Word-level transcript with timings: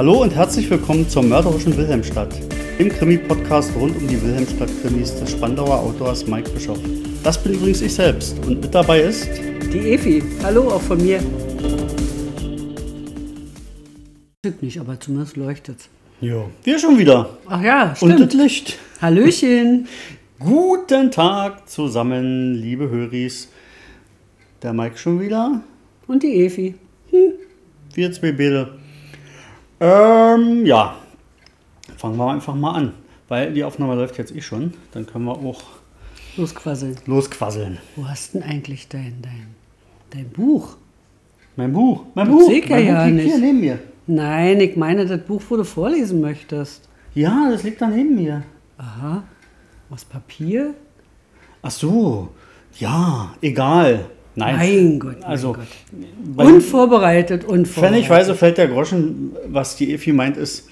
Hallo 0.00 0.22
und 0.22 0.34
herzlich 0.34 0.70
willkommen 0.70 1.06
zur 1.06 1.22
mörderischen 1.22 1.76
Wilhelmstadt, 1.76 2.34
dem 2.78 2.88
Krimi-Podcast 2.88 3.70
rund 3.76 3.94
um 3.98 4.08
die 4.08 4.18
Wilhelmstadt-Krimis 4.22 5.20
des 5.20 5.32
Spandauer 5.32 5.78
Autors 5.78 6.26
Mike 6.26 6.48
Bischoff. 6.52 6.78
Das 7.22 7.36
bin 7.44 7.52
übrigens 7.52 7.82
ich 7.82 7.92
selbst 7.92 8.38
und 8.46 8.62
mit 8.62 8.74
dabei 8.74 9.02
ist 9.02 9.28
Die 9.70 9.92
Efi. 9.92 10.22
Hallo 10.42 10.68
auch 10.68 10.80
von 10.80 11.02
mir. 11.02 11.20
Nicht, 14.62 14.80
aber 14.80 14.98
zumindest 14.98 15.36
leuchtet's. 15.36 15.90
Jo. 16.22 16.48
wir 16.64 16.78
schon 16.78 16.98
wieder 16.98 17.36
Ach 17.46 17.60
ja, 17.60 17.90
und 17.90 17.96
stimmt. 17.96 18.20
das 18.20 18.32
Licht. 18.32 18.78
Hallöchen. 19.02 19.86
Guten 20.38 21.10
Tag 21.10 21.68
zusammen, 21.68 22.54
liebe 22.54 22.88
Höris. 22.88 23.50
Der 24.62 24.72
Mike 24.72 24.96
schon 24.96 25.20
wieder, 25.20 25.60
Und 26.06 26.22
die 26.22 26.42
Efi. 26.46 26.74
wir 27.92 28.12
zwei 28.12 28.32
Bäde. 28.32 28.79
Ähm, 29.80 30.66
ja, 30.66 30.94
fangen 31.96 32.16
wir 32.16 32.30
einfach 32.30 32.54
mal 32.54 32.72
an, 32.74 32.92
weil 33.28 33.52
die 33.52 33.64
Aufnahme 33.64 33.94
läuft 33.94 34.18
jetzt 34.18 34.34
eh 34.34 34.40
schon. 34.42 34.74
Dann 34.92 35.06
können 35.06 35.24
wir 35.24 35.32
auch 35.32 35.62
Losquasseln. 36.36 36.96
losquasseln. 37.06 37.78
Wo 37.96 38.06
hast 38.06 38.34
denn 38.34 38.42
eigentlich 38.42 38.88
dein, 38.88 39.18
dein, 39.22 39.54
dein 40.10 40.28
Buch? 40.30 40.76
Mein 41.56 41.72
Buch, 41.72 42.04
mein 42.14 42.26
Das 42.26 42.34
Buch. 42.36 42.48
sehe 42.48 42.58
ich 42.60 42.68
ja 42.68 42.76
mein 42.76 42.86
Buch 42.94 43.04
liegt 43.06 43.16
nicht. 43.16 43.34
Hier 43.34 43.40
neben 43.40 43.60
mir. 43.60 43.78
Nein, 44.06 44.60
ich 44.60 44.76
meine 44.76 45.06
das 45.06 45.20
Buch, 45.24 45.42
wo 45.48 45.56
du 45.56 45.64
vorlesen 45.64 46.20
möchtest. 46.20 46.88
Ja, 47.14 47.48
das 47.50 47.62
liegt 47.62 47.80
da 47.80 47.86
neben 47.88 48.14
mir. 48.14 48.42
Aha. 48.78 49.22
Aus 49.90 50.04
Papier? 50.04 50.74
Ach 51.62 51.70
so, 51.70 52.28
ja, 52.78 53.34
egal. 53.42 54.06
Nein, 54.36 54.56
Mein 54.56 54.98
Gott, 55.00 55.20
mein 55.20 55.24
also 55.24 55.52
Gott. 55.52 55.66
Unvorbereitet, 56.36 57.44
unvorbereitet. 57.44 57.68
pfennigweise 57.68 58.34
fällt 58.34 58.58
der 58.58 58.68
Groschen, 58.68 59.32
was 59.48 59.76
die 59.76 59.92
Efi 59.92 60.12
meint, 60.12 60.36
ist, 60.36 60.68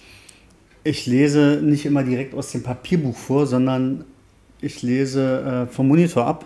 ich 0.84 1.06
lese 1.06 1.60
nicht 1.62 1.84
immer 1.84 2.02
direkt 2.02 2.34
aus 2.34 2.52
dem 2.52 2.62
Papierbuch 2.62 3.16
vor, 3.16 3.46
sondern 3.46 4.04
ich 4.60 4.82
lese 4.82 5.66
äh, 5.68 5.72
vom 5.72 5.88
Monitor 5.88 6.24
ab, 6.26 6.44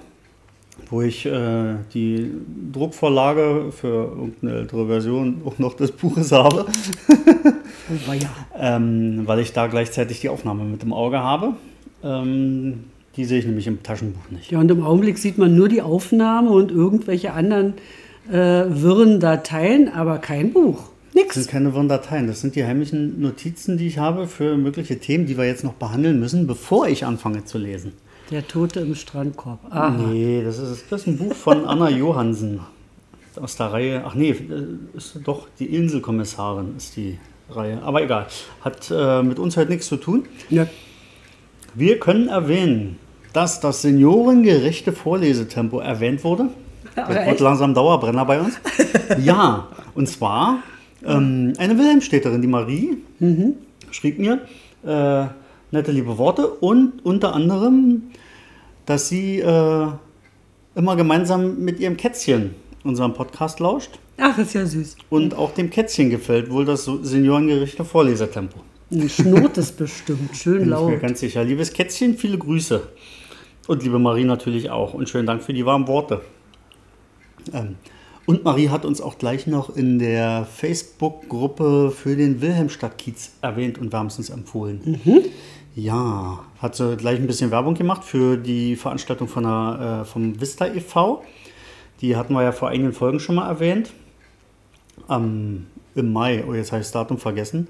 wo 0.91 1.03
ich 1.03 1.27
äh, 1.27 1.75
die 1.95 2.31
Druckvorlage 2.73 3.73
für 3.73 3.89
irgendeine 4.17 4.55
ältere 4.61 4.87
Version 4.87 5.43
auch 5.45 5.59
noch 5.59 5.75
des 5.75 5.93
Buches 5.93 6.33
habe, 6.33 6.67
Oh, 7.91 8.13
ähm, 8.59 9.23
weil 9.27 9.41
ich 9.41 9.53
da 9.53 9.67
gleichzeitig 9.67 10.21
die 10.21 10.29
Aufnahme 10.29 10.65
mit 10.65 10.83
im 10.83 10.93
Auge 10.93 11.19
habe. 11.19 11.55
Ähm, 12.03 12.85
die 13.17 13.25
sehe 13.25 13.39
ich 13.39 13.47
nämlich 13.47 13.67
im 13.67 13.83
Taschenbuch 13.83 14.31
nicht. 14.31 14.51
Ja, 14.51 14.61
und 14.61 14.71
im 14.71 14.83
Augenblick 14.83 15.19
sieht 15.19 15.39
man 15.39 15.55
nur 15.55 15.69
die 15.69 15.83
Aufnahme 15.83 16.51
und 16.51 16.71
irgendwelche 16.71 17.33
anderen 17.33 17.75
äh, 18.31 18.65
wirren 18.69 19.21
Dateien, 19.21 19.89
aber 19.89 20.19
kein 20.19 20.53
Buch. 20.53 20.93
Das 21.15 21.23
Nix. 21.23 21.35
sind 21.35 21.49
keine 21.49 21.75
Wirren-Dateien. 21.75 22.27
Das 22.27 22.41
sind 22.41 22.57
die 22.57 22.65
heimlichen 22.65 23.21
Notizen, 23.21 23.77
die 23.77 23.87
ich 23.87 23.99
habe 23.99 24.27
für 24.27 24.57
mögliche 24.57 24.99
Themen, 24.99 25.27
die 25.27 25.37
wir 25.37 25.45
jetzt 25.45 25.63
noch 25.63 25.75
behandeln 25.75 26.19
müssen, 26.19 26.47
bevor 26.47 26.89
ich 26.89 27.05
anfange 27.05 27.45
zu 27.45 27.59
lesen. 27.59 27.93
Der 28.31 28.47
Tote 28.49 28.81
im 28.81 28.95
Strandkorb. 28.95 29.61
Aha. 29.69 29.91
Nee, 29.91 30.43
das 30.43 30.59
ist, 30.59 30.87
das 30.89 31.03
ist 31.03 31.07
ein 31.09 31.19
Buch 31.19 31.35
von 31.35 31.67
Anna 31.67 31.91
Johansen 31.91 32.61
aus 33.37 33.57
der 33.57 33.67
Reihe. 33.67 34.03
Ach 34.07 34.15
nee, 34.15 34.31
äh, 34.31 34.97
ist 34.97 35.19
doch 35.25 35.49
die 35.59 35.67
Inselkommissarin 35.67 36.77
ist 36.79 36.97
die 36.97 37.19
Reihe. 37.51 37.83
Aber 37.83 38.03
egal, 38.03 38.27
hat 38.63 38.91
äh, 38.91 39.23
mit 39.23 39.39
uns 39.39 39.59
heute 39.59 39.71
nichts 39.71 39.89
zu 39.89 39.97
tun. 39.97 40.25
Ja. 40.49 40.67
Wir 41.75 41.99
können 42.01 42.29
erwähnen, 42.29 42.99
dass 43.33 43.61
das 43.61 43.83
seniorengerechte 43.83 44.93
Vorlesetempo 44.93 45.79
erwähnt 45.81 46.25
wurde. 46.25 46.49
Das 46.95 47.09
wird 47.09 47.19
echt? 47.27 47.41
langsam 47.41 47.73
Dauerbrenner 47.73 48.27
bei 48.27 48.39
uns. 48.41 48.55
ja, 49.25 49.69
und 49.95 50.07
zwar 50.09 50.59
ähm, 51.03 51.55
eine 51.57 51.79
Wilhelmstädterin, 51.79 52.43
die 52.43 52.49
Marie, 52.49 52.99
Mhm. 53.19 53.55
schrieb 53.91 54.19
mir 54.19 54.41
äh, 54.85 55.25
nette 55.71 55.91
liebe 55.91 56.19
Worte 56.19 56.47
und 56.49 57.03
unter 57.05 57.35
anderem, 57.35 58.03
dass 58.85 59.09
sie 59.09 59.39
äh, 59.41 59.87
immer 60.75 60.97
gemeinsam 60.97 61.61
mit 61.65 61.81
ihrem 61.81 61.97
Kätzchen 61.97 62.55
unseren 62.85 63.15
Podcast 63.15 63.59
lauscht 63.61 63.99
Ach, 64.19 64.37
ist 64.37 64.53
ja 64.53 64.67
süß. 64.67 64.97
und 65.09 65.35
auch 65.35 65.53
dem 65.55 65.71
Kätzchen 65.71 66.11
gefällt 66.11 66.51
wohl 66.51 66.67
das 66.67 66.85
seniorengerechte 66.85 67.87
Vorlesetempo. 67.87 68.59
Ein 68.91 69.09
Schnurrt 69.09 69.57
ist 69.57 69.79
bestimmt. 69.79 70.37
Schön 70.37 70.53
Bin 70.55 70.63
ich 70.65 70.67
mir 70.69 70.75
laut. 70.75 71.01
ganz 71.01 71.21
sicher. 71.21 71.43
Liebes 71.43 71.73
Kätzchen, 71.73 72.19
viele 72.19 72.37
Grüße. 72.37 72.83
Und 73.67 73.83
liebe 73.83 73.99
Marie 73.99 74.25
natürlich 74.25 74.71
auch. 74.71 74.95
Und 74.95 75.09
schönen 75.09 75.27
Dank 75.27 75.43
für 75.43 75.53
die 75.53 75.65
warmen 75.65 75.87
Worte. 75.87 76.21
Ähm, 77.53 77.77
und 78.27 78.45
Marie 78.45 78.69
hat 78.69 78.85
uns 78.85 79.01
auch 79.01 79.19
gleich 79.19 79.47
noch 79.47 79.75
in 79.77 79.99
der 79.99 80.45
Facebook-Gruppe 80.45 81.91
für 81.91 82.17
den 82.17 82.41
Wilhelmstadt-Kiez 82.41 83.33
erwähnt 83.43 83.79
und 83.79 83.93
wärmstens 83.93 84.31
empfohlen. 84.31 85.01
Ja, 85.75 86.41
hat 86.61 86.77
sie 86.77 86.97
gleich 86.97 87.19
ein 87.19 87.27
bisschen 87.27 87.51
Werbung 87.51 87.75
gemacht 87.75 88.05
für 88.05 88.37
die 88.37 88.77
Veranstaltung 88.77 89.27
von 89.27 89.45
der, 89.45 90.03
äh, 90.03 90.05
vom 90.05 90.39
Vista 90.41 90.67
e.V. 90.67 91.25
Die 92.01 92.15
hatten 92.15 92.35
wir 92.35 92.43
ja 92.43 92.53
vor 92.53 92.69
einigen 92.69 92.93
Folgen 92.93 93.21
schon 93.21 93.37
mal 93.37 93.49
erwähnt. 93.49 93.91
Am, 95.09 95.67
Im 95.95 96.13
Mai, 96.13 96.43
oh 96.49 96.55
jetzt 96.55 96.73
habe 96.73 96.81
ich 96.81 96.87
das 96.87 96.93
Datum 96.93 97.19
vergessen. 97.19 97.69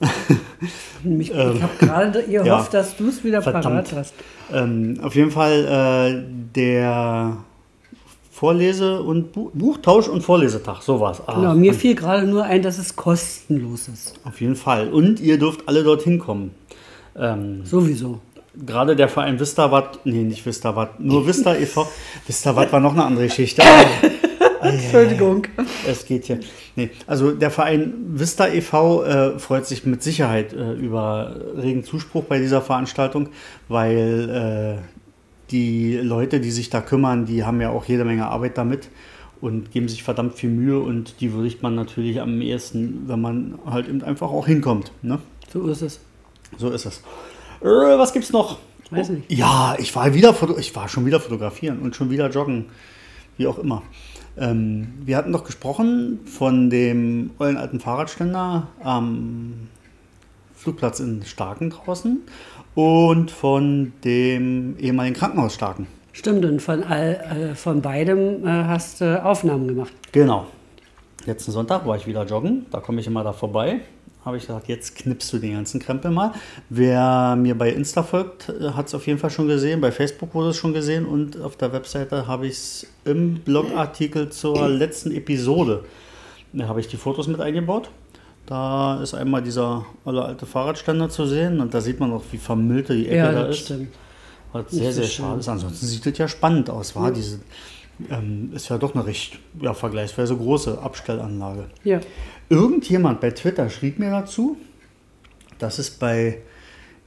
Mich, 1.02 1.30
ich 1.30 1.36
habe 1.36 1.68
gerade 1.78 2.22
ihr 2.22 2.40
Ähm, 2.40 2.46
ja. 2.46 2.58
hofft, 2.58 2.72
dass 2.74 2.96
du 2.96 3.08
es 3.08 3.22
wieder 3.24 3.42
Verdammt. 3.42 3.64
parat 3.64 3.92
hast. 3.94 4.14
Ähm, 4.52 4.98
auf 5.02 5.14
jeden 5.14 5.30
Fall 5.30 6.22
äh, 6.24 6.24
der 6.54 7.36
Vorlese- 8.30 9.02
und 9.02 9.32
Bu 9.32 9.50
Buchtausch- 9.52 10.08
und 10.08 10.22
Vorlesetag, 10.22 10.80
so 10.82 10.98
war 11.00 11.12
es. 11.12 11.20
Ah, 11.26 11.34
Genau, 11.34 11.54
mir 11.54 11.74
fiel 11.74 11.94
gerade 11.94 12.26
nur 12.26 12.44
ein, 12.44 12.62
dass 12.62 12.78
es 12.78 12.96
kostenlos 12.96 13.88
ist. 13.88 14.14
Auf 14.24 14.40
jeden 14.40 14.56
Fall. 14.56 14.88
Und 14.88 15.20
ihr 15.20 15.38
dürft 15.38 15.68
alle 15.68 15.82
dorthin 15.84 16.18
kommen. 16.18 16.52
Ähm, 17.16 17.64
Sowieso. 17.66 18.20
Gerade 18.66 18.96
der 18.96 19.08
Verein 19.08 19.38
Vistavat, 19.40 20.00
nee, 20.04 20.22
nicht 20.24 20.44
Vistavat, 20.44 21.00
nur 21.00 21.26
Vista 21.26 21.54
e.V. 21.54 21.86
Vistavat 22.26 22.72
war 22.72 22.80
noch 22.80 22.92
eine 22.92 23.04
andere 23.04 23.26
Geschichte. 23.26 23.62
Entschuldigung. 24.62 25.46
Es 25.86 26.06
geht 26.06 26.24
hier. 26.26 26.40
Nee, 26.76 26.90
also 27.06 27.32
der 27.32 27.50
Verein 27.50 27.94
Vista 28.08 28.48
e.V. 28.48 29.04
Äh, 29.04 29.38
freut 29.38 29.66
sich 29.66 29.84
mit 29.84 30.02
Sicherheit 30.02 30.52
äh, 30.52 30.72
über 30.72 31.36
regen 31.56 31.84
Zuspruch 31.84 32.24
bei 32.24 32.38
dieser 32.38 32.62
Veranstaltung, 32.62 33.28
weil 33.68 34.78
äh, 34.80 34.82
die 35.50 35.96
Leute, 35.96 36.40
die 36.40 36.50
sich 36.50 36.70
da 36.70 36.80
kümmern, 36.80 37.26
die 37.26 37.44
haben 37.44 37.60
ja 37.60 37.70
auch 37.70 37.84
jede 37.84 38.04
Menge 38.04 38.26
Arbeit 38.26 38.56
damit 38.56 38.88
und 39.40 39.72
geben 39.72 39.88
sich 39.88 40.02
verdammt 40.02 40.34
viel 40.34 40.50
Mühe 40.50 40.78
und 40.78 41.20
die 41.20 41.32
würdigt 41.32 41.62
man 41.62 41.74
natürlich 41.74 42.20
am 42.20 42.40
ehesten, 42.40 43.02
wenn 43.06 43.20
man 43.20 43.58
halt 43.66 43.88
eben 43.88 44.02
einfach 44.02 44.30
auch 44.30 44.46
hinkommt. 44.46 44.92
Ne? 45.02 45.18
So 45.52 45.68
ist 45.68 45.82
es. 45.82 46.00
So 46.56 46.70
ist 46.70 46.86
es. 46.86 47.02
Äh, 47.60 47.66
was 47.66 48.12
gibt's 48.12 48.32
noch? 48.32 48.58
Weiß 48.90 49.08
nicht. 49.08 49.30
Ja, 49.32 49.74
ich 49.78 49.94
war 49.96 50.12
wieder 50.14 50.34
ich 50.58 50.76
war 50.76 50.88
schon 50.88 51.06
wieder 51.06 51.18
fotografieren 51.18 51.80
und 51.80 51.96
schon 51.96 52.10
wieder 52.10 52.28
joggen, 52.30 52.66
wie 53.36 53.46
auch 53.46 53.58
immer. 53.58 53.82
Ähm, 54.36 54.94
wir 55.04 55.16
hatten 55.16 55.32
doch 55.32 55.44
gesprochen 55.44 56.20
von 56.24 56.70
dem 56.70 57.30
ollen 57.38 57.56
alten 57.56 57.80
Fahrradständer 57.80 58.68
am 58.82 59.68
Flugplatz 60.54 61.00
in 61.00 61.22
Starken 61.24 61.70
draußen 61.70 62.22
und 62.74 63.30
von 63.30 63.92
dem 64.04 64.76
ehemaligen 64.78 65.16
Krankenhaus 65.16 65.54
Starken. 65.54 65.86
Stimmt, 66.12 66.44
und 66.44 66.60
von, 66.60 66.82
all, 66.84 67.14
äh, 67.14 67.54
von 67.54 67.82
beidem 67.82 68.46
äh, 68.46 68.64
hast 68.64 69.00
du 69.00 69.24
Aufnahmen 69.24 69.68
gemacht. 69.68 69.92
Genau. 70.12 70.46
Letzten 71.24 71.52
Sonntag 71.52 71.86
war 71.86 71.96
ich 71.96 72.06
wieder 72.06 72.24
joggen, 72.24 72.66
da 72.70 72.80
komme 72.80 73.00
ich 73.00 73.06
immer 73.06 73.24
da 73.24 73.32
vorbei. 73.32 73.80
Habe 74.24 74.36
ich 74.36 74.46
gesagt, 74.46 74.68
jetzt 74.68 74.94
knippst 74.94 75.32
du 75.32 75.38
den 75.38 75.54
ganzen 75.54 75.80
Krempel 75.80 76.10
mal. 76.12 76.32
Wer 76.68 77.34
mir 77.36 77.56
bei 77.56 77.70
Insta 77.70 78.04
folgt, 78.04 78.52
hat 78.74 78.86
es 78.86 78.94
auf 78.94 79.06
jeden 79.08 79.18
Fall 79.18 79.30
schon 79.30 79.48
gesehen. 79.48 79.80
Bei 79.80 79.90
Facebook 79.90 80.32
wurde 80.34 80.50
es 80.50 80.56
schon 80.56 80.72
gesehen 80.72 81.06
und 81.06 81.40
auf 81.40 81.56
der 81.56 81.72
Webseite 81.72 82.26
habe 82.28 82.46
ich 82.46 82.52
es 82.52 82.86
im 83.04 83.34
Blogartikel 83.40 84.30
zur 84.30 84.68
letzten 84.68 85.10
Episode. 85.10 85.84
Da 86.52 86.68
habe 86.68 86.78
ich 86.80 86.86
die 86.86 86.96
Fotos 86.96 87.26
mit 87.26 87.40
eingebaut. 87.40 87.90
Da 88.46 89.02
ist 89.02 89.14
einmal 89.14 89.42
dieser 89.42 89.86
alte 90.04 90.46
Fahrradständer 90.46 91.08
zu 91.08 91.26
sehen 91.26 91.60
und 91.60 91.74
da 91.74 91.80
sieht 91.80 91.98
man 91.98 92.12
auch, 92.12 92.22
wie 92.30 92.38
vermüllte 92.38 92.94
die 92.94 93.06
Ecke 93.06 93.16
Ja, 93.16 93.32
da 93.32 93.44
das 93.44 93.56
ist. 93.56 93.64
stimmt. 93.64 93.88
Was 94.52 94.70
sehr, 94.70 94.84
Nicht 94.84 94.94
sehr 94.94 95.04
schade 95.04 95.40
ist. 95.40 95.48
Ansonsten 95.48 95.86
sieht 95.86 96.06
es 96.06 96.18
ja 96.18 96.28
spannend 96.28 96.68
aus, 96.68 96.94
war 96.94 97.10
diese. 97.10 97.40
Ähm, 98.10 98.50
ist 98.54 98.68
ja 98.68 98.78
doch 98.78 98.94
eine 98.94 99.06
recht 99.06 99.38
ja, 99.60 99.74
vergleichsweise 99.74 100.36
große 100.36 100.78
Abstellanlage. 100.80 101.66
Ja. 101.84 102.00
Irgendjemand 102.52 103.20
bei 103.22 103.30
Twitter 103.30 103.70
schrieb 103.70 103.98
mir 103.98 104.10
dazu, 104.10 104.58
dass 105.58 105.78
es 105.78 105.90
bei 105.90 106.38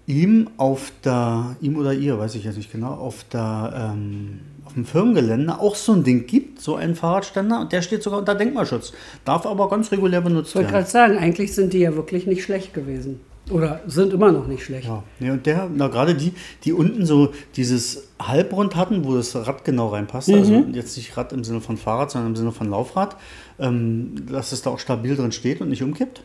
ihm 0.07 0.49
auf 0.57 0.91
der, 1.03 1.55
ihm 1.61 1.77
oder 1.77 1.93
ihr, 1.93 2.17
weiß 2.17 2.33
ich 2.33 2.45
jetzt 2.45 2.57
nicht 2.57 2.71
genau, 2.71 2.93
auf 2.93 3.23
der, 3.31 3.93
ähm, 3.93 4.39
auf 4.65 4.73
dem 4.73 4.85
Firmengelände 4.85 5.59
auch 5.59 5.75
so 5.75 5.93
ein 5.93 6.03
Ding 6.03 6.25
gibt, 6.25 6.61
so 6.61 6.75
einen 6.75 6.95
Fahrradständer, 6.95 7.61
und 7.61 7.71
der 7.71 7.83
steht 7.83 8.01
sogar 8.01 8.19
unter 8.19 8.33
Denkmalschutz, 8.33 8.93
darf 9.23 9.45
aber 9.45 9.69
ganz 9.69 9.91
regulär 9.91 10.21
benutzt 10.21 10.49
Ich 10.49 10.55
wollte 10.55 10.71
werden. 10.71 10.81
gerade 10.81 10.91
sagen, 10.91 11.17
eigentlich 11.19 11.53
sind 11.53 11.73
die 11.73 11.79
ja 11.79 11.95
wirklich 11.95 12.25
nicht 12.25 12.41
schlecht 12.41 12.73
gewesen. 12.73 13.19
Oder 13.51 13.81
sind 13.85 14.11
immer 14.11 14.31
noch 14.31 14.47
nicht 14.47 14.63
schlecht. 14.63 14.87
Ja, 14.87 15.03
nee, 15.19 15.29
und 15.29 15.45
der, 15.45 15.69
na 15.73 15.87
gerade 15.87 16.15
die, 16.15 16.33
die 16.63 16.73
unten 16.73 17.05
so 17.05 17.31
dieses 17.55 18.07
Halbrund 18.19 18.75
hatten, 18.75 19.05
wo 19.05 19.15
das 19.15 19.35
Rad 19.35 19.63
genau 19.63 19.89
reinpasst, 19.89 20.31
also 20.31 20.65
jetzt 20.71 20.97
nicht 20.97 21.15
Rad 21.15 21.31
im 21.31 21.43
Sinne 21.43 21.61
von 21.61 21.77
Fahrrad, 21.77 22.09
sondern 22.09 22.31
im 22.31 22.35
Sinne 22.35 22.51
von 22.51 22.69
Laufrad, 22.69 23.17
ähm, 23.59 24.15
dass 24.31 24.51
es 24.51 24.63
da 24.63 24.71
auch 24.71 24.79
stabil 24.79 25.15
drin 25.15 25.31
steht 25.31 25.61
und 25.61 25.69
nicht 25.69 25.83
umkippt. 25.83 26.23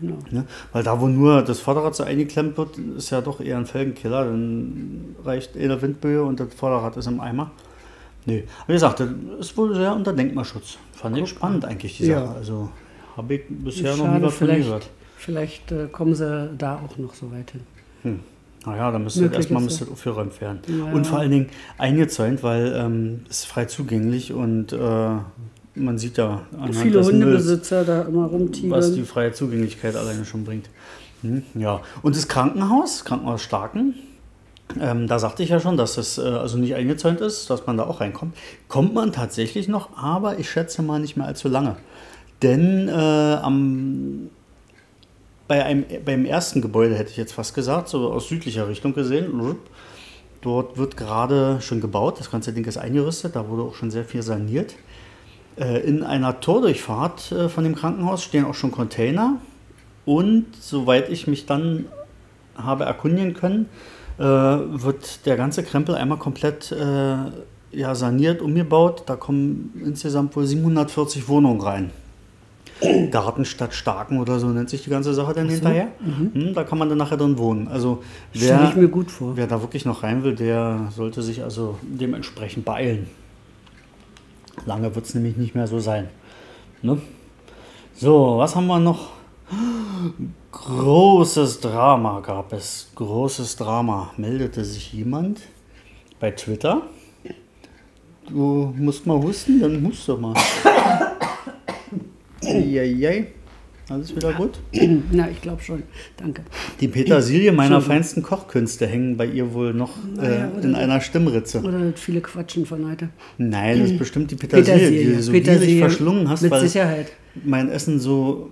Genau. 0.00 0.18
Ne? 0.30 0.44
Weil 0.72 0.82
da, 0.82 1.00
wo 1.00 1.08
nur 1.08 1.42
das 1.42 1.58
Vorderrad 1.58 1.96
so 1.96 2.04
eingeklemmt 2.04 2.56
wird, 2.58 2.78
ist 2.78 3.10
ja 3.10 3.20
doch 3.20 3.40
eher 3.40 3.56
ein 3.56 3.66
Felgenkiller. 3.66 4.26
Dann 4.26 5.16
reicht 5.24 5.56
eine 5.56 5.80
Windböe 5.80 6.22
und 6.22 6.38
das 6.38 6.54
Vorderrad 6.54 6.96
ist 6.96 7.06
im 7.06 7.20
Eimer. 7.20 7.50
Nee, 8.26 8.44
wie 8.66 8.72
gesagt, 8.72 9.00
das 9.00 9.08
ist 9.40 9.56
wohl 9.56 9.74
sehr 9.74 9.94
unter 9.94 10.12
Denkmalschutz. 10.12 10.78
Fand 10.92 11.16
ich 11.16 11.28
spannend 11.28 11.64
eigentlich, 11.64 11.96
die 11.96 12.06
Ja. 12.06 12.26
Sache. 12.26 12.36
Also 12.36 12.68
habe 13.16 13.34
ich 13.34 13.42
bisher 13.48 13.96
noch 13.96 14.04
Schade, 14.04 14.18
nie 14.18 14.22
was 14.22 14.34
von 14.34 14.46
gehört. 14.48 14.90
Vielleicht 15.26 15.72
äh, 15.72 15.88
kommen 15.90 16.14
sie 16.14 16.50
da 16.56 16.76
auch 16.76 16.96
noch 16.96 17.14
so 17.14 17.30
weit 17.32 17.50
hin. 17.50 17.60
Hm. 18.02 18.20
Naja, 18.64 18.90
da 18.90 18.98
müsste 18.98 19.22
Möglich 19.22 19.38
erstmal 19.38 19.62
müsste 19.62 19.84
das 19.84 19.92
aufgeräumt 19.92 20.40
werden. 20.40 20.60
Ja. 20.66 20.92
Und 20.92 21.06
vor 21.06 21.18
allen 21.18 21.30
Dingen 21.30 21.48
eingezäunt, 21.78 22.42
weil 22.42 22.72
ähm, 22.76 23.20
es 23.28 23.40
ist 23.40 23.44
frei 23.46 23.66
zugänglich 23.66 24.32
und 24.32 24.72
äh, 24.72 24.76
man 25.74 25.98
sieht 25.98 26.16
ja 26.16 26.42
anhand 26.54 26.76
Viele 26.76 27.04
Hundebesitzer 27.04 27.84
da 27.84 28.02
immer 28.02 28.30
was 28.32 28.94
die 28.94 29.02
freie 29.02 29.32
Zugänglichkeit 29.32 29.94
alleine 29.94 30.24
schon 30.24 30.44
bringt. 30.44 30.70
Hm, 31.22 31.42
ja, 31.54 31.80
und 32.02 32.16
das 32.16 32.28
Krankenhaus, 32.28 33.04
Krankenhaus 33.04 33.42
Starken, 33.42 33.94
ähm, 34.80 35.06
da 35.06 35.18
sagte 35.18 35.42
ich 35.42 35.50
ja 35.50 35.60
schon, 35.60 35.76
dass 35.76 35.96
es 35.96 36.18
äh, 36.18 36.22
also 36.22 36.58
nicht 36.58 36.74
eingezäunt 36.74 37.20
ist, 37.20 37.50
dass 37.50 37.66
man 37.66 37.76
da 37.76 37.84
auch 37.84 38.00
reinkommt. 38.00 38.36
Kommt 38.68 38.94
man 38.94 39.12
tatsächlich 39.12 39.68
noch, 39.68 39.96
aber 39.96 40.38
ich 40.38 40.50
schätze 40.50 40.82
mal 40.82 40.98
nicht 40.98 41.16
mehr 41.16 41.26
allzu 41.26 41.48
lange. 41.48 41.76
Denn 42.42 42.88
äh, 42.88 42.92
am, 42.92 44.30
bei 45.48 45.64
einem, 45.64 45.84
beim 46.04 46.24
ersten 46.24 46.60
Gebäude 46.60 46.96
hätte 46.96 47.10
ich 47.10 47.16
jetzt 47.16 47.32
fast 47.32 47.54
gesagt, 47.54 47.88
so 47.88 48.10
aus 48.12 48.28
südlicher 48.28 48.68
Richtung 48.68 48.94
gesehen, 48.94 49.56
dort 50.40 50.76
wird 50.76 50.96
gerade 50.96 51.60
schon 51.60 51.80
gebaut, 51.80 52.18
das 52.18 52.30
ganze 52.30 52.52
Ding 52.52 52.64
ist 52.64 52.76
eingerüstet, 52.76 53.36
da 53.36 53.48
wurde 53.48 53.62
auch 53.62 53.74
schon 53.74 53.90
sehr 53.90 54.04
viel 54.04 54.22
saniert. 54.22 54.74
Äh, 55.58 55.80
In 55.80 56.02
einer 56.02 56.40
Tordurchfahrt 56.40 57.32
äh, 57.32 57.48
von 57.48 57.64
dem 57.64 57.74
Krankenhaus 57.74 58.22
stehen 58.22 58.44
auch 58.44 58.54
schon 58.54 58.70
Container. 58.70 59.36
Und 60.04 60.46
soweit 60.60 61.08
ich 61.08 61.26
mich 61.26 61.46
dann 61.46 61.86
habe 62.56 62.84
erkundigen 62.84 63.34
können, 63.34 63.68
äh, 64.18 64.22
wird 64.22 65.26
der 65.26 65.36
ganze 65.36 65.62
Krempel 65.62 65.94
einmal 65.94 66.18
komplett 66.18 66.74
ja, 67.72 67.94
saniert, 67.94 68.40
umgebaut. 68.40 69.02
Da 69.06 69.16
kommen 69.16 69.82
insgesamt 69.84 70.36
wohl 70.36 70.46
740 70.46 71.28
Wohnungen 71.28 71.60
rein. 71.60 71.90
Gartenstadt 73.10 73.74
Starken 73.74 74.20
oder 74.20 74.38
so 74.38 74.48
nennt 74.48 74.68
sich 74.68 74.84
die 74.84 74.90
ganze 74.90 75.14
Sache 75.14 75.32
dann 75.32 75.48
hinterher. 75.48 75.88
Hm, 75.98 76.52
da 76.54 76.64
kann 76.64 76.78
man 76.78 76.88
dann 76.88 76.98
nachher 76.98 77.16
drin 77.16 77.38
wohnen. 77.38 77.68
Also 77.68 78.02
wer, 78.34 78.68
ich 78.68 78.76
mir 78.76 78.88
gut 78.88 79.10
vor. 79.10 79.36
Wer 79.36 79.46
da 79.46 79.62
wirklich 79.62 79.84
noch 79.86 80.02
rein 80.02 80.22
will, 80.24 80.34
der 80.34 80.88
sollte 80.94 81.22
sich 81.22 81.42
also 81.42 81.78
dementsprechend 81.82 82.64
beeilen. 82.64 83.08
Lange 84.66 84.94
wird 84.94 85.06
es 85.06 85.14
nämlich 85.14 85.36
nicht 85.36 85.54
mehr 85.54 85.66
so 85.66 85.78
sein. 85.78 86.08
Ne? 86.82 86.98
So, 87.94 88.36
was 88.38 88.54
haben 88.54 88.66
wir 88.66 88.78
noch? 88.78 89.10
Großes 90.52 91.60
Drama 91.60 92.20
gab 92.20 92.52
es. 92.52 92.90
Großes 92.94 93.56
Drama. 93.56 94.10
Meldete 94.16 94.64
sich 94.64 94.92
jemand 94.92 95.40
bei 96.20 96.30
Twitter. 96.30 96.82
Du 98.28 98.74
musst 98.76 99.06
mal 99.06 99.18
husten, 99.18 99.60
dann 99.60 99.86
hust 99.86 100.08
du 100.08 100.16
mal. 100.16 100.34
Eieiei. 102.46 103.26
Alles 103.88 104.16
wieder 104.16 104.32
gut? 104.32 104.58
Na, 105.12 105.28
ich 105.30 105.40
glaube 105.40 105.62
schon. 105.62 105.84
Danke. 106.16 106.42
Die 106.80 106.88
Petersilie 106.88 107.52
meiner 107.52 107.80
feinsten 107.80 108.20
Kochkünste 108.22 108.86
hängen 108.86 109.16
bei 109.16 109.26
ihr 109.26 109.54
wohl 109.54 109.74
noch 109.74 109.92
Naja, 110.16 110.50
äh, 110.56 110.64
in 110.64 110.72
so. 110.72 110.76
einer 110.76 111.00
Stimmritze. 111.00 111.60
Oder 111.62 111.90
das 111.92 112.00
viele 112.00 112.20
Quatschen 112.20 112.66
von 112.66 112.90
heute. 112.90 113.10
Nein, 113.38 113.78
das 113.80 113.90
ist 113.92 113.98
bestimmt 114.00 114.30
die 114.32 114.34
Petersilie, 114.34 114.90
die 114.90 115.04
du 115.14 115.22
so 115.22 115.30
gierig 115.30 115.78
verschlungen 115.78 116.28
hast, 116.28 116.42
Mit 116.42 116.50
weil 116.50 116.62
Sicherheit. 116.62 117.12
mein 117.44 117.68
Essen 117.70 118.00
so 118.00 118.50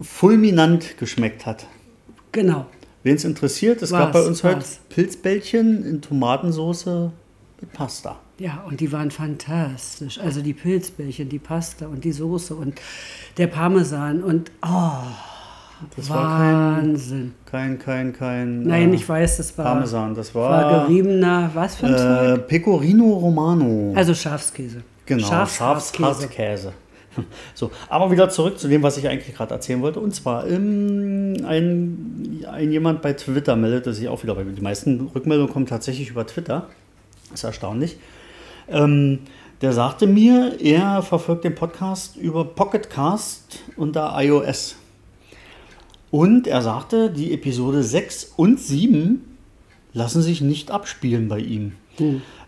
fulminant 0.00 0.96
geschmeckt 0.98 1.44
hat. 1.44 1.66
Genau. 2.32 2.66
Wen 3.02 3.16
es 3.16 3.24
interessiert, 3.24 3.82
es 3.82 3.90
gab 3.90 4.14
War's, 4.14 4.24
bei 4.24 4.28
uns 4.28 4.44
heute 4.44 4.56
war's. 4.56 4.80
Pilzbällchen 4.88 5.84
in 5.84 6.00
Tomatensauce 6.00 6.86
mit 7.60 7.72
Pasta. 7.74 8.18
Ja, 8.40 8.64
und 8.66 8.80
die 8.80 8.90
waren 8.90 9.10
fantastisch. 9.10 10.18
Also 10.18 10.40
die 10.40 10.54
Pilzbällchen, 10.54 11.28
die 11.28 11.38
Pasta 11.38 11.86
und 11.86 12.04
die 12.04 12.12
Soße 12.12 12.54
und 12.54 12.80
der 13.36 13.48
Parmesan 13.48 14.22
und 14.22 14.50
oh, 14.62 14.92
Das 15.94 16.08
war 16.08 16.38
kein, 16.38 16.54
Wahnsinn. 16.54 17.34
kein, 17.44 17.78
kein, 17.78 18.14
kein 18.14 18.62
Nein, 18.62 18.92
äh, 18.92 18.96
ich 18.96 19.06
weiß, 19.06 19.36
das 19.36 19.58
war, 19.58 19.66
Parmesan. 19.66 20.14
Das 20.14 20.34
war 20.34 20.50
war, 20.50 20.86
geriebener, 20.86 21.50
was 21.52 21.76
für 21.76 21.88
ein 21.88 21.92
äh, 21.92 21.96
Zeug? 21.98 22.48
Pecorino 22.48 23.12
Romano. 23.12 23.92
Also 23.94 24.14
Schafskäse. 24.14 24.84
Genau, 25.04 25.26
Schafskäse. 25.26 26.02
Schafshartkäse. 26.02 26.72
So, 27.54 27.72
aber 27.88 28.12
wieder 28.12 28.30
zurück 28.30 28.58
zu 28.58 28.68
dem, 28.68 28.84
was 28.84 28.96
ich 28.96 29.08
eigentlich 29.08 29.34
gerade 29.34 29.52
erzählen 29.52 29.82
wollte. 29.82 29.98
Und 29.98 30.14
zwar 30.14 30.46
ähm, 30.46 31.44
ein, 31.44 32.46
ein 32.48 32.70
jemand 32.70 33.02
bei 33.02 33.12
Twitter 33.14 33.56
meldete 33.56 33.92
sich 33.92 34.08
auch 34.08 34.22
wieder, 34.22 34.36
weil 34.36 34.44
die 34.44 34.62
meisten 34.62 35.10
Rückmeldungen 35.12 35.52
kommen 35.52 35.66
tatsächlich 35.66 36.08
über 36.08 36.24
Twitter. 36.24 36.68
ist 37.34 37.42
erstaunlich. 37.42 37.98
Ähm, 38.70 39.20
der 39.60 39.72
sagte 39.72 40.06
mir, 40.06 40.58
er 40.60 41.02
verfolgt 41.02 41.44
den 41.44 41.54
Podcast 41.54 42.16
über 42.16 42.44
Pocketcast 42.44 43.60
unter 43.76 44.14
iOS. 44.16 44.76
Und 46.10 46.46
er 46.46 46.62
sagte, 46.62 47.10
die 47.10 47.32
Episode 47.32 47.82
6 47.82 48.32
und 48.36 48.58
7 48.58 49.22
lassen 49.92 50.22
sich 50.22 50.40
nicht 50.40 50.70
abspielen 50.70 51.28
bei 51.28 51.40
ihm. 51.40 51.72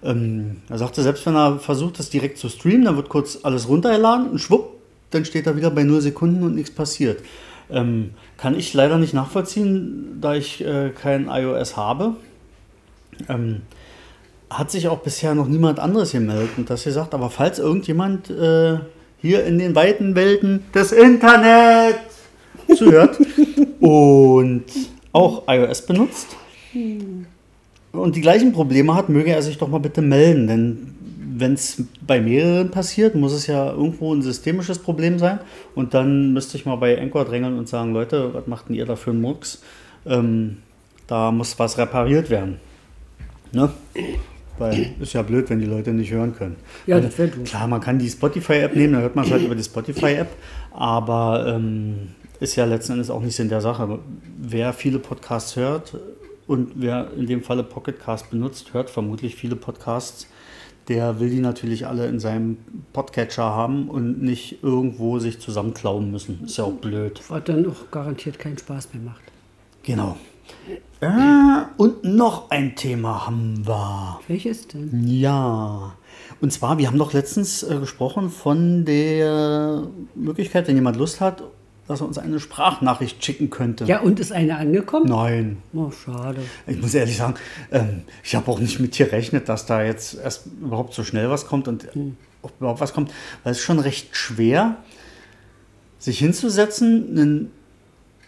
Ähm, 0.03 0.63
er 0.69 0.79
sagte, 0.79 1.03
selbst 1.03 1.27
wenn 1.27 1.37
er 1.37 1.59
versucht, 1.59 1.99
das 1.99 2.11
direkt 2.11 2.39
zu 2.39 2.49
streamen, 2.49 2.87
dann 2.87 2.97
wird 2.97 3.09
kurz 3.09 3.41
alles 3.43 3.69
runtergeladen 3.69 4.31
und 4.31 4.39
schwupp, 4.39 4.71
dann 5.11 5.25
steht 5.25 5.47
er 5.47 5.57
wieder 5.57 5.71
bei 5.71 5.85
0 5.85 6.01
Sekunden 6.01 6.43
und 6.43 6.55
nichts 6.55 6.71
passiert. 6.71 7.23
Ähm, 7.71 8.15
kann 8.39 8.59
ich 8.59 8.73
leider 8.75 8.99
nicht 8.99 9.15
nachvollziehen, 9.15 10.19
da 10.21 10.35
ich 10.35 10.65
äh, 10.65 10.91
kein 10.91 11.29
iOS 11.29 11.77
habe. 11.77 12.17
Ähm, 13.29 13.63
hat 14.59 14.71
sich 14.71 14.89
auch 14.89 14.99
bisher 14.99 15.35
noch 15.35 15.47
niemand 15.49 15.81
anderes 15.81 16.13
gemeldet 16.13 16.51
und 16.57 16.69
das 16.69 16.85
gesagt, 16.85 17.15
aber 17.15 17.31
falls 17.31 17.59
irgendjemand 17.59 18.31
äh, 18.31 18.79
hier 19.21 19.45
in 19.45 19.59
den 19.59 19.75
weiten 19.75 20.15
Welten 20.15 20.65
des 20.75 20.93
Internets 20.93 21.99
zuhört 22.77 23.19
und 23.81 24.65
auch 25.13 25.45
iOS 25.49 25.83
benutzt 25.83 26.37
und 27.93 28.17
die 28.17 28.21
gleichen 28.21 28.53
Probleme 28.53 28.95
hat, 28.95 29.09
möge 29.09 29.31
er 29.31 29.43
sich 29.43 29.59
doch 29.59 29.69
mal 29.69 29.79
bitte 29.79 30.03
melden, 30.03 30.47
denn 30.47 30.95
wenn 31.35 31.55
es 31.55 31.83
bei 32.07 32.21
mehreren 32.21 32.71
passiert, 32.71 33.15
muss 33.15 33.33
es 33.33 33.47
ja 33.47 33.71
irgendwo 33.73 34.15
ein 34.15 34.23
systemisches 34.23 34.79
Problem 34.79 35.19
sein 35.19 35.41
und 35.75 35.95
dann 35.95 36.33
müsste 36.33 36.57
ich 36.57 36.67
mal 36.67 36.77
bei 36.77 37.01
Anchor 37.01 37.25
drängeln 37.25 37.59
und 37.59 37.69
sagen, 37.69 37.93
Leute, 37.93 38.35
was 38.35 38.47
macht 38.47 38.69
denn 38.69 38.77
ihr 38.77 38.87
da 38.87 38.97
für 38.97 39.11
einen 39.11 39.21
Murks? 39.21 39.63
Ähm, 40.07 40.59
da 41.07 41.31
muss 41.31 41.59
was 41.59 41.79
repariert 41.79 42.31
werden. 42.31 42.59
Ne? 43.53 43.71
Weil 44.63 44.87
ist 45.01 45.13
ja 45.13 45.23
blöd, 45.23 45.51
wenn 45.51 45.59
die 45.59 45.67
Leute 45.67 45.93
nicht 45.93 46.11
hören 46.11 46.35
können. 46.35 46.57
Ja, 46.87 47.01
das 47.01 47.19
wäre 47.19 47.29
doof. 47.29 47.45
Klar, 47.45 47.67
man 47.69 47.81
kann 47.81 47.99
die 47.99 48.09
Spotify-App 48.09 48.77
nehmen, 48.77 48.95
dann 48.95 49.03
hört 49.03 49.17
man 49.17 49.25
es 49.25 49.31
halt 49.31 49.43
über 49.43 49.55
die 49.55 49.63
Spotify-App, 49.63 50.29
aber 50.73 51.55
ähm, 51.55 52.09
ist 52.41 52.57
ja 52.57 52.65
letzten 52.65 52.93
Endes 52.93 53.11
auch 53.11 53.21
nicht 53.21 53.37
Sinn 53.37 53.49
der 53.49 53.61
Sache. 53.61 53.99
Wer 54.39 54.73
viele 54.73 54.99
Podcasts 54.99 55.57
hört 55.57 55.97
und 56.47 56.73
wer 56.75 57.11
in 57.17 57.27
dem 57.27 57.43
Falle 57.43 57.63
Pocketcast 57.63 58.31
benutzt, 58.31 58.73
hört 58.73 58.91
vermutlich 58.91 59.37
viele 59.37 59.57
Podcasts. 59.57 60.27
Der 60.89 61.21
will 61.21 61.31
die 61.31 61.39
natürlich 61.39 61.87
alle 61.87 62.07
in 62.07 62.19
seinem 62.19 62.57
Podcatcher 62.93 63.45
haben 63.45 63.89
und 63.89 64.21
nicht 64.21 64.65
irgendwo 64.65 65.21
sich 65.21 65.39
zusammenklauen 65.39 66.11
müssen. 66.11 66.45
Ist 66.45 66.59
ja 66.59 66.65
auch 66.65 66.73
blöd. 66.73 67.21
Was 67.29 67.45
dann 67.45 67.65
auch 67.67 67.91
garantiert 67.93 68.41
keinen 68.41 68.59
Spaß 68.59 68.89
mehr 68.93 69.03
macht. 69.05 69.23
Genau. 69.85 70.17
Äh, 71.01 71.09
und 71.77 72.05
noch 72.05 72.51
ein 72.51 72.77
Thema 72.77 73.27
haben 73.27 73.67
wir. 73.67 74.21
Welches 74.29 74.69
denn? 74.69 75.07
Ja. 75.07 75.95
Und 76.41 76.53
zwar, 76.53 76.79
wir 76.79 76.87
haben 76.87 76.99
doch 76.99 77.13
letztens 77.13 77.63
äh, 77.63 77.79
gesprochen 77.79 78.31
von 78.31 78.85
der 78.85 79.89
Möglichkeit, 80.15 80.69
wenn 80.69 80.77
jemand 80.77 80.97
Lust 80.97 81.21
hat, 81.21 81.43
dass 81.89 82.01
er 82.01 82.07
uns 82.07 82.19
eine 82.19 82.39
Sprachnachricht 82.39 83.25
schicken 83.25 83.51
könnte. 83.51 83.85
Ja, 83.85 84.01
und 84.01 84.21
ist 84.21 84.33
eine 84.33 84.57
angekommen? 84.57 85.07
Nein. 85.07 85.59
Oh, 85.73 85.91
schade. 85.91 86.41
Ich 86.67 86.81
muss 86.81 86.95
ehrlich 86.95 87.17
sagen, 87.17 87.35
ähm, 87.73 88.03
ich 88.23 88.35
habe 88.37 88.51
auch 88.51 88.61
nicht 88.61 88.79
mit 88.79 88.97
gerechnet, 88.97 89.49
dass 89.49 89.67
da 89.67 89.83
jetzt 89.83 90.15
erst 90.15 90.47
überhaupt 90.61 90.95
so 90.95 91.03
schnell 91.03 91.29
was 91.29 91.47
kommt 91.47 91.67
und 91.69 91.89
auch 92.43 92.51
überhaupt 92.61 92.81
was 92.81 92.93
kommt, 92.93 93.11
weil 93.43 93.53
es 93.53 93.59
ist 93.59 93.65
schon 93.65 93.81
recht 93.81 94.17
schwer, 94.17 94.77
sich 95.99 96.19
hinzusetzen, 96.19 97.19
ein 97.19 97.51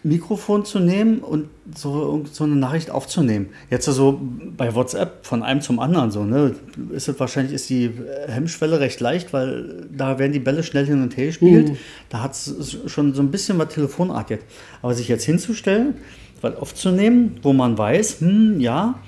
Mikrofon 0.05 0.65
zu 0.65 0.79
nehmen 0.79 1.17
und 1.17 1.47
so, 1.73 2.23
so 2.31 2.43
eine 2.43 2.55
Nachricht 2.55 2.91
aufzunehmen. 2.91 3.47
Jetzt 3.71 3.85
so 3.85 4.21
bei 4.55 4.75
WhatsApp 4.75 5.25
von 5.25 5.41
einem 5.41 5.61
zum 5.61 5.79
anderen 5.79 6.11
so, 6.11 6.23
ne? 6.23 6.53
Ist 6.91 7.07
es 7.07 7.19
wahrscheinlich 7.19 7.55
ist 7.55 7.71
die 7.71 7.89
Hemmschwelle 8.27 8.79
recht 8.79 8.99
leicht, 8.99 9.33
weil 9.33 9.87
da 9.91 10.19
werden 10.19 10.31
die 10.31 10.39
Bälle 10.39 10.61
schnell 10.61 10.85
hin 10.85 11.01
und 11.01 11.17
her 11.17 11.25
gespielt. 11.25 11.71
Da 12.09 12.21
hat 12.21 12.33
es 12.33 12.77
schon 12.85 13.15
so 13.15 13.23
ein 13.23 13.31
bisschen 13.31 13.57
was 13.57 13.73
telefonartig. 13.73 14.41
Aber 14.83 14.93
sich 14.93 15.07
jetzt 15.07 15.23
hinzustellen, 15.23 15.95
was 16.41 16.55
aufzunehmen, 16.55 17.37
wo 17.41 17.51
man 17.53 17.75
weiß, 17.75 18.21
hm, 18.21 18.59
ja, 18.59 18.99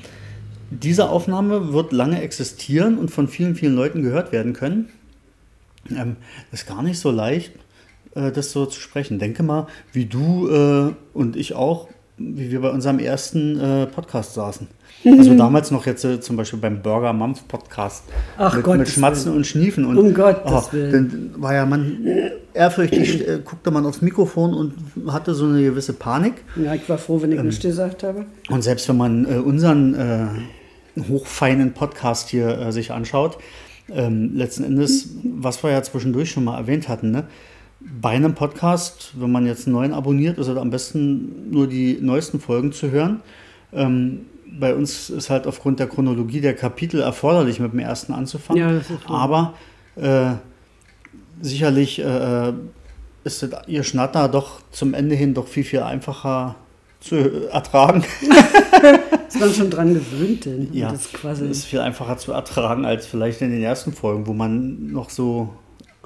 diese 0.72 1.10
Aufnahme 1.10 1.74
wird 1.74 1.92
lange 1.92 2.24
existieren 2.24 2.98
und 2.98 3.12
von 3.12 3.28
vielen, 3.28 3.54
vielen 3.54 3.76
Leuten 3.76 4.02
gehört 4.02 4.32
werden 4.32 4.54
können. 4.54 4.90
Ähm, 5.96 6.16
ist 6.52 6.68
gar 6.68 6.82
nicht 6.82 7.00
so 7.00 7.12
leicht. 7.12 7.52
Äh, 8.16 8.32
das 8.32 8.52
so 8.52 8.66
zu 8.66 8.80
sprechen. 8.80 9.20
Denke 9.20 9.44
mal, 9.44 9.68
wie 9.94 10.06
du 10.06 10.50
äh, 10.50 10.94
und 11.14 11.36
ich 11.36 11.54
auch, 11.56 11.88
wie 12.18 12.52
wir 12.52 12.62
bei 12.62 12.70
unserem 12.72 13.00
ersten 13.00 13.60
äh, 13.60 13.86
Podcast 13.88 14.34
saßen. 14.34 14.68
Also 15.06 15.36
damals 15.36 15.70
noch 15.70 15.86
jetzt 15.86 16.04
äh, 16.04 16.20
zum 16.20 16.36
Beispiel 16.38 16.58
beim 16.60 16.82
Burger 16.82 17.14
Mampf 17.14 17.48
Podcast 17.48 18.04
Ach 18.38 18.56
mit, 18.56 18.64
Gottes 18.64 18.80
mit 18.80 18.90
Schmatzen 18.90 19.26
Willen. 19.28 19.38
und 19.38 19.46
Schniefen. 19.46 19.86
Und, 19.86 19.98
Um 19.98 20.14
Gottes 20.14 20.74
Willen. 20.74 20.92
Dann 21.36 21.42
war 21.42 21.54
ja 21.54 21.66
man 21.68 22.00
ehrfürchtig, 22.56 23.28
äh, 23.28 23.40
guckte 23.46 23.70
man 23.70 23.86
aufs 23.86 24.02
Mikrofon 24.02 24.56
und 24.56 24.74
hatte 25.14 25.36
so 25.36 25.46
eine 25.46 25.62
gewisse 25.62 25.94
Panik. 25.94 26.34
Ja, 26.56 26.74
ich 26.74 26.90
war 26.90 26.98
froh, 26.98 27.22
wenn 27.22 27.32
Ähm. 27.32 27.38
ich 27.38 27.44
nichts 27.44 27.62
gesagt 27.62 28.02
habe. 28.02 28.26
Und 28.50 28.64
selbst 28.64 28.90
wenn 28.90 28.98
man 28.98 29.26
äh, 29.26 29.38
unseren 29.38 29.94
äh, 29.94 31.02
hochfeinen 31.08 31.74
Podcast 31.74 32.30
hier 32.30 32.58
äh, 32.58 32.72
sich 32.72 32.92
anschaut, 32.92 33.38
ähm, 33.94 34.32
letzten 34.36 34.64
Endes, 34.64 35.10
was 35.24 35.62
wir 35.64 35.70
ja 35.72 35.84
zwischendurch 35.84 36.32
schon 36.32 36.44
mal 36.44 36.58
erwähnt 36.58 36.90
hatten, 36.90 37.12
ne? 37.12 37.26
Bei 37.80 38.10
einem 38.12 38.34
Podcast, 38.36 39.14
wenn 39.16 39.32
man 39.32 39.46
jetzt 39.46 39.68
einen 39.68 39.76
neuen 39.76 39.94
abonniert, 39.94 40.38
ist 40.38 40.48
es 40.48 40.58
am 40.58 40.70
besten 40.70 41.52
nur 41.52 41.68
die 41.68 42.00
neuesten 42.02 42.40
Folgen 42.40 42.72
zu 42.72 42.92
hören. 42.92 43.22
Ähm, 43.72 44.26
bei 44.60 44.74
uns 44.74 45.10
ist 45.10 45.30
halt 45.30 45.46
aufgrund 45.46 45.80
der 45.80 45.88
Chronologie 45.88 46.42
der 46.42 46.56
Kapitel 46.56 47.02
erforderlich, 47.02 47.60
mit 47.60 47.74
dem 47.74 47.80
ersten 47.80 48.14
anzufangen. 48.14 48.62
Ja, 48.62 48.72
das 48.72 48.90
ist 48.90 49.04
so. 49.08 49.14
Aber 49.14 49.54
äh, 49.96 50.32
sicherlich 51.42 52.00
äh, 52.00 52.54
ist 53.24 53.44
das, 53.44 53.52
ihr 53.68 53.84
Schnatter 53.84 54.28
doch 54.30 54.62
zum 54.72 54.94
Ende 54.94 55.16
hin 55.16 55.34
doch 55.34 55.48
viel, 55.48 55.64
viel 55.64 55.82
einfacher 55.82 56.56
zu 57.00 57.16
ertragen. 57.50 58.04
Ist 59.28 59.40
man 59.40 59.54
schon 59.54 59.70
dran 59.70 59.94
gewöhnt, 59.94 60.46
denn 60.46 60.70
Ja, 60.74 60.92
das 60.92 61.12
quasi 61.12 61.48
ist 61.48 61.66
viel 61.66 61.80
einfacher 61.80 62.18
zu 62.18 62.32
ertragen 62.32 62.86
als 62.86 63.06
vielleicht 63.06 63.42
in 63.42 63.52
den 63.52 63.62
ersten 63.62 63.92
Folgen, 63.92 64.26
wo 64.26 64.34
man 64.34 64.92
noch 64.92 65.10
so. 65.10 65.50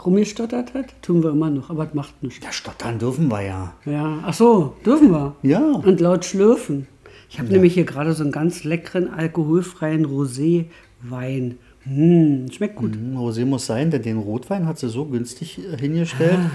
Rumgestottert 0.05 0.73
hat. 0.73 0.85
Tun 1.01 1.23
wir 1.23 1.31
immer 1.31 1.49
noch, 1.49 1.69
aber 1.69 1.85
das 1.85 1.93
macht 1.93 2.21
nichts. 2.23 2.43
Ja, 2.43 2.51
stottern 2.51 2.99
dürfen 2.99 3.29
wir 3.29 3.41
ja. 3.41 3.73
Ja, 3.85 4.19
ach 4.25 4.33
so, 4.33 4.75
dürfen 4.85 5.11
wir. 5.11 5.35
Ja. 5.43 5.59
Und 5.61 5.99
laut 5.99 6.25
schlürfen. 6.25 6.87
Ich 7.29 7.39
habe 7.39 7.49
nämlich 7.49 7.73
hier 7.73 7.85
gerade 7.85 8.13
so 8.13 8.23
einen 8.23 8.31
ganz 8.31 8.63
leckeren 8.63 9.09
alkoholfreien 9.13 10.05
Rosé-Wein. 10.05 11.57
Hm, 11.83 12.51
schmeckt 12.51 12.75
gut. 12.75 12.95
Mhm, 12.95 13.17
Rosé 13.17 13.45
muss 13.45 13.65
sein, 13.65 13.89
denn 13.89 14.03
den 14.03 14.17
Rotwein 14.17 14.67
hat 14.67 14.77
sie 14.77 14.89
so 14.89 15.05
günstig 15.05 15.59
äh, 15.59 15.77
hingestellt, 15.77 16.37
Ah. 16.37 16.51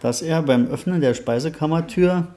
dass 0.00 0.22
er 0.22 0.42
beim 0.42 0.66
Öffnen 0.68 1.00
der 1.00 1.12
Speisekammertür 1.14 2.28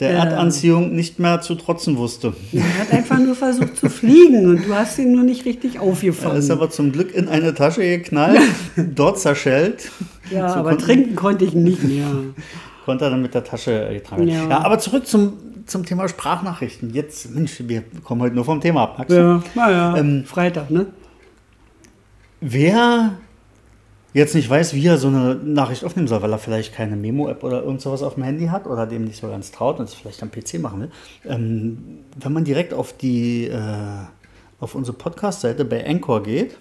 der. 0.00 0.10
Erdanziehung 0.10 0.94
nicht 0.94 1.18
mehr 1.18 1.40
zu 1.42 1.54
trotzen 1.54 1.96
wusste. 1.96 2.32
Er 2.52 2.78
hat 2.80 2.92
einfach 2.92 3.18
nur 3.18 3.34
versucht 3.36 3.76
zu 3.76 3.88
fliegen 3.88 4.46
und 4.46 4.66
du 4.66 4.74
hast 4.74 4.98
ihn 4.98 5.12
nur 5.12 5.22
nicht 5.22 5.44
richtig 5.44 5.76
Er 5.76 5.82
aufgefangen. 5.82 6.36
ist 6.38 6.50
aber 6.50 6.70
zum 6.70 6.90
Glück 6.92 7.14
in 7.14 7.28
eine 7.28 7.54
Tasche 7.54 7.82
geknallt, 7.82 8.40
dort 8.76 9.18
zerschellt. 9.20 9.90
ja, 10.30 10.48
So 10.48 10.54
aber 10.56 10.70
konnten- 10.70 10.84
trinken 10.84 11.14
konnte 11.16 11.44
ich 11.44 11.54
nicht 11.54 11.84
mehr. 11.84 12.06
konnte 12.84 13.04
er 13.04 13.10
dann 13.10 13.22
mit 13.22 13.32
der 13.34 13.44
Tasche 13.44 13.88
äh, 13.90 13.94
getragen. 13.94 14.26
Ja. 14.26 14.48
Ja. 14.48 14.64
aber 14.64 14.78
zurück 14.80 15.06
zum, 15.06 15.34
zum 15.66 15.84
Thema 15.86 16.08
Sprachnachrichten. 16.08 16.92
Jetzt, 16.92 17.30
Mensch, 17.32 17.62
wir 17.64 17.84
kommen 18.02 18.22
heute 18.22 18.34
nur 18.34 18.44
vom 18.44 18.60
Thema 18.60 18.82
ab. 18.82 19.04
Du? 19.06 19.14
Ja, 19.14 19.42
naja, 19.54 19.96
Ähm, 19.96 20.24
Freitag, 20.26 20.70
ne? 20.70 20.86
Wer 22.40 23.12
jetzt 24.12 24.34
nicht 24.34 24.48
weiß, 24.48 24.74
wie 24.74 24.86
er 24.86 24.98
so 24.98 25.08
eine 25.08 25.34
Nachricht 25.34 25.84
aufnehmen 25.84 26.08
soll, 26.08 26.22
weil 26.22 26.32
er 26.32 26.38
vielleicht 26.38 26.74
keine 26.74 26.96
Memo-App 26.96 27.42
oder 27.42 27.62
irgend 27.62 27.80
sowas 27.80 28.02
auf 28.02 28.14
dem 28.14 28.24
Handy 28.24 28.46
hat 28.46 28.66
oder 28.66 28.86
dem 28.86 29.04
nicht 29.04 29.20
so 29.20 29.28
ganz 29.28 29.50
traut 29.52 29.78
und 29.78 29.86
es 29.86 29.94
vielleicht 29.94 30.22
am 30.22 30.30
PC 30.30 30.60
machen 30.60 30.80
will, 30.80 30.90
ähm, 31.24 32.00
wenn 32.20 32.32
man 32.32 32.44
direkt 32.44 32.74
auf 32.74 32.92
die 32.96 33.46
äh, 33.46 33.58
auf 34.60 34.74
unsere 34.74 34.96
Podcast-Seite 34.96 35.64
bei 35.64 35.86
Anchor 35.86 36.22
geht, 36.22 36.56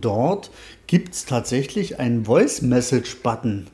dort 0.00 0.50
gibt 0.86 1.14
es 1.14 1.24
tatsächlich 1.24 1.98
einen 1.98 2.24
Voice-Message-Button. 2.24 3.66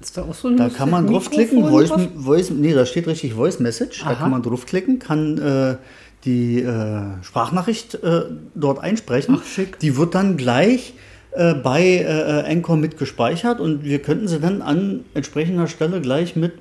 Ist 0.00 0.16
da 0.18 0.22
auch 0.22 0.34
so 0.34 0.48
ein 0.48 0.58
Da 0.58 0.68
kann 0.68 0.90
man 0.90 1.06
draufklicken, 1.06 1.66
Voice, 1.66 1.88
drauf? 1.88 2.08
Voice, 2.16 2.50
nee, 2.50 2.74
da 2.74 2.84
steht 2.84 3.06
richtig 3.06 3.34
Voice 3.34 3.58
Message, 3.58 4.02
da 4.04 4.14
kann 4.14 4.30
man 4.30 4.42
draufklicken, 4.42 4.98
kann 4.98 5.38
äh, 5.38 5.76
die 6.24 6.60
äh, 6.60 7.22
Sprachnachricht 7.22 7.94
äh, 8.02 8.24
dort 8.54 8.80
einsprechen. 8.80 9.38
Ach, 9.40 9.46
schick. 9.46 9.78
Die 9.78 9.96
wird 9.96 10.14
dann 10.14 10.36
gleich 10.36 10.94
äh, 11.34 11.54
bei 11.54 11.98
äh, 11.98 12.50
Anchor 12.50 12.76
mit 12.76 12.96
gespeichert 12.96 13.60
und 13.60 13.84
wir 13.84 14.00
könnten 14.00 14.28
sie 14.28 14.38
dann 14.38 14.62
an 14.62 15.04
entsprechender 15.14 15.66
Stelle 15.66 16.00
gleich 16.00 16.36
mit 16.36 16.52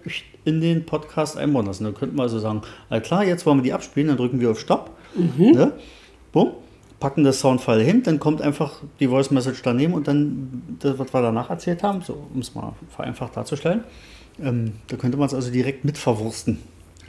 in 0.46 0.62
den 0.62 0.86
Podcast 0.86 1.38
einbauen 1.38 1.68
lassen. 1.68 1.84
Dann 1.84 1.94
könnten 1.94 2.18
wir 2.18 2.24
also 2.24 2.39
sagen, 2.39 2.63
all 2.89 3.01
klar, 3.01 3.24
jetzt 3.24 3.46
wollen 3.46 3.60
wir 3.60 3.63
die 3.63 3.74
abspielen, 3.74 4.08
dann 4.08 4.18
drücken 4.18 4.39
wir 4.39 4.51
auf 4.51 4.60
Stopp. 4.60 4.92
Mhm. 5.15 5.51
Ne? 5.51 5.72
Bumm, 6.32 6.53
packen 7.00 7.24
das 7.24 7.39
Soundfile 7.39 7.84
hin, 7.84 8.01
dann 8.01 8.20
kommt 8.20 8.42
einfach 8.42 8.82
die 9.00 9.08
Voice 9.08 9.30
Message 9.30 9.62
daneben 9.62 9.94
und 9.94 10.08
dann 10.08 10.63
das, 10.80 10.98
was 10.98 11.13
wir 11.13 11.22
danach 11.22 11.50
erzählt 11.50 11.84
haben, 11.84 12.01
so 12.01 12.27
um 12.34 12.39
es 12.39 12.56
mal 12.56 12.74
vereinfacht 12.89 13.38
darzustellen. 13.38 13.84
Ähm, 14.42 14.74
da 14.88 14.98
könnte 14.98 15.18
man 15.18 15.27
es 15.27 15.34
also 15.36 15.51
direkt 15.51 15.86
mit 15.86 15.98
verwursten. 16.00 16.58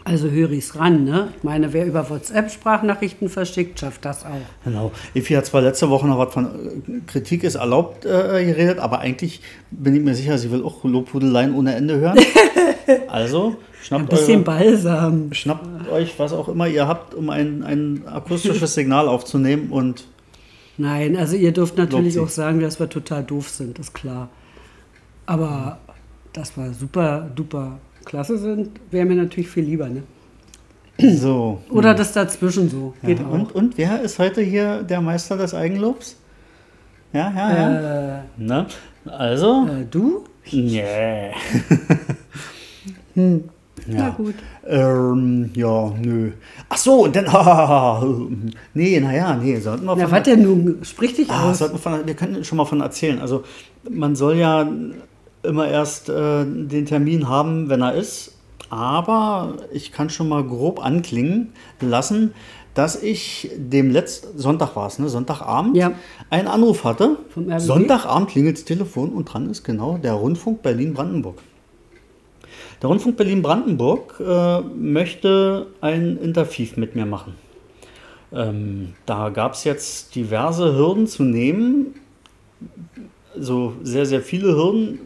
Also 0.06 0.28
höre 0.30 0.50
ich's 0.50 0.76
ran, 0.76 1.04
ne? 1.04 1.32
Ich 1.38 1.42
meine, 1.44 1.72
wer 1.72 1.86
über 1.86 2.10
WhatsApp 2.10 2.50
Sprachnachrichten 2.50 3.30
verschickt, 3.30 3.80
schafft 3.80 4.04
das 4.04 4.24
auch. 4.26 4.36
Genau. 4.62 4.92
Efi 5.14 5.32
hat 5.32 5.46
zwar 5.46 5.62
letzte 5.62 5.88
Woche 5.88 6.06
noch 6.06 6.18
was 6.18 6.34
von 6.34 6.44
äh, 6.44 7.00
Kritik 7.06 7.42
ist 7.42 7.54
erlaubt 7.54 8.04
äh, 8.04 8.44
geredet, 8.44 8.80
aber 8.80 8.98
eigentlich 8.98 9.40
bin 9.70 9.96
ich 9.96 10.02
mir 10.02 10.14
sicher, 10.14 10.36
sie 10.36 10.50
will 10.50 10.62
auch 10.62 10.84
Lobhudeleien 10.84 11.54
ohne 11.54 11.74
Ende 11.74 11.98
hören. 11.98 12.18
Also 13.08 13.46
Ein 13.48 13.56
schnappt, 13.82 14.10
bisschen 14.10 14.44
eure, 14.46 14.58
Balsam. 14.58 15.32
schnappt 15.32 15.90
euch, 15.90 16.18
was 16.18 16.34
auch 16.34 16.48
immer 16.48 16.68
ihr 16.68 16.86
habt, 16.86 17.14
um 17.14 17.30
ein, 17.30 17.62
ein 17.62 18.02
akustisches 18.06 18.74
Signal 18.74 19.08
aufzunehmen 19.08 19.70
und 19.70 20.04
Nein, 20.76 21.16
also 21.16 21.34
ihr 21.36 21.52
dürft 21.52 21.78
natürlich 21.78 22.18
auch 22.18 22.28
sagen, 22.28 22.60
dass 22.60 22.78
wir 22.80 22.90
total 22.90 23.22
doof 23.22 23.48
sind, 23.48 23.78
ist 23.78 23.94
klar. 23.94 24.28
Aber 25.24 25.78
dass 26.34 26.56
wir 26.58 26.74
super, 26.74 27.30
duper 27.34 27.78
klasse 28.04 28.38
sind, 28.38 28.70
wäre 28.90 29.04
mir 29.06 29.16
natürlich 29.16 29.48
viel 29.48 29.64
lieber, 29.64 29.88
ne? 29.88 30.02
so. 31.16 31.60
Oder 31.70 31.92
das 31.94 32.12
dazwischen 32.12 32.68
so. 32.70 32.94
Geht 33.04 33.18
Ja, 33.18 33.26
auch. 33.26 33.32
und, 33.32 33.52
und 33.52 33.76
wer 33.78 34.00
ist 34.02 34.18
heute 34.20 34.40
hier 34.42 34.82
der 34.84 35.00
Meister 35.00 35.36
des 35.36 35.52
Eigenlobs? 35.54 36.16
Ja, 37.12 37.32
ja, 37.34 37.56
ja. 37.56 38.16
Äh, 38.18 38.22
Na, 38.36 38.66
also? 39.06 39.66
äh, 39.66 39.84
du? 39.90 40.24
Nee. 40.52 40.82
Na 43.14 43.40
Ja. 43.88 44.08
gut. 44.10 44.34
Ähm, 44.66 45.50
ja, 45.54 45.92
nö. 46.00 46.30
Ach 46.68 46.76
so, 46.76 47.04
und 47.04 47.16
dann. 47.16 47.26
Nee, 48.74 49.00
naja, 49.00 49.36
nee, 49.36 49.58
sollten 49.60 49.84
wir 49.86 49.96
Na, 49.96 50.10
was 50.10 50.22
denn 50.22 50.42
nun? 50.42 50.78
Sprich 50.84 51.14
dich 51.14 51.30
Ah, 51.30 51.50
aus. 51.50 51.58
sollten 51.58 51.74
wir, 51.74 51.78
von, 51.80 52.06
wir 52.06 52.14
können 52.14 52.44
schon 52.44 52.56
mal 52.58 52.64
von 52.64 52.80
erzählen. 52.80 53.18
Also, 53.20 53.44
man 53.90 54.14
soll 54.16 54.36
ja 54.36 54.66
immer 55.44 55.68
erst 55.68 56.08
äh, 56.08 56.44
den 56.44 56.86
Termin 56.86 57.28
haben, 57.28 57.68
wenn 57.68 57.82
er 57.82 57.94
ist. 57.94 58.32
Aber 58.70 59.54
ich 59.72 59.92
kann 59.92 60.10
schon 60.10 60.28
mal 60.28 60.42
grob 60.42 60.84
anklingen 60.84 61.52
lassen, 61.80 62.34
dass 62.74 63.00
ich 63.00 63.50
dem 63.56 63.90
letzten 63.90 64.36
Sonntag 64.38 64.74
war 64.74 64.88
es, 64.88 64.98
ne? 64.98 65.08
Sonntagabend, 65.08 65.76
Ja. 65.76 65.92
einen 66.30 66.48
Anruf 66.48 66.82
hatte. 66.82 67.18
Sonntagabend 67.58 68.30
klingelt 68.30 68.56
das 68.56 68.64
Telefon 68.64 69.10
und 69.10 69.26
dran 69.26 69.48
ist 69.48 69.62
genau 69.62 69.96
der 69.98 70.14
Rundfunk 70.14 70.62
Berlin-Brandenburg. 70.62 71.38
Der 72.82 72.88
Rundfunk 72.88 73.16
Berlin-Brandenburg 73.16 74.20
äh, 74.20 74.60
möchte 74.60 75.68
ein 75.80 76.18
Interview 76.18 76.66
mit 76.76 76.96
mir 76.96 77.06
machen. 77.06 77.34
Ähm, 78.32 78.94
da 79.06 79.28
gab 79.28 79.52
es 79.52 79.62
jetzt 79.62 80.14
diverse 80.16 80.74
Hürden 80.76 81.06
zu 81.06 81.22
nehmen. 81.22 81.94
So 83.38 83.74
sehr, 83.84 84.06
sehr 84.06 84.20
viele 84.20 84.48
Hürden. 84.56 84.98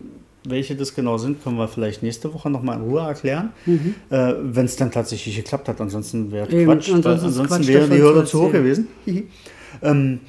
Welche 0.50 0.74
das 0.76 0.94
genau 0.94 1.18
sind, 1.18 1.42
können 1.42 1.56
wir 1.56 1.68
vielleicht 1.68 2.02
nächste 2.02 2.32
Woche 2.32 2.48
nochmal 2.50 2.76
in 2.78 2.84
Ruhe 2.84 3.00
erklären. 3.00 3.50
Äh, 4.10 4.34
Wenn 4.42 4.64
es 4.66 4.76
dann 4.76 4.90
tatsächlich 4.90 5.36
geklappt 5.36 5.68
hat. 5.68 5.80
Ansonsten 5.80 6.30
wäre 6.32 6.48
Eben, 6.50 6.66
Quatsch. 6.72 6.88
ansonsten 6.92 7.26
ansonsten 7.26 7.46
Quatsch, 7.56 7.66
wäre 7.68 7.88
die 7.88 8.00
Hürde 8.02 8.24
zu 8.24 8.42
hoch 8.42 8.52
gewesen. 8.52 8.88
Hihi. 9.04 9.26
ähm, 9.82 10.20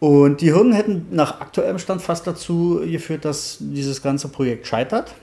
und 0.00 0.40
die 0.40 0.52
Hürden 0.52 0.72
hätten 0.72 1.06
nach 1.12 1.40
aktuellem 1.40 1.78
Stand 1.78 2.02
fast 2.02 2.26
dazu 2.26 2.80
geführt, 2.84 3.24
dass 3.24 3.58
dieses 3.60 4.02
ganze 4.02 4.28
Projekt 4.28 4.66
scheitert. 4.66 5.14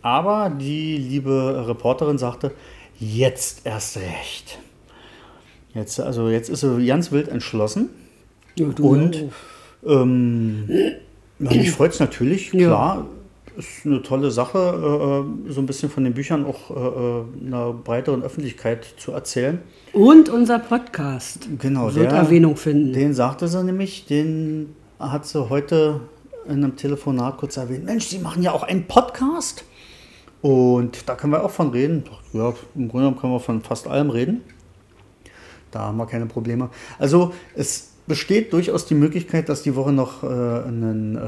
Aber 0.00 0.48
die 0.50 0.96
liebe 0.96 1.64
Reporterin 1.66 2.18
sagte, 2.18 2.52
jetzt 3.00 3.62
erst 3.64 3.96
recht. 3.96 4.58
Jetzt, 5.74 6.00
also 6.00 6.28
jetzt 6.28 6.48
ist 6.50 6.60
sie 6.60 6.86
ganz 6.86 7.10
wild 7.12 7.28
entschlossen. 7.28 7.88
Ja, 8.56 8.66
Und 8.80 9.26
auch. 9.84 10.02
ähm, 10.02 10.68
ja, 11.40 11.50
mich 11.52 11.70
freut 11.72 11.92
es 11.92 12.00
natürlich, 12.00 12.52
Ja. 12.52 13.04
Ist 13.58 13.84
eine 13.84 14.00
tolle 14.02 14.30
Sache, 14.30 15.24
äh, 15.46 15.50
so 15.52 15.60
ein 15.60 15.66
bisschen 15.66 15.90
von 15.90 16.04
den 16.04 16.14
Büchern 16.14 16.46
auch 16.46 16.70
äh, 16.70 17.44
einer 17.46 17.72
breiteren 17.72 18.22
Öffentlichkeit 18.22 18.86
zu 18.98 19.10
erzählen. 19.12 19.58
Und 19.92 20.28
unser 20.28 20.60
Podcast 20.60 21.48
Genau, 21.58 21.92
wird 21.92 22.12
der- 22.12 22.18
Erwähnung 22.18 22.56
finden. 22.56 22.92
Den 22.92 23.14
sagte 23.14 23.48
sie 23.48 23.64
nämlich, 23.64 24.06
den 24.06 24.76
hat 25.00 25.26
sie 25.26 25.48
heute 25.50 26.00
in 26.46 26.62
einem 26.64 26.76
Telefonat 26.76 27.36
kurz 27.38 27.56
erwähnt. 27.56 27.84
Mensch, 27.84 28.06
Sie 28.06 28.20
machen 28.20 28.42
ja 28.44 28.52
auch 28.52 28.62
einen 28.62 28.86
Podcast. 28.86 29.64
Und 30.40 31.08
da 31.08 31.16
können 31.16 31.32
wir 31.32 31.42
auch 31.44 31.50
von 31.50 31.70
reden. 31.70 32.04
Ja, 32.32 32.50
im 32.76 32.88
Grunde 32.88 33.06
genommen 33.06 33.16
können 33.18 33.32
wir 33.32 33.40
von 33.40 33.60
fast 33.60 33.88
allem 33.88 34.10
reden. 34.10 34.42
Da 35.72 35.80
haben 35.80 35.96
wir 35.96 36.06
keine 36.06 36.26
Probleme. 36.26 36.70
Also 36.98 37.32
es 37.56 37.90
besteht 38.06 38.52
durchaus 38.52 38.86
die 38.86 38.94
Möglichkeit, 38.94 39.48
dass 39.48 39.62
die 39.64 39.74
Woche 39.74 39.92
noch 39.92 40.22
äh, 40.22 40.26
ein 40.26 41.16
äh, 41.16 41.20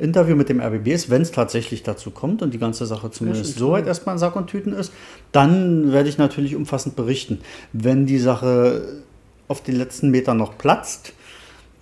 Interview 0.00 0.36
mit 0.36 0.48
dem 0.48 0.60
RBB 0.60 0.88
ist, 0.88 1.10
wenn 1.10 1.22
es 1.22 1.30
tatsächlich 1.30 1.82
dazu 1.82 2.10
kommt 2.10 2.42
und 2.42 2.54
die 2.54 2.58
ganze 2.58 2.86
Sache 2.86 3.10
zumindest 3.10 3.58
soweit 3.58 3.86
erstmal 3.86 4.14
in 4.14 4.18
Sack 4.18 4.36
und 4.36 4.48
Tüten 4.48 4.72
ist, 4.72 4.92
dann 5.32 5.92
werde 5.92 6.08
ich 6.08 6.18
natürlich 6.18 6.56
umfassend 6.56 6.96
berichten. 6.96 7.40
Wenn 7.72 8.06
die 8.06 8.18
Sache 8.18 9.02
auf 9.48 9.62
den 9.62 9.76
letzten 9.76 10.10
Meter 10.10 10.34
noch 10.34 10.58
platzt, 10.58 11.12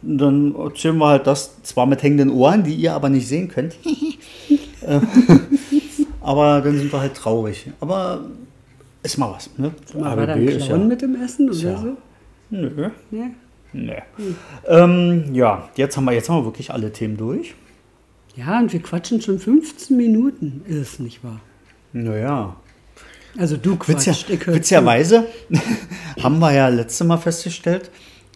dann 0.03 0.55
erzählen 0.55 0.97
wir 0.99 1.09
halt 1.09 1.27
das 1.27 1.63
zwar 1.63 1.87
mit 1.87 2.03
hängenden 2.03 2.31
Ohren, 2.31 2.63
die 2.65 2.75
ihr 2.75 2.95
aber 2.95 3.09
nicht 3.09 3.29
sehen 3.29 3.49
könnt. 3.49 3.77
Äh, 4.81 5.01
aber 6.21 6.61
dann 6.61 6.79
sind 6.79 6.93
wir 6.93 7.01
halt 7.01 7.15
traurig. 7.15 7.69
Aber 7.81 8.21
ist 9.03 9.19
mal 9.19 9.33
was. 9.33 9.51
Ne? 9.59 9.73
Mal, 9.93 10.17
war 10.17 10.27
da 10.27 10.35
ein 10.35 10.47
Clown 10.47 10.81
ja, 10.83 10.87
mit 10.87 11.03
dem 11.03 11.21
Essen 11.21 11.51
oder 11.51 11.59
ja, 11.59 11.77
so? 11.77 11.97
Nö. 12.51 12.91
Nee? 13.11 13.31
Nee. 13.73 14.03
Hm. 14.17 14.37
Ähm, 14.67 15.35
ja, 15.35 15.69
jetzt 15.75 15.97
haben, 15.97 16.05
wir, 16.05 16.13
jetzt 16.13 16.29
haben 16.29 16.37
wir 16.37 16.45
wirklich 16.45 16.71
alle 16.71 16.93
Themen 16.93 17.17
durch. 17.17 17.55
Ja, 18.39 18.61
und 18.61 18.73
wir 18.73 18.81
quatschen 18.81 19.21
schon 19.21 19.41
15 19.41 19.97
Minuten, 19.97 20.63
ist 20.65 20.77
es 20.77 20.99
nicht 21.01 21.25
wahr? 21.25 21.41
Naja. 21.93 22.55
Also 23.37 23.57
du 23.57 23.75
quatschst, 23.75 24.29
Witziger, 24.29 24.55
Witzigerweise 24.55 25.27
haben 26.23 26.39
wir 26.39 26.53
ja 26.53 26.69
letztes 26.69 27.05
Mal 27.05 27.17
festgestellt, 27.17 27.91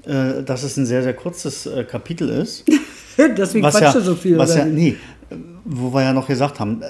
äh, 0.04 0.42
dass 0.42 0.64
es 0.64 0.76
ein 0.76 0.86
sehr, 0.86 1.04
sehr 1.04 1.14
kurzes 1.14 1.66
äh, 1.66 1.84
Kapitel 1.84 2.28
ist. 2.30 2.64
Deswegen 3.16 3.64
quatscht 3.64 3.94
ja, 3.94 4.00
so 4.00 4.16
viel. 4.16 4.36
Was 4.38 4.56
ja, 4.56 4.64
nee, 4.64 4.96
wo 5.64 5.94
wir 5.94 6.02
ja 6.02 6.12
noch 6.12 6.26
gesagt 6.26 6.58
haben, 6.58 6.82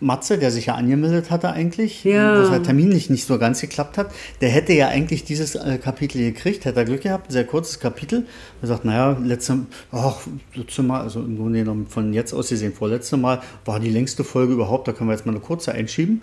Matze, 0.00 0.38
der 0.38 0.50
sich 0.50 0.66
ja 0.66 0.74
angemeldet 0.74 1.30
hatte 1.30 1.50
eigentlich, 1.50 2.04
ja. 2.04 2.34
dass 2.36 2.50
er 2.50 2.62
terminlich 2.62 3.10
nicht 3.10 3.26
so 3.26 3.38
ganz 3.38 3.60
geklappt 3.60 3.96
hat, 3.96 4.10
der 4.40 4.50
hätte 4.50 4.72
ja 4.72 4.88
eigentlich 4.88 5.24
dieses 5.24 5.54
äh, 5.54 5.78
Kapitel 5.78 6.18
gekriegt, 6.18 6.64
hätte 6.64 6.80
er 6.80 6.84
Glück 6.84 7.02
gehabt, 7.02 7.30
ein 7.30 7.32
sehr 7.32 7.44
kurzes 7.44 7.80
Kapitel. 7.80 8.26
Er 8.60 8.68
sagt, 8.68 8.84
naja, 8.84 9.16
letzte, 9.22 9.60
ach, 9.92 10.18
letzte 10.54 10.82
Mal, 10.82 11.00
also 11.00 11.20
im 11.20 11.36
Grunde 11.36 11.60
genommen 11.60 11.86
von 11.86 12.12
jetzt 12.12 12.32
aus 12.32 12.48
gesehen, 12.48 12.72
vorletzte 12.72 13.16
Mal 13.16 13.40
war 13.64 13.80
die 13.80 13.90
längste 13.90 14.24
Folge 14.24 14.52
überhaupt, 14.52 14.88
da 14.88 14.92
können 14.92 15.08
wir 15.08 15.14
jetzt 15.14 15.26
mal 15.26 15.32
eine 15.32 15.40
kurze 15.40 15.72
einschieben. 15.72 16.22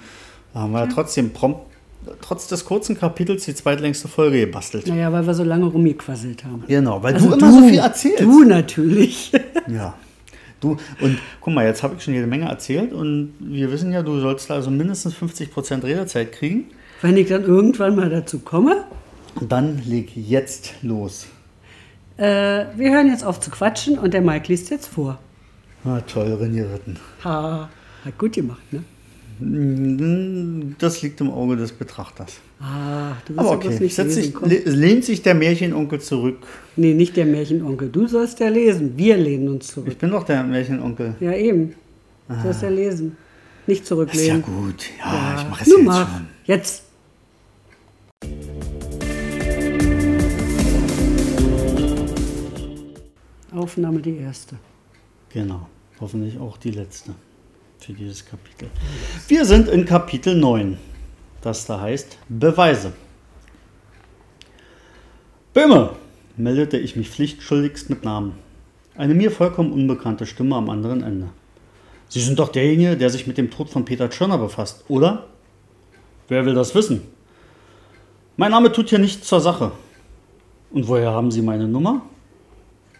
Da 0.53 0.61
haben 0.61 0.73
wir 0.73 0.81
ja. 0.81 0.87
trotzdem 0.87 1.31
prompt, 1.31 1.61
trotz 2.21 2.47
des 2.47 2.65
kurzen 2.65 2.97
Kapitels, 2.97 3.45
die 3.45 3.55
zweitlängste 3.55 4.07
Folge 4.07 4.39
gebastelt. 4.41 4.87
Naja, 4.87 5.11
weil 5.11 5.25
wir 5.25 5.33
so 5.33 5.43
lange 5.43 5.65
rumgequasselt 5.65 6.43
haben. 6.43 6.63
Genau, 6.67 7.01
weil 7.01 7.13
also 7.13 7.29
du 7.29 7.35
immer 7.35 7.47
du, 7.47 7.61
so 7.61 7.67
viel 7.67 7.79
erzählst. 7.79 8.21
Du 8.21 8.43
natürlich. 8.43 9.31
Ja. 9.67 9.93
Du, 10.61 10.77
und 11.01 11.17
guck 11.41 11.53
mal, 11.53 11.65
jetzt 11.65 11.81
habe 11.81 11.95
ich 11.97 12.03
schon 12.03 12.13
jede 12.13 12.27
Menge 12.27 12.45
erzählt 12.45 12.93
und 12.93 13.33
wir 13.39 13.71
wissen 13.71 13.91
ja, 13.91 14.03
du 14.03 14.19
sollst 14.19 14.49
also 14.51 14.69
mindestens 14.69 15.15
50% 15.15 15.83
Redezeit 15.83 16.31
kriegen. 16.31 16.65
Wenn 17.01 17.17
ich 17.17 17.27
dann 17.27 17.43
irgendwann 17.43 17.95
mal 17.95 18.09
dazu 18.09 18.39
komme? 18.39 18.85
Dann 19.41 19.81
leg 19.85 20.15
jetzt 20.15 20.75
los. 20.83 21.27
Äh, 22.17 22.65
wir 22.75 22.91
hören 22.91 23.07
jetzt 23.07 23.25
auf 23.25 23.39
zu 23.39 23.49
quatschen 23.49 23.97
und 23.97 24.13
der 24.13 24.21
Mike 24.21 24.47
liest 24.49 24.69
jetzt 24.69 24.87
vor. 24.87 25.17
Ah, 25.83 25.99
toll, 26.01 26.37
René 26.39 26.71
Ritten. 26.71 26.97
Ha, 27.23 27.67
hat 28.05 28.17
gut 28.19 28.33
gemacht, 28.33 28.71
ne? 28.71 28.83
Das 29.41 31.01
liegt 31.01 31.19
im 31.19 31.31
Auge 31.31 31.55
des 31.55 31.71
Betrachters. 31.71 32.33
Ah, 32.59 33.13
du 33.25 33.33
bist 33.33 33.39
Aber 33.39 33.51
okay, 33.51 33.69
nicht 33.69 33.97
lesen, 33.97 34.09
sich, 34.11 34.33
lehnt 34.65 35.03
sich 35.03 35.23
der 35.23 35.33
Märchenonkel 35.33 35.99
zurück. 35.99 36.37
Nee, 36.75 36.93
nicht 36.93 37.17
der 37.17 37.25
Märchenonkel. 37.25 37.89
Du 37.89 38.05
sollst 38.07 38.39
ja 38.39 38.49
lesen. 38.49 38.93
Wir 38.95 39.17
lehnen 39.17 39.49
uns 39.49 39.67
zurück. 39.67 39.87
Ich 39.89 39.97
bin 39.97 40.11
doch 40.11 40.25
der 40.25 40.43
Märchenonkel. 40.43 41.15
Ja, 41.19 41.33
eben. 41.33 41.73
Du 42.27 42.35
ah. 42.35 42.43
sollst 42.43 42.61
ja 42.61 42.69
lesen. 42.69 43.17
Nicht 43.65 43.87
zurücklehnen. 43.87 44.41
Ist 44.41 44.47
ja 44.47 44.53
gut. 44.53 44.85
Ja, 44.99 45.13
ja. 45.13 45.41
ich 45.41 45.49
mache 45.49 45.63
es 45.63 45.67
jetzt 45.67 45.83
mach. 45.83 46.13
schon. 46.13 46.27
Jetzt. 46.45 46.83
Aufnahme 53.51 54.01
die 54.01 54.17
erste. 54.17 54.55
Genau. 55.33 55.67
Hoffentlich 55.99 56.37
auch 56.37 56.57
die 56.57 56.71
letzte 56.71 57.15
für 57.83 57.93
dieses 57.93 58.25
Kapitel. 58.25 58.69
Wir 59.27 59.45
sind 59.45 59.67
in 59.67 59.85
Kapitel 59.85 60.35
9, 60.35 60.77
das 61.41 61.65
da 61.65 61.81
heißt 61.81 62.17
Beweise. 62.29 62.93
Böhme, 65.53 65.95
meldete 66.37 66.77
ich 66.77 66.95
mich 66.95 67.09
pflichtschuldigst 67.09 67.89
mit 67.89 68.03
Namen. 68.03 68.33
Eine 68.95 69.15
mir 69.15 69.31
vollkommen 69.31 69.71
unbekannte 69.71 70.25
Stimme 70.25 70.55
am 70.55 70.69
anderen 70.69 71.01
Ende. 71.01 71.29
Sie 72.07 72.21
sind 72.21 72.37
doch 72.39 72.49
derjenige, 72.49 72.97
der 72.97 73.09
sich 73.09 73.25
mit 73.25 73.37
dem 73.37 73.49
Tod 73.49 73.69
von 73.69 73.85
Peter 73.85 74.09
Tschirner 74.09 74.37
befasst, 74.37 74.85
oder? 74.87 75.27
Wer 76.27 76.45
will 76.45 76.53
das 76.53 76.75
wissen? 76.75 77.01
Mein 78.37 78.51
Name 78.51 78.71
tut 78.71 78.89
hier 78.89 78.99
nichts 78.99 79.27
zur 79.27 79.41
Sache. 79.41 79.71
Und 80.71 80.87
woher 80.87 81.11
haben 81.11 81.31
Sie 81.31 81.41
meine 81.41 81.67
Nummer? 81.67 82.01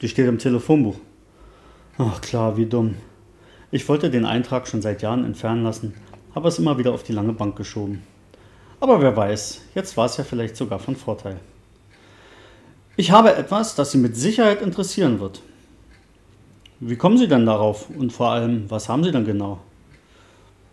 Die 0.02 0.10
steht 0.10 0.28
im 0.28 0.40
Telefonbuch. 0.40 0.96
Ach 1.98 2.20
klar, 2.22 2.58
wie 2.58 2.66
dumm. 2.66 2.96
Ich 3.74 3.88
wollte 3.88 4.10
den 4.10 4.26
Eintrag 4.26 4.68
schon 4.68 4.82
seit 4.82 5.02
Jahren 5.02 5.24
entfernen 5.24 5.64
lassen, 5.64 5.94
habe 6.36 6.50
es 6.50 6.60
immer 6.60 6.78
wieder 6.78 6.92
auf 6.92 7.04
die 7.04 7.14
lange 7.14 7.32
Bank 7.32 7.56
geschoben. 7.56 8.04
Aber 8.82 9.02
wer 9.02 9.16
weiß, 9.16 9.62
jetzt 9.76 9.96
war 9.96 10.08
es 10.08 10.18
ja 10.18 10.26
vielleicht 10.26 10.58
sogar 10.58 10.78
von 10.78 10.98
Vorteil. 10.98 11.40
Ich 12.98 13.12
habe 13.12 13.34
etwas, 13.34 13.76
das 13.76 13.92
Sie 13.92 13.98
mit 13.98 14.18
Sicherheit 14.18 14.62
interessieren 14.62 15.22
wird. 15.22 15.42
Wie 16.82 16.98
kommen 16.98 17.18
Sie 17.18 17.30
denn 17.30 17.46
darauf? 17.46 17.90
Und 17.90 18.12
vor 18.12 18.32
allem, 18.32 18.70
was 18.70 18.90
haben 18.90 19.06
Sie 19.06 19.12
denn 19.12 19.24
genau? 19.24 19.60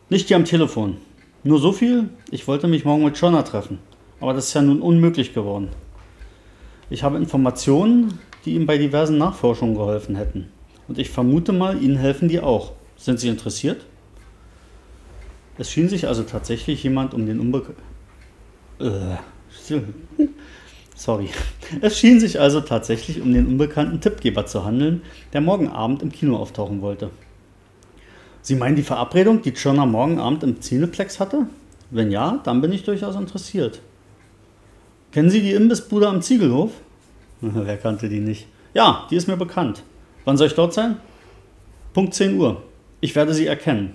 Nicht 0.08 0.26
hier 0.26 0.36
am 0.36 0.44
Telefon. 0.44 0.96
Nur 1.44 1.60
so 1.60 1.70
viel, 1.70 2.08
ich 2.32 2.48
wollte 2.48 2.66
mich 2.66 2.84
morgen 2.84 3.04
mit 3.04 3.16
Schonner 3.16 3.44
treffen. 3.44 3.78
Aber 4.18 4.32
das 4.34 4.48
ist 4.48 4.54
ja 4.54 4.62
nun 4.62 4.82
unmöglich 4.82 5.34
geworden. 5.34 5.68
Ich 6.90 7.04
habe 7.04 7.16
Informationen, 7.16 8.18
die 8.44 8.54
ihm 8.54 8.66
bei 8.66 8.76
diversen 8.76 9.18
Nachforschungen 9.18 9.76
geholfen 9.76 10.16
hätten. 10.16 10.48
Und 10.88 10.98
ich 10.98 11.10
vermute 11.10 11.52
mal, 11.52 11.80
Ihnen 11.80 11.96
helfen 11.96 12.28
die 12.28 12.40
auch. 12.40 12.72
Sind 12.98 13.20
Sie 13.20 13.28
interessiert? 13.28 13.86
Es 15.56 15.70
schien 15.70 15.88
sich 15.88 16.06
also 16.06 16.24
tatsächlich 16.24 16.82
jemand 16.82 17.14
um 17.14 17.26
den 17.26 17.40
Unbekannten. 17.40 17.82
Äh, 18.80 19.16
sorry. 20.94 21.30
Es 21.80 21.98
schien 21.98 22.20
sich 22.20 22.38
also 22.40 22.60
tatsächlich 22.60 23.20
um 23.20 23.32
den 23.32 23.46
unbekannten 23.46 24.00
Tippgeber 24.00 24.46
zu 24.46 24.64
handeln, 24.64 25.02
der 25.32 25.40
morgen 25.40 25.68
Abend 25.68 26.02
im 26.02 26.12
Kino 26.12 26.36
auftauchen 26.36 26.82
wollte. 26.82 27.10
Sie 28.42 28.54
meinen 28.54 28.76
die 28.76 28.82
Verabredung, 28.82 29.42
die 29.42 29.52
Tschirner 29.52 29.86
morgen 29.86 30.18
Abend 30.18 30.42
im 30.42 30.60
Cineplex 30.60 31.20
hatte? 31.20 31.46
Wenn 31.90 32.10
ja, 32.10 32.40
dann 32.44 32.60
bin 32.60 32.72
ich 32.72 32.84
durchaus 32.84 33.16
interessiert. 33.16 33.80
Kennen 35.12 35.30
Sie 35.30 35.40
die 35.40 35.52
Imbissbude 35.52 36.08
am 36.08 36.22
Ziegelhof? 36.22 36.72
Wer 37.40 37.76
kannte 37.78 38.08
die 38.08 38.20
nicht? 38.20 38.46
Ja, 38.74 39.06
die 39.10 39.16
ist 39.16 39.28
mir 39.28 39.36
bekannt. 39.36 39.82
Wann 40.24 40.36
soll 40.36 40.48
ich 40.48 40.54
dort 40.54 40.74
sein? 40.74 40.98
Punkt 41.94 42.14
10 42.14 42.38
Uhr. 42.38 42.62
Ich 43.00 43.14
werde 43.14 43.32
sie 43.32 43.46
erkennen. 43.46 43.94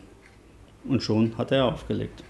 Und 0.87 1.03
schon 1.03 1.37
hatte 1.37 1.55
er 1.55 1.65
aufgelegt. 1.65 2.23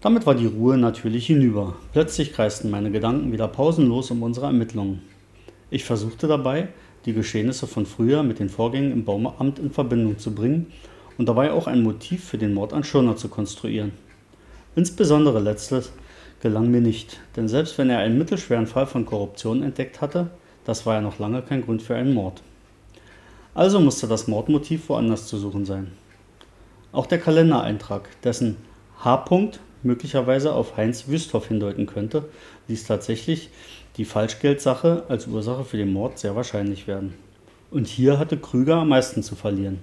Damit 0.00 0.24
war 0.24 0.34
die 0.34 0.46
Ruhe 0.46 0.78
natürlich 0.78 1.26
hinüber. 1.26 1.76
Plötzlich 1.92 2.32
kreisten 2.32 2.70
meine 2.70 2.90
Gedanken 2.90 3.30
wieder 3.30 3.48
pausenlos 3.48 4.10
um 4.10 4.22
unsere 4.22 4.46
Ermittlungen. 4.46 5.02
Ich 5.70 5.84
versuchte 5.84 6.26
dabei, 6.26 6.68
die 7.04 7.12
Geschehnisse 7.12 7.66
von 7.66 7.84
früher 7.84 8.22
mit 8.22 8.38
den 8.38 8.48
Vorgängen 8.48 8.92
im 8.92 9.04
Baumamt 9.04 9.58
in 9.58 9.72
Verbindung 9.72 10.18
zu 10.18 10.34
bringen 10.34 10.72
und 11.18 11.28
dabei 11.28 11.52
auch 11.52 11.66
ein 11.66 11.82
Motiv 11.82 12.24
für 12.24 12.38
den 12.38 12.54
Mord 12.54 12.72
an 12.72 12.84
Schirner 12.84 13.16
zu 13.16 13.28
konstruieren. 13.28 13.92
Insbesondere 14.74 15.40
letztes 15.40 15.92
gelang 16.40 16.70
mir 16.70 16.80
nicht, 16.80 17.20
denn 17.36 17.48
selbst 17.48 17.76
wenn 17.76 17.90
er 17.90 17.98
einen 17.98 18.16
mittelschweren 18.16 18.66
Fall 18.66 18.86
von 18.86 19.04
Korruption 19.04 19.62
entdeckt 19.62 20.00
hatte, 20.00 20.30
das 20.64 20.86
war 20.86 20.94
ja 20.94 21.00
noch 21.02 21.18
lange 21.18 21.42
kein 21.42 21.62
Grund 21.62 21.82
für 21.82 21.94
einen 21.94 22.14
Mord. 22.14 22.42
Also 23.58 23.80
musste 23.80 24.06
das 24.06 24.28
Mordmotiv 24.28 24.88
woanders 24.88 25.26
zu 25.26 25.36
suchen 25.36 25.64
sein. 25.64 25.90
Auch 26.92 27.06
der 27.06 27.18
Kalendereintrag, 27.18 28.08
dessen 28.22 28.56
H. 29.02 29.24
möglicherweise 29.82 30.52
auf 30.52 30.76
Heinz 30.76 31.08
Wüsthoff 31.08 31.48
hindeuten 31.48 31.86
könnte, 31.86 32.28
ließ 32.68 32.86
tatsächlich 32.86 33.50
die 33.96 34.04
Falschgeldsache 34.04 35.06
als 35.08 35.26
Ursache 35.26 35.64
für 35.64 35.76
den 35.76 35.92
Mord 35.92 36.20
sehr 36.20 36.36
wahrscheinlich 36.36 36.86
werden. 36.86 37.14
Und 37.72 37.88
hier 37.88 38.20
hatte 38.20 38.36
Krüger 38.36 38.76
am 38.76 38.90
meisten 38.90 39.24
zu 39.24 39.34
verlieren. 39.34 39.80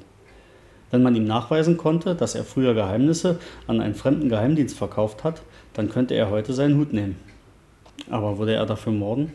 Wenn 0.89 1.03
man 1.03 1.17
ihm 1.17 1.25
nachweisen 1.25 1.75
konnte, 1.75 2.15
dass 2.15 2.33
er 2.33 2.45
früher 2.45 2.75
Geheimnisse 2.75 3.39
an 3.67 3.81
einen 3.81 3.95
fremden 3.95 4.29
Geheimdienst 4.29 4.77
verkauft 4.77 5.25
hat, 5.25 5.41
dann 5.73 5.89
könnte 5.89 6.13
er 6.13 6.29
heute 6.29 6.53
seinen 6.53 6.77
Hut 6.77 6.93
nehmen. 6.93 7.17
Aber 8.09 8.37
würde 8.37 8.53
er 8.53 8.65
dafür 8.65 8.93
morden? 8.93 9.33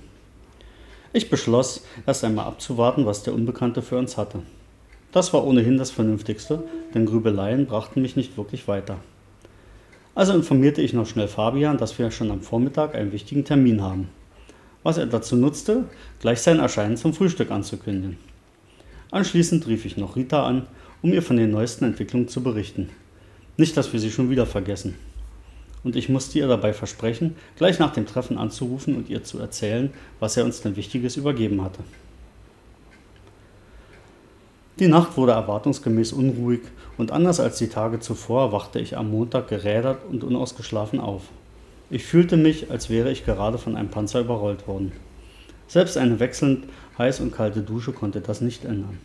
Ich 1.13 1.29
beschloss, 1.29 1.85
erst 2.07 2.23
einmal 2.23 2.47
abzuwarten, 2.47 3.05
was 3.05 3.25
der 3.25 3.35
Unbekannte 3.35 3.83
für 3.83 3.99
uns 3.99 4.17
hatte. 4.17 4.43
Das 5.11 5.33
war 5.33 5.45
ohnehin 5.45 5.77
das 5.77 5.91
Vernünftigste, 5.91 6.63
denn 6.95 7.05
Grübeleien 7.05 7.67
brachten 7.67 8.01
mich 8.01 8.15
nicht 8.15 8.37
wirklich 8.37 8.69
weiter. 8.69 8.99
Also 10.15 10.35
informierte 10.35 10.83
ich 10.83 10.93
noch 10.93 11.07
schnell 11.07 11.27
Fabian, 11.27 11.79
dass 11.79 11.99
wir 11.99 12.13
schon 12.13 12.31
am 12.31 12.43
Vormittag 12.43 12.95
einen 12.95 13.11
wichtigen 13.11 13.45
Termin 13.45 13.83
haben, 13.83 14.09
was 14.85 14.99
er 14.99 15.07
dazu 15.07 15.35
nutzte, 15.35 15.85
gleich 16.21 16.43
sein 16.43 16.61
Erscheinen 16.61 16.97
zum 16.97 17.13
Frühstück 17.13 17.51
anzukündigen. 17.51 18.17
Anschließend 19.11 19.67
rief 19.67 19.85
ich 19.87 19.97
noch 19.97 20.15
Rita 20.15 20.47
an, 20.47 20.69
um 21.03 21.13
ihr 21.13 21.23
von 21.23 21.37
den 21.37 21.51
neuesten 21.51 21.87
Entwicklungen 21.87 22.29
zu 22.29 22.41
berichten. 22.41 22.89
Nicht, 23.57 23.77
dass 23.77 23.93
wir 23.93 23.99
sie 23.99 24.13
schon 24.13 24.31
wieder 24.31 24.47
vergessen 24.47 24.95
und 25.83 25.97
ich 25.97 26.09
musste 26.09 26.39
ihr 26.39 26.49
dabei 26.49 26.73
versprechen, 26.73 27.37
gleich 27.57 27.79
nach 27.79 27.93
dem 27.93 28.07
Treffen 28.07 28.39
anzurufen 28.39 28.97
und 28.97 29.09
ihr 29.09 29.25
zu 29.25 29.39
erzählen, 29.39 29.93
was 30.19 30.37
er 30.37 30.45
uns 30.45 30.61
denn 30.61 30.77
Wichtiges 30.77 31.17
übergeben 31.17 31.63
hatte. 31.63 31.83
Die 34.79 34.89
Nacht 34.89 35.17
wurde 35.17 35.33
erwartungsgemäß 35.33 36.13
unruhig 36.13 36.61
und 36.97 37.13
anders 37.13 37.39
als 37.39 37.59
die 37.59 37.69
Tage 37.69 38.01
zuvor 38.01 38.53
wachte 38.53 38.79
ich 38.79 38.97
am 38.97 39.11
Montag 39.11 39.49
gerädert 39.49 39.99
und 40.11 40.25
unausgeschlafen 40.25 41.01
auf. 41.01 41.25
Ich 41.91 42.05
fühlte 42.05 42.37
mich, 42.37 42.71
als 42.71 42.89
wäre 42.89 43.11
ich 43.11 43.25
gerade 43.25 43.59
von 43.59 43.77
einem 43.77 43.91
Panzer 43.91 44.21
überrollt 44.21 44.67
worden. 44.67 44.93
Selbst 45.69 45.99
eine 45.99 46.19
wechselnd 46.19 46.65
heiß 46.99 47.21
und 47.21 47.35
kalte 47.35 47.61
Dusche 47.61 47.93
konnte 47.93 48.21
das 48.21 48.41
nicht 48.41 48.65
ändern. 48.65 48.99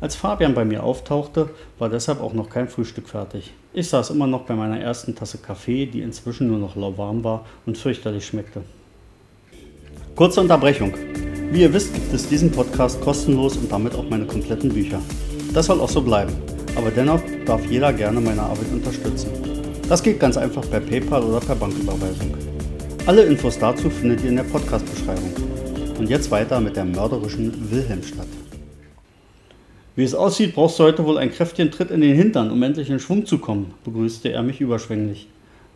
Als 0.00 0.16
Fabian 0.16 0.54
bei 0.54 0.64
mir 0.64 0.82
auftauchte, 0.82 1.50
war 1.78 1.88
deshalb 1.88 2.20
auch 2.20 2.32
noch 2.32 2.50
kein 2.50 2.68
Frühstück 2.68 3.08
fertig. 3.08 3.52
Ich 3.76 3.88
saß 3.88 4.10
immer 4.10 4.28
noch 4.28 4.42
bei 4.42 4.54
meiner 4.54 4.78
ersten 4.78 5.16
Tasse 5.16 5.38
Kaffee, 5.38 5.86
die 5.86 6.00
inzwischen 6.00 6.46
nur 6.46 6.58
noch 6.58 6.76
lauwarm 6.76 7.24
war 7.24 7.44
und 7.66 7.76
fürchterlich 7.76 8.24
schmeckte. 8.24 8.62
Kurze 10.14 10.40
Unterbrechung. 10.40 10.94
Wie 11.50 11.62
ihr 11.62 11.72
wisst, 11.72 11.92
gibt 11.92 12.12
es 12.14 12.28
diesen 12.28 12.52
Podcast 12.52 13.00
kostenlos 13.00 13.56
und 13.56 13.72
damit 13.72 13.96
auch 13.96 14.08
meine 14.08 14.26
kompletten 14.26 14.72
Bücher. 14.72 15.00
Das 15.52 15.66
soll 15.66 15.80
auch 15.80 15.88
so 15.88 16.02
bleiben, 16.02 16.32
aber 16.76 16.92
dennoch 16.92 17.20
darf 17.46 17.66
jeder 17.66 17.92
gerne 17.92 18.20
meine 18.20 18.42
Arbeit 18.42 18.70
unterstützen. 18.72 19.30
Das 19.88 20.04
geht 20.04 20.20
ganz 20.20 20.36
einfach 20.36 20.62
per 20.70 20.78
PayPal 20.78 21.24
oder 21.24 21.40
per 21.40 21.56
Banküberweisung. 21.56 22.32
Alle 23.06 23.24
Infos 23.24 23.58
dazu 23.58 23.90
findet 23.90 24.22
ihr 24.22 24.28
in 24.28 24.36
der 24.36 24.44
Podcast-Beschreibung. 24.44 25.32
Und 25.98 26.08
jetzt 26.08 26.30
weiter 26.30 26.60
mit 26.60 26.76
der 26.76 26.84
mörderischen 26.84 27.72
Wilhelmstadt. 27.72 28.28
Wie 29.96 30.02
es 30.02 30.14
aussieht, 30.14 30.54
brauchst 30.54 30.78
du 30.78 30.84
heute 30.84 31.04
wohl 31.04 31.18
einen 31.18 31.30
kräftigen 31.30 31.70
Tritt 31.70 31.92
in 31.92 32.00
den 32.00 32.16
Hintern, 32.16 32.50
um 32.50 32.62
endlich 32.62 32.90
in 32.90 32.98
Schwung 32.98 33.26
zu 33.26 33.38
kommen, 33.38 33.74
begrüßte 33.84 34.28
er 34.28 34.42
mich 34.42 34.60
überschwänglich. 34.60 35.28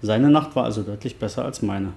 Seine 0.03 0.29
Nacht 0.29 0.57
war 0.57 0.65
also 0.65 0.83
deutlich 0.83 1.17
besser 1.17 1.45
als 1.45 1.63
meine. 1.63 1.93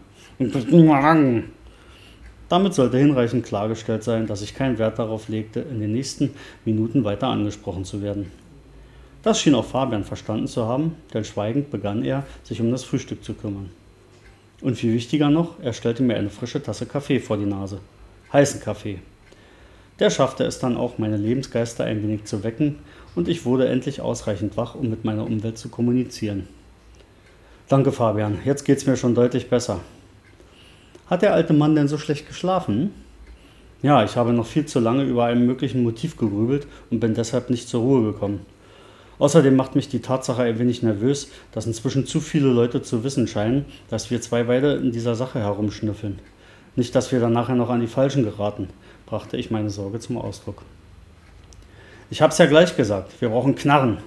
Damit 2.50 2.74
sollte 2.74 2.98
hinreichend 2.98 3.46
klargestellt 3.46 4.04
sein, 4.04 4.28
dass 4.28 4.42
ich 4.42 4.54
keinen 4.54 4.78
Wert 4.78 5.00
darauf 5.00 5.30
legte, 5.30 5.62
in 5.62 5.80
den 5.80 5.94
nächsten 5.94 6.32
Minuten 6.64 7.04
weiter 7.04 7.28
angesprochen 7.28 7.86
zu 7.86 8.02
werden. 8.02 8.32
Das 9.24 9.40
schien 9.40 9.56
auch 9.56 9.66
Fabian 9.66 10.04
verstanden 10.04 10.48
zu 10.48 10.66
haben, 10.66 10.96
denn 11.14 11.24
schweigend 11.24 11.72
begann 11.72 12.04
er, 12.04 12.26
sich 12.44 12.60
um 12.60 12.72
das 12.72 12.84
Frühstück 12.84 13.24
zu 13.24 13.34
kümmern. 13.34 13.70
Und 14.62 14.76
viel 14.76 14.94
wichtiger 14.94 15.30
noch, 15.30 15.60
er 15.62 15.74
stellte 15.74 16.04
mir 16.04 16.18
eine 16.18 16.30
frische 16.30 16.62
Tasse 16.62 16.86
Kaffee 16.86 17.20
vor 17.20 17.38
die 17.38 17.46
Nase. 17.46 17.80
Heißen 18.34 18.60
Kaffee, 18.62 19.00
der 20.00 20.10
schaffte 20.10 20.44
es 20.44 20.60
dann 20.60 20.78
auch, 20.78 20.98
meine 20.98 21.18
Lebensgeister 21.18 21.84
ein 21.84 22.02
wenig 22.02 22.26
zu 22.26 22.44
wecken 22.44 22.78
und 23.16 23.28
ich 23.28 23.46
wurde 23.46 23.68
endlich 23.68 24.02
ausreichend 24.02 24.58
wach, 24.58 24.76
um 24.76 24.90
mit 24.90 25.06
meiner 25.06 25.26
Umwelt 25.26 25.58
zu 25.58 25.70
kommunizieren. 25.70 26.48
Danke, 27.68 27.92
Fabian, 27.92 28.40
jetzt 28.44 28.66
geht's 28.66 28.86
mir 28.86 28.98
schon 28.98 29.16
deutlich 29.16 29.50
besser. 29.50 29.80
Hat 31.08 31.22
der 31.22 31.34
alte 31.34 31.54
Mann 31.54 31.76
denn 31.76 31.88
so 31.88 31.98
schlecht 31.98 32.28
geschlafen? 32.28 32.92
Ja, 33.82 34.04
ich 34.04 34.16
habe 34.16 34.34
noch 34.34 34.46
viel 34.46 34.66
zu 34.66 34.80
lange 34.80 35.04
über 35.04 35.26
einen 35.26 35.46
möglichen 35.46 35.84
Motiv 35.84 36.18
gegrübelt 36.18 36.68
und 36.90 37.00
bin 37.00 37.14
deshalb 37.14 37.50
nicht 37.50 37.68
zur 37.68 37.82
Ruhe 37.82 38.14
gekommen. 38.14 38.46
Außerdem 39.18 39.56
macht 39.56 39.76
mich 39.76 39.88
die 39.88 40.02
Tatsache 40.02 40.44
ein 40.44 40.58
wenig 40.58 40.82
nervös, 40.84 41.30
dass 41.52 41.68
inzwischen 41.68 42.06
zu 42.06 42.20
viele 42.20 42.48
Leute 42.48 42.82
zu 42.82 43.04
wissen 43.04 43.28
scheinen, 43.28 43.66
dass 43.90 44.10
wir 44.10 44.20
zwei 44.22 44.48
weiter 44.48 44.78
in 44.78 44.92
dieser 44.92 45.16
Sache 45.16 45.40
herumschnüffeln. 45.40 46.20
Nicht, 46.76 46.96
dass 46.96 47.12
wir 47.12 47.20
dann 47.20 47.34
nachher 47.34 47.56
noch 47.56 47.70
an 47.70 47.82
die 47.82 47.88
Falschen 47.88 48.24
geraten 48.24 48.70
brachte 49.12 49.36
ich 49.36 49.52
meine 49.52 49.70
Sorge 49.70 50.00
zum 50.00 50.18
Ausdruck. 50.18 50.62
Ich 52.10 52.22
hab's 52.22 52.38
ja 52.38 52.46
gleich 52.46 52.78
gesagt, 52.78 53.12
wir 53.20 53.28
brauchen 53.28 53.56
Knarren. 53.56 53.98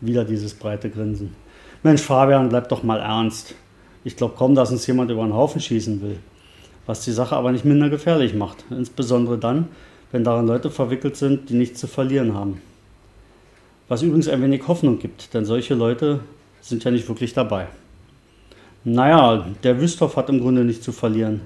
Wieder 0.00 0.24
dieses 0.24 0.52
breite 0.52 0.90
Grinsen. 0.90 1.36
Mensch, 1.84 2.02
Fabian, 2.02 2.48
bleib 2.48 2.68
doch 2.68 2.82
mal 2.82 2.98
ernst. 2.98 3.54
Ich 4.02 4.16
glaube 4.16 4.34
kaum, 4.36 4.56
dass 4.56 4.72
uns 4.72 4.84
jemand 4.88 5.12
über 5.12 5.22
den 5.22 5.32
Haufen 5.32 5.60
schießen 5.60 6.02
will. 6.02 6.18
Was 6.86 7.04
die 7.04 7.12
Sache 7.12 7.36
aber 7.36 7.52
nicht 7.52 7.64
minder 7.64 7.88
gefährlich 7.88 8.34
macht. 8.34 8.64
Insbesondere 8.70 9.38
dann, 9.38 9.68
wenn 10.10 10.24
darin 10.24 10.48
Leute 10.48 10.72
verwickelt 10.72 11.14
sind, 11.14 11.48
die 11.48 11.54
nichts 11.54 11.78
zu 11.78 11.86
verlieren 11.86 12.34
haben. 12.34 12.60
Was 13.86 14.02
übrigens 14.02 14.26
ein 14.26 14.42
wenig 14.42 14.66
Hoffnung 14.66 14.98
gibt, 14.98 15.34
denn 15.34 15.44
solche 15.44 15.74
Leute 15.74 16.18
sind 16.60 16.82
ja 16.82 16.90
nicht 16.90 17.06
wirklich 17.06 17.32
dabei. 17.32 17.68
Naja, 18.82 19.46
der 19.62 19.80
Wüsthoff 19.80 20.16
hat 20.16 20.30
im 20.30 20.40
Grunde 20.40 20.64
nichts 20.64 20.84
zu 20.84 20.90
verlieren. 20.90 21.42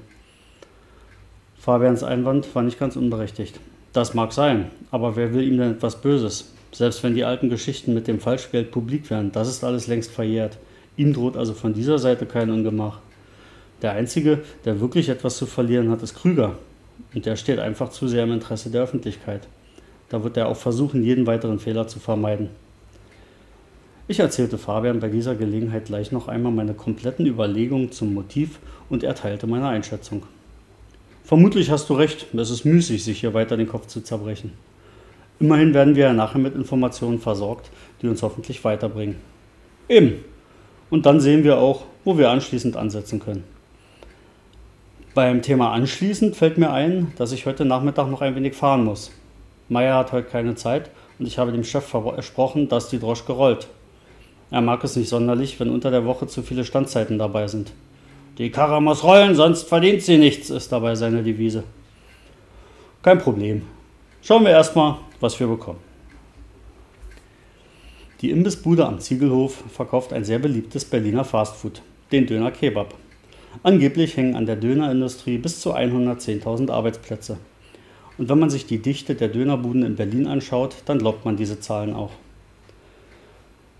Fabians 1.67 2.05
Einwand 2.05 2.55
war 2.55 2.63
nicht 2.63 2.79
ganz 2.79 2.95
unberechtigt. 2.95 3.59
Das 3.93 4.15
mag 4.15 4.33
sein, 4.33 4.71
aber 4.93 5.17
wer 5.17 5.35
will 5.35 5.43
ihm 5.43 5.59
denn 5.59 5.73
etwas 5.73 6.01
Böses? 6.01 6.53
Selbst 6.71 7.03
wenn 7.03 7.17
die 7.17 7.25
alten 7.25 7.51
Geschichten 7.51 7.93
mit 7.93 8.07
dem 8.07 8.21
Falschgeld 8.21 8.71
publik 8.71 9.11
wären, 9.11 9.33
das 9.33 9.49
ist 9.49 9.65
alles 9.65 9.89
längst 9.89 10.13
verjährt. 10.13 10.59
Ihm 10.97 11.13
droht 11.13 11.37
also 11.37 11.55
von 11.55 11.75
dieser 11.75 11.99
Seite 11.99 12.25
kein 12.25 12.53
Ungemach. 12.53 13.01
Der 13.83 13.91
Einzige, 13.91 14.45
der 14.65 14.79
wirklich 14.79 15.09
etwas 15.09 15.39
zu 15.39 15.47
verlieren 15.47 15.91
hat, 15.91 16.05
ist 16.05 16.15
Krüger. 16.15 16.57
Und 17.13 17.27
der 17.27 17.35
steht 17.35 17.59
einfach 17.59 17.91
zu 17.91 18.07
sehr 18.07 18.23
im 18.23 18.33
Interesse 18.33 18.71
der 18.71 18.83
Öffentlichkeit. 18.85 19.49
Da 20.09 20.23
wird 20.23 20.37
er 20.37 20.47
auch 20.47 20.57
versuchen, 20.57 21.03
jeden 21.03 21.27
weiteren 21.27 21.59
Fehler 21.59 21.89
zu 21.89 21.99
vermeiden. 21.99 22.51
Ich 24.07 24.21
erzählte 24.21 24.57
Fabian 24.57 25.01
bei 25.01 25.09
dieser 25.09 25.35
Gelegenheit 25.35 25.87
gleich 25.87 26.13
noch 26.13 26.29
einmal 26.29 26.53
meine 26.53 26.75
kompletten 26.75 27.27
Überlegungen 27.27 27.91
zum 27.91 28.15
Motiv 28.15 28.61
und 28.89 29.03
er 29.03 29.17
teilte 29.17 29.49
meine 29.49 29.67
Einschätzung. 29.67 30.23
Vermutlich 31.27 31.73
hast 31.73 31.91
du 31.91 31.95
recht, 31.95 32.29
es 32.37 32.51
ist 32.51 32.65
müßig, 32.65 33.03
sich 33.03 33.19
hier 33.19 33.35
weiter 33.35 33.57
den 33.57 33.67
Kopf 33.67 33.89
zu 33.89 34.01
zerbrechen. 34.01 34.53
Immerhin 35.41 35.75
werden 35.75 35.97
wir 35.97 36.05
ja 36.05 36.13
nachher 36.13 36.39
mit 36.39 36.55
Informationen 36.55 37.19
versorgt, 37.19 37.69
die 38.01 38.07
uns 38.07 38.23
hoffentlich 38.23 38.63
weiterbringen. 38.63 39.17
Eben. 39.89 40.25
Und 40.89 41.05
dann 41.05 41.19
sehen 41.19 41.43
wir 41.43 41.59
auch, 41.59 41.83
wo 42.05 42.17
wir 42.17 42.31
anschließend 42.31 42.77
ansetzen 42.77 43.19
können. 43.19 43.43
Beim 45.15 45.43
Thema 45.43 45.73
anschließend 45.73 46.37
fällt 46.37 46.59
mir 46.59 46.71
ein, 46.71 47.13
dass 47.17 47.33
ich 47.33 47.45
heute 47.45 47.65
Nachmittag 47.65 48.09
noch 48.09 48.21
ein 48.21 48.37
wenig 48.37 48.55
fahren 48.55 48.85
muss. 48.85 49.11
Meier 49.69 49.97
hat 49.97 50.13
heute 50.13 50.29
keine 50.29 50.55
Zeit 50.55 50.93
und 51.19 51.27
ich 51.27 51.39
habe 51.39 51.51
dem 51.51 51.65
Chef 51.65 51.87
versprochen, 51.87 52.69
dass 52.69 52.89
die 52.89 53.01
Droschke 53.01 53.33
rollt. 53.33 53.67
Er 54.53 54.61
mag 54.61 54.85
es 54.85 54.95
nicht 54.95 55.09
sonderlich, 55.09 55.59
wenn 55.59 55.71
unter 55.71 55.91
der 55.91 56.05
Woche 56.05 56.29
zu 56.29 56.43
viele 56.43 56.65
Standzeiten 56.65 57.19
dabei 57.19 57.49
sind. 57.49 57.73
Die 58.39 58.51
Karre 58.51 58.83
muss 58.83 59.03
rollen, 59.03 59.35
sonst 59.35 59.67
verdient 59.67 60.03
sie 60.03 60.19
nichts, 60.19 60.51
ist 60.51 60.71
dabei 60.71 60.95
seine 60.95 61.23
Devise. 61.23 61.65
Kein 63.03 63.19
Problem. 63.19 63.63
Schauen 64.21 64.45
wir 64.45 64.51
erstmal, 64.51 64.97
was 65.21 65.39
wir 65.41 65.47
bekommen. 65.47 65.79
Die 68.21 68.31
Imbissbude 68.31 68.87
am 68.87 69.01
Ziegelhof 69.01 69.65
verkauft 69.73 70.13
ein 70.13 70.25
sehr 70.25 70.39
beliebtes 70.39 70.85
Berliner 70.85 71.25
Fastfood, 71.25 71.81
den 72.13 72.27
Döner 72.27 72.51
Kebab. 72.51 72.95
Angeblich 73.63 74.17
hängen 74.17 74.35
an 74.37 74.45
der 74.45 74.57
Dönerindustrie 74.57 75.39
bis 75.39 75.61
zu 75.61 75.75
110.000 75.75 76.71
Arbeitsplätze. 76.71 77.39
Und 78.19 78.29
wenn 78.29 78.39
man 78.39 78.51
sich 78.51 78.67
die 78.67 78.79
Dichte 78.79 79.15
der 79.15 79.29
Dönerbuden 79.29 79.83
in 79.83 79.97
Berlin 79.97 80.27
anschaut, 80.27 80.77
dann 80.85 80.99
glaubt 80.99 81.25
man 81.25 81.37
diese 81.37 81.61
Zahlen 81.61 81.95
auch. 81.95 82.13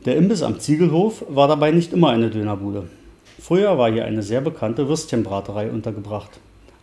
Der 0.05 0.17
Imbiss 0.17 0.43
am 0.43 0.61
Ziegelhof 0.61 1.25
war 1.29 1.49
dabei 1.49 1.73
nicht 1.73 1.93
immer 1.93 2.11
eine 2.11 2.31
Dönerbude. 2.31 2.89
Früher 3.39 3.77
war 3.77 3.91
hier 3.91 4.05
eine 4.05 4.23
sehr 4.23 4.41
bekannte 4.41 4.89
Würstchenbraterei 4.89 5.71
untergebracht. 5.71 6.31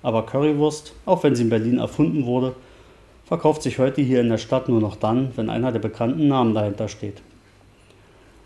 Aber 0.02 0.26
Currywurst, 0.26 0.94
auch 1.06 1.24
wenn 1.24 1.36
sie 1.36 1.44
in 1.44 1.50
Berlin 1.50 1.80
erfunden 1.80 2.26
wurde, 2.26 2.54
verkauft 3.26 3.64
sich 3.64 3.80
heute 3.80 4.02
hier 4.02 4.22
in 4.22 4.30
der 4.30 4.38
Stadt 4.38 4.70
nur 4.70 4.80
noch 4.80 4.96
dann, 4.96 5.32
wenn 5.36 5.50
einer 5.50 5.72
der 5.72 5.80
bekannten 5.80 6.28
Namen 6.28 6.54
dahinter 6.54 6.88
steht. 6.88 7.22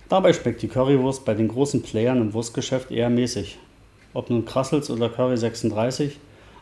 Dabei 0.07 0.31
schmeckt 0.31 0.61
die 0.61 0.69
Currywurst 0.69 1.25
bei 1.25 1.33
den 1.33 1.49
großen 1.49 1.81
Playern 1.81 2.21
im 2.21 2.33
Wurstgeschäft 2.33 2.91
eher 2.91 3.09
mäßig. 3.09 3.57
Ob 4.13 4.29
nun 4.29 4.45
Krassels 4.45 4.89
oder 4.89 5.09
Curry 5.09 5.35
36, 5.35 6.17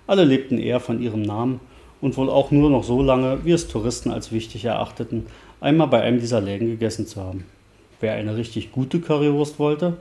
alle 0.08 0.24
lebten 0.24 0.58
eher 0.58 0.80
von 0.80 1.02
ihrem 1.02 1.22
Namen 1.22 1.60
und 2.02 2.18
wohl 2.18 2.30
auch 2.30 2.52
nur 2.52 2.70
noch 2.70 2.84
so 2.84 3.04
lange, 3.04 3.46
wie 3.46 3.52
es 3.52 3.68
Touristen 3.68 4.10
als 4.12 4.32
wichtig 4.32 4.66
erachteten, 4.66 5.28
einmal 5.62 5.88
bei 5.88 6.02
einem 6.02 6.20
dieser 6.20 6.42
Läden 6.42 6.68
gegessen 6.68 7.06
zu 7.06 7.22
haben. 7.22 7.46
Wer 8.00 8.14
eine 8.14 8.36
richtig 8.36 8.72
gute 8.72 9.00
Currywurst 9.00 9.60
wollte, 9.60 9.98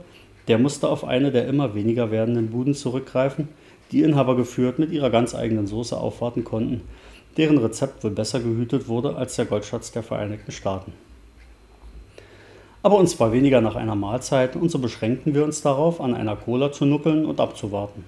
der 0.47 0.57
musste 0.57 0.89
auf 0.89 1.03
eine 1.03 1.31
der 1.31 1.47
immer 1.47 1.75
weniger 1.75 2.11
werdenden 2.11 2.49
Buden 2.49 2.73
zurückgreifen, 2.73 3.47
die 3.91 4.01
Inhaber 4.01 4.35
geführt 4.35 4.79
mit 4.79 4.91
ihrer 4.91 5.09
ganz 5.09 5.35
eigenen 5.35 5.67
Soße 5.67 5.97
aufwarten 5.97 6.43
konnten, 6.43 6.81
deren 7.37 7.57
Rezept 7.57 8.03
wohl 8.03 8.11
besser 8.11 8.39
gehütet 8.39 8.87
wurde 8.87 9.15
als 9.15 9.35
der 9.35 9.45
Goldschatz 9.45 9.91
der 9.91 10.03
Vereinigten 10.03 10.51
Staaten. 10.51 10.93
Aber 12.83 12.97
uns 12.97 13.19
war 13.19 13.31
weniger 13.31 13.61
nach 13.61 13.75
einer 13.75 13.95
Mahlzeit 13.95 14.55
und 14.55 14.69
so 14.69 14.77
beschränkten 14.79 15.33
wir 15.33 15.43
uns 15.43 15.61
darauf, 15.61 15.99
an 15.99 16.13
einer 16.13 16.35
Cola 16.35 16.71
zu 16.71 16.85
nuckeln 16.85 17.25
und 17.25 17.39
abzuwarten. 17.39 18.03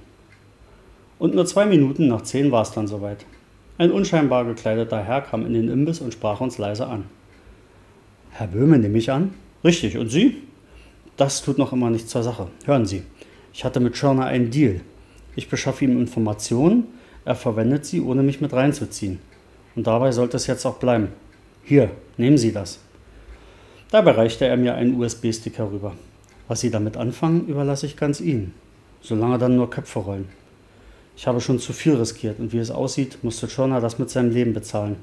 Und 1.20 1.34
nur 1.34 1.48
zwei 1.48 1.66
Minuten 1.66 2.08
nach 2.08 2.22
zehn 2.22 2.52
war 2.52 2.62
es 2.62 2.72
dann 2.72 2.88
soweit. 2.88 3.26
Ein 3.80 3.92
unscheinbar 3.92 4.46
gekleideter 4.46 5.04
Herr 5.04 5.22
kam 5.22 5.46
in 5.46 5.54
den 5.54 5.70
Imbiss 5.70 6.00
und 6.00 6.14
sprach 6.14 6.42
uns 6.42 6.60
leise 6.60 6.88
an. 6.88 7.06
Herr 8.32 8.48
Böhme, 8.48 8.78
nehme 8.78 9.00
ich 9.00 9.12
an? 9.12 9.34
Richtig, 9.64 9.98
und 9.98 10.10
Sie? 10.10 10.44
Das 11.18 11.42
tut 11.42 11.58
noch 11.58 11.74
immer 11.74 11.90
nichts 11.90 12.12
zur 12.12 12.22
Sache. 12.22 12.48
Hören 12.66 12.86
Sie, 12.86 13.02
ich 13.52 13.66
hatte 13.66 13.80
mit 13.80 13.98
Schörner 13.98 14.26
einen 14.26 14.52
Deal. 14.52 14.82
Ich 15.36 15.50
beschaffe 15.50 15.84
ihm 15.84 16.00
Informationen, 16.00 16.86
er 17.26 17.34
verwendet 17.34 17.86
sie, 17.86 18.02
ohne 18.02 18.22
mich 18.22 18.40
mit 18.40 18.54
reinzuziehen. 18.54 19.20
Und 19.76 19.88
dabei 19.88 20.12
sollte 20.12 20.38
es 20.38 20.46
jetzt 20.46 20.66
auch 20.66 20.78
bleiben. 20.78 21.10
Hier, 21.64 21.90
nehmen 22.18 22.38
Sie 22.38 22.52
das. 22.52 22.80
Dabei 23.90 24.12
reichte 24.12 24.46
er 24.46 24.58
mir 24.58 24.76
einen 24.76 25.00
USB-Stick 25.00 25.58
herüber. 25.58 25.94
Was 26.48 26.62
Sie 26.62 26.70
damit 26.70 26.98
anfangen, 26.98 27.48
überlasse 27.48 27.88
ich 27.88 27.98
ganz 27.98 28.22
Ihnen. 28.22 28.54
Solange 29.02 29.40
dann 29.40 29.56
nur 29.56 29.72
Köpfe 29.72 30.00
rollen. 30.00 30.30
Ich 31.16 31.26
habe 31.26 31.42
schon 31.42 31.58
zu 31.58 31.74
viel 31.74 31.96
riskiert 31.96 32.40
und 32.40 32.54
wie 32.54 32.60
es 32.60 32.70
aussieht, 32.70 33.24
musste 33.24 33.50
Schörner 33.50 33.82
das 33.82 33.98
mit 33.98 34.12
seinem 34.12 34.30
Leben 34.30 34.54
bezahlen. 34.54 34.98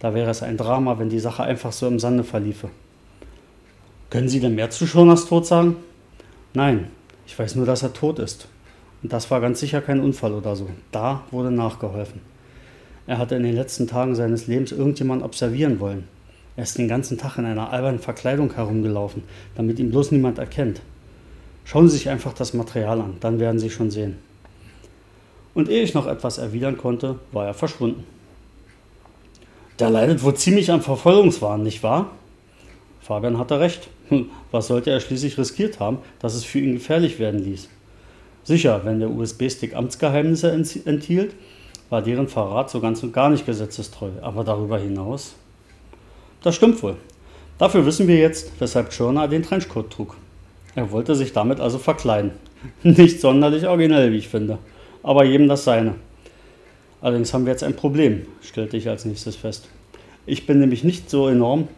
Da 0.00 0.14
wäre 0.14 0.30
es 0.30 0.42
ein 0.42 0.56
Drama, 0.56 0.98
wenn 0.98 1.10
die 1.10 1.20
Sache 1.20 1.44
einfach 1.44 1.70
so 1.70 1.86
im 1.86 2.00
Sande 2.00 2.24
verliefe. 2.24 2.70
Können 4.14 4.28
Sie 4.28 4.38
denn 4.38 4.54
mehr 4.54 4.70
zu 4.70 4.86
Schoners 4.86 5.26
Tod 5.26 5.44
sagen? 5.44 5.74
Nein, 6.52 6.86
ich 7.26 7.36
weiß 7.36 7.56
nur, 7.56 7.66
dass 7.66 7.82
er 7.82 7.92
tot 7.92 8.20
ist. 8.20 8.46
Und 9.02 9.12
das 9.12 9.28
war 9.28 9.40
ganz 9.40 9.58
sicher 9.58 9.80
kein 9.80 9.98
Unfall 9.98 10.34
oder 10.34 10.54
so. 10.54 10.68
Da 10.92 11.24
wurde 11.32 11.50
nachgeholfen. 11.50 12.20
Er 13.08 13.18
hatte 13.18 13.34
in 13.34 13.42
den 13.42 13.56
letzten 13.56 13.88
Tagen 13.88 14.14
seines 14.14 14.46
Lebens 14.46 14.70
irgendjemand 14.70 15.24
observieren 15.24 15.80
wollen. 15.80 16.04
Er 16.54 16.62
ist 16.62 16.78
den 16.78 16.86
ganzen 16.86 17.18
Tag 17.18 17.38
in 17.38 17.44
einer 17.44 17.72
albernen 17.72 17.98
Verkleidung 17.98 18.54
herumgelaufen, 18.54 19.24
damit 19.56 19.80
ihn 19.80 19.90
bloß 19.90 20.12
niemand 20.12 20.38
erkennt. 20.38 20.80
Schauen 21.64 21.88
Sie 21.88 21.96
sich 21.96 22.08
einfach 22.08 22.34
das 22.34 22.54
Material 22.54 23.00
an, 23.00 23.16
dann 23.18 23.40
werden 23.40 23.58
Sie 23.58 23.68
schon 23.68 23.90
sehen. 23.90 24.18
Und 25.54 25.68
ehe 25.68 25.82
ich 25.82 25.92
noch 25.92 26.06
etwas 26.06 26.38
erwidern 26.38 26.78
konnte, 26.78 27.18
war 27.32 27.46
er 27.46 27.54
verschwunden. 27.54 28.04
Der 29.80 29.90
leidet 29.90 30.22
wohl 30.22 30.34
ziemlich 30.34 30.70
am 30.70 30.82
Verfolgungswahn, 30.82 31.64
nicht 31.64 31.82
wahr? 31.82 32.12
Fabian 33.00 33.38
hatte 33.38 33.58
recht. 33.58 33.88
Hm, 34.08 34.30
was 34.50 34.66
sollte 34.66 34.90
er 34.90 35.00
schließlich 35.00 35.38
riskiert 35.38 35.80
haben, 35.80 35.98
dass 36.18 36.34
es 36.34 36.44
für 36.44 36.58
ihn 36.58 36.74
gefährlich 36.74 37.18
werden 37.18 37.42
ließ? 37.42 37.68
Sicher, 38.44 38.82
wenn 38.84 39.00
der 39.00 39.10
USB-Stick 39.10 39.74
Amtsgeheimnisse 39.74 40.52
enthielt, 40.52 41.34
war 41.88 42.02
deren 42.02 42.28
Verrat 42.28 42.70
so 42.70 42.80
ganz 42.80 43.02
und 43.02 43.12
gar 43.12 43.30
nicht 43.30 43.46
gesetzestreu. 43.46 44.10
Aber 44.20 44.44
darüber 44.44 44.78
hinaus? 44.78 45.34
Das 46.42 46.54
stimmt 46.54 46.82
wohl. 46.82 46.96
Dafür 47.58 47.86
wissen 47.86 48.08
wir 48.08 48.18
jetzt, 48.18 48.52
weshalb 48.58 48.92
Schirner 48.92 49.28
den 49.28 49.42
Trenchcoat 49.42 49.90
trug. 49.90 50.16
Er 50.74 50.90
wollte 50.90 51.14
sich 51.14 51.32
damit 51.32 51.60
also 51.60 51.78
verkleiden. 51.78 52.32
Nicht 52.82 53.20
sonderlich 53.20 53.66
originell, 53.66 54.12
wie 54.12 54.18
ich 54.18 54.28
finde. 54.28 54.58
Aber 55.02 55.24
jedem 55.24 55.48
das 55.48 55.64
seine. 55.64 55.94
Allerdings 57.00 57.32
haben 57.32 57.44
wir 57.44 57.52
jetzt 57.52 57.62
ein 57.62 57.76
Problem, 57.76 58.26
stellte 58.42 58.76
ich 58.76 58.88
als 58.88 59.04
nächstes 59.04 59.36
fest. 59.36 59.68
Ich 60.26 60.46
bin 60.46 60.58
nämlich 60.58 60.84
nicht 60.84 61.10
so 61.10 61.28
enorm. 61.28 61.68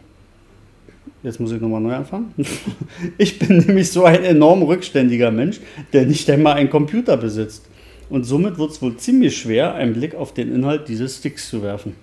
Jetzt 1.27 1.39
muss 1.39 1.51
ich 1.51 1.61
nochmal 1.61 1.81
neu 1.81 1.93
anfangen. 1.93 2.33
Ich 3.17 3.37
bin 3.37 3.57
nämlich 3.57 3.91
so 3.91 4.05
ein 4.05 4.23
enorm 4.23 4.63
rückständiger 4.63 5.29
Mensch, 5.29 5.59
der 5.93 6.05
nicht 6.05 6.29
einmal 6.29 6.53
einen 6.53 6.69
Computer 6.69 7.17
besitzt. 7.17 7.65
Und 8.09 8.23
somit 8.23 8.57
wird 8.57 8.71
es 8.71 8.81
wohl 8.81 8.95
ziemlich 8.95 9.37
schwer, 9.37 9.75
einen 9.75 9.93
Blick 9.93 10.15
auf 10.15 10.33
den 10.33 10.53
Inhalt 10.53 10.87
dieses 10.87 11.17
Sticks 11.17 11.49
zu 11.49 11.61
werfen 11.61 11.93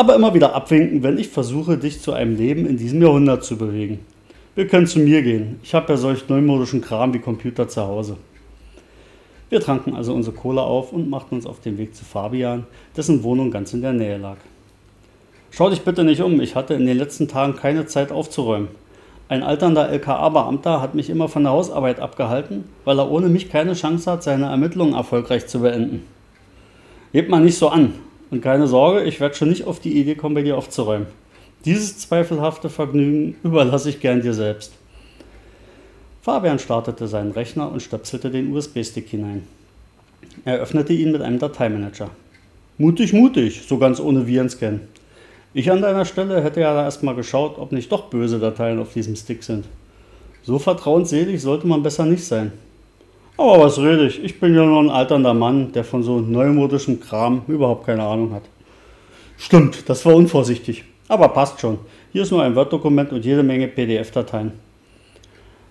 aber 0.00 0.14
immer 0.14 0.32
wieder 0.32 0.54
abwinken, 0.54 1.02
wenn 1.02 1.18
ich 1.18 1.28
versuche, 1.28 1.76
dich 1.76 2.00
zu 2.00 2.14
einem 2.14 2.34
Leben 2.34 2.64
in 2.64 2.78
diesem 2.78 3.02
Jahrhundert 3.02 3.44
zu 3.44 3.58
bewegen. 3.58 3.98
Wir 4.54 4.66
können 4.66 4.86
zu 4.86 4.98
mir 4.98 5.20
gehen. 5.20 5.60
Ich 5.62 5.74
habe 5.74 5.92
ja 5.92 5.98
solch 5.98 6.26
neumodischen 6.26 6.80
Kram 6.80 7.12
wie 7.12 7.18
Computer 7.18 7.68
zu 7.68 7.82
Hause. 7.82 8.16
Wir 9.50 9.60
tranken 9.60 9.94
also 9.94 10.14
unsere 10.14 10.34
Cola 10.34 10.62
auf 10.62 10.94
und 10.94 11.10
machten 11.10 11.34
uns 11.34 11.44
auf 11.44 11.60
den 11.60 11.76
Weg 11.76 11.94
zu 11.94 12.06
Fabian, 12.06 12.66
dessen 12.96 13.22
Wohnung 13.22 13.50
ganz 13.50 13.74
in 13.74 13.82
der 13.82 13.92
Nähe 13.92 14.16
lag. 14.16 14.38
Schau 15.50 15.70
dich 15.70 15.82
bitte 15.82 16.04
nicht 16.04 16.22
um, 16.22 16.40
ich 16.40 16.54
hatte 16.54 16.74
in 16.74 16.86
den 16.86 16.96
letzten 16.98 17.28
Tagen 17.28 17.56
keine 17.56 17.86
Zeit 17.86 18.12
aufzuräumen. 18.12 18.68
Ein 19.28 19.42
alternder 19.42 19.88
LKA-Beamter 19.88 20.80
hat 20.80 20.94
mich 20.94 21.10
immer 21.10 21.28
von 21.28 21.44
der 21.44 21.52
Hausarbeit 21.52 22.00
abgehalten, 22.00 22.64
weil 22.84 22.98
er 22.98 23.10
ohne 23.10 23.28
mich 23.28 23.50
keine 23.50 23.74
Chance 23.74 24.10
hat, 24.10 24.22
seine 24.22 24.46
Ermittlungen 24.46 24.94
erfolgreich 24.94 25.46
zu 25.46 25.60
beenden. 25.60 26.04
Hebt 27.12 27.30
mal 27.30 27.40
nicht 27.40 27.58
so 27.58 27.68
an, 27.68 27.94
und 28.30 28.42
keine 28.42 28.66
Sorge, 28.66 29.02
ich 29.04 29.20
werde 29.20 29.34
schon 29.34 29.48
nicht 29.48 29.64
auf 29.64 29.80
die 29.80 29.98
Idee 29.98 30.14
kommen, 30.14 30.34
bei 30.34 30.42
dir 30.42 30.56
aufzuräumen. 30.56 31.06
Dieses 31.64 31.98
zweifelhafte 31.98 32.70
Vergnügen 32.70 33.36
überlasse 33.42 33.90
ich 33.90 34.00
gern 34.00 34.22
dir 34.22 34.34
selbst. 34.34 34.72
Fabian 36.22 36.58
startete 36.58 37.08
seinen 37.08 37.32
Rechner 37.32 37.70
und 37.70 37.82
stöpselte 37.82 38.30
den 38.30 38.52
USB-Stick 38.52 39.08
hinein. 39.08 39.46
Er 40.44 40.58
öffnete 40.58 40.92
ihn 40.92 41.12
mit 41.12 41.22
einem 41.22 41.38
Dateimanager. 41.38 42.10
Mutig, 42.78 43.12
mutig, 43.12 43.62
so 43.66 43.78
ganz 43.78 44.00
ohne 44.00 44.26
Virenscan. 44.26 44.80
Ich 45.52 45.70
an 45.70 45.82
deiner 45.82 46.04
Stelle 46.04 46.44
hätte 46.44 46.60
ja 46.60 46.80
erstmal 46.80 47.16
geschaut, 47.16 47.58
ob 47.58 47.72
nicht 47.72 47.90
doch 47.90 48.04
böse 48.04 48.38
Dateien 48.38 48.78
auf 48.78 48.92
diesem 48.92 49.16
Stick 49.16 49.42
sind. 49.42 49.64
So 50.42 50.60
vertrauensselig 50.60 51.42
sollte 51.42 51.66
man 51.66 51.82
besser 51.82 52.06
nicht 52.06 52.24
sein. 52.24 52.52
Aber 53.36 53.64
was 53.64 53.78
rede 53.78 54.06
ich? 54.06 54.22
Ich 54.22 54.38
bin 54.38 54.54
ja 54.54 54.64
nur 54.64 54.80
ein 54.80 54.90
alternder 54.90 55.34
Mann, 55.34 55.72
der 55.72 55.82
von 55.82 56.04
so 56.04 56.20
neumodischem 56.20 57.00
Kram 57.00 57.42
überhaupt 57.48 57.86
keine 57.86 58.04
Ahnung 58.04 58.32
hat. 58.32 58.42
Stimmt, 59.38 59.88
das 59.88 60.06
war 60.06 60.14
unvorsichtig. 60.14 60.84
Aber 61.08 61.28
passt 61.30 61.60
schon. 61.60 61.78
Hier 62.12 62.22
ist 62.22 62.30
nur 62.30 62.42
ein 62.42 62.54
Word-Dokument 62.54 63.10
und 63.12 63.24
jede 63.24 63.42
Menge 63.42 63.66
PDF-Dateien. 63.66 64.52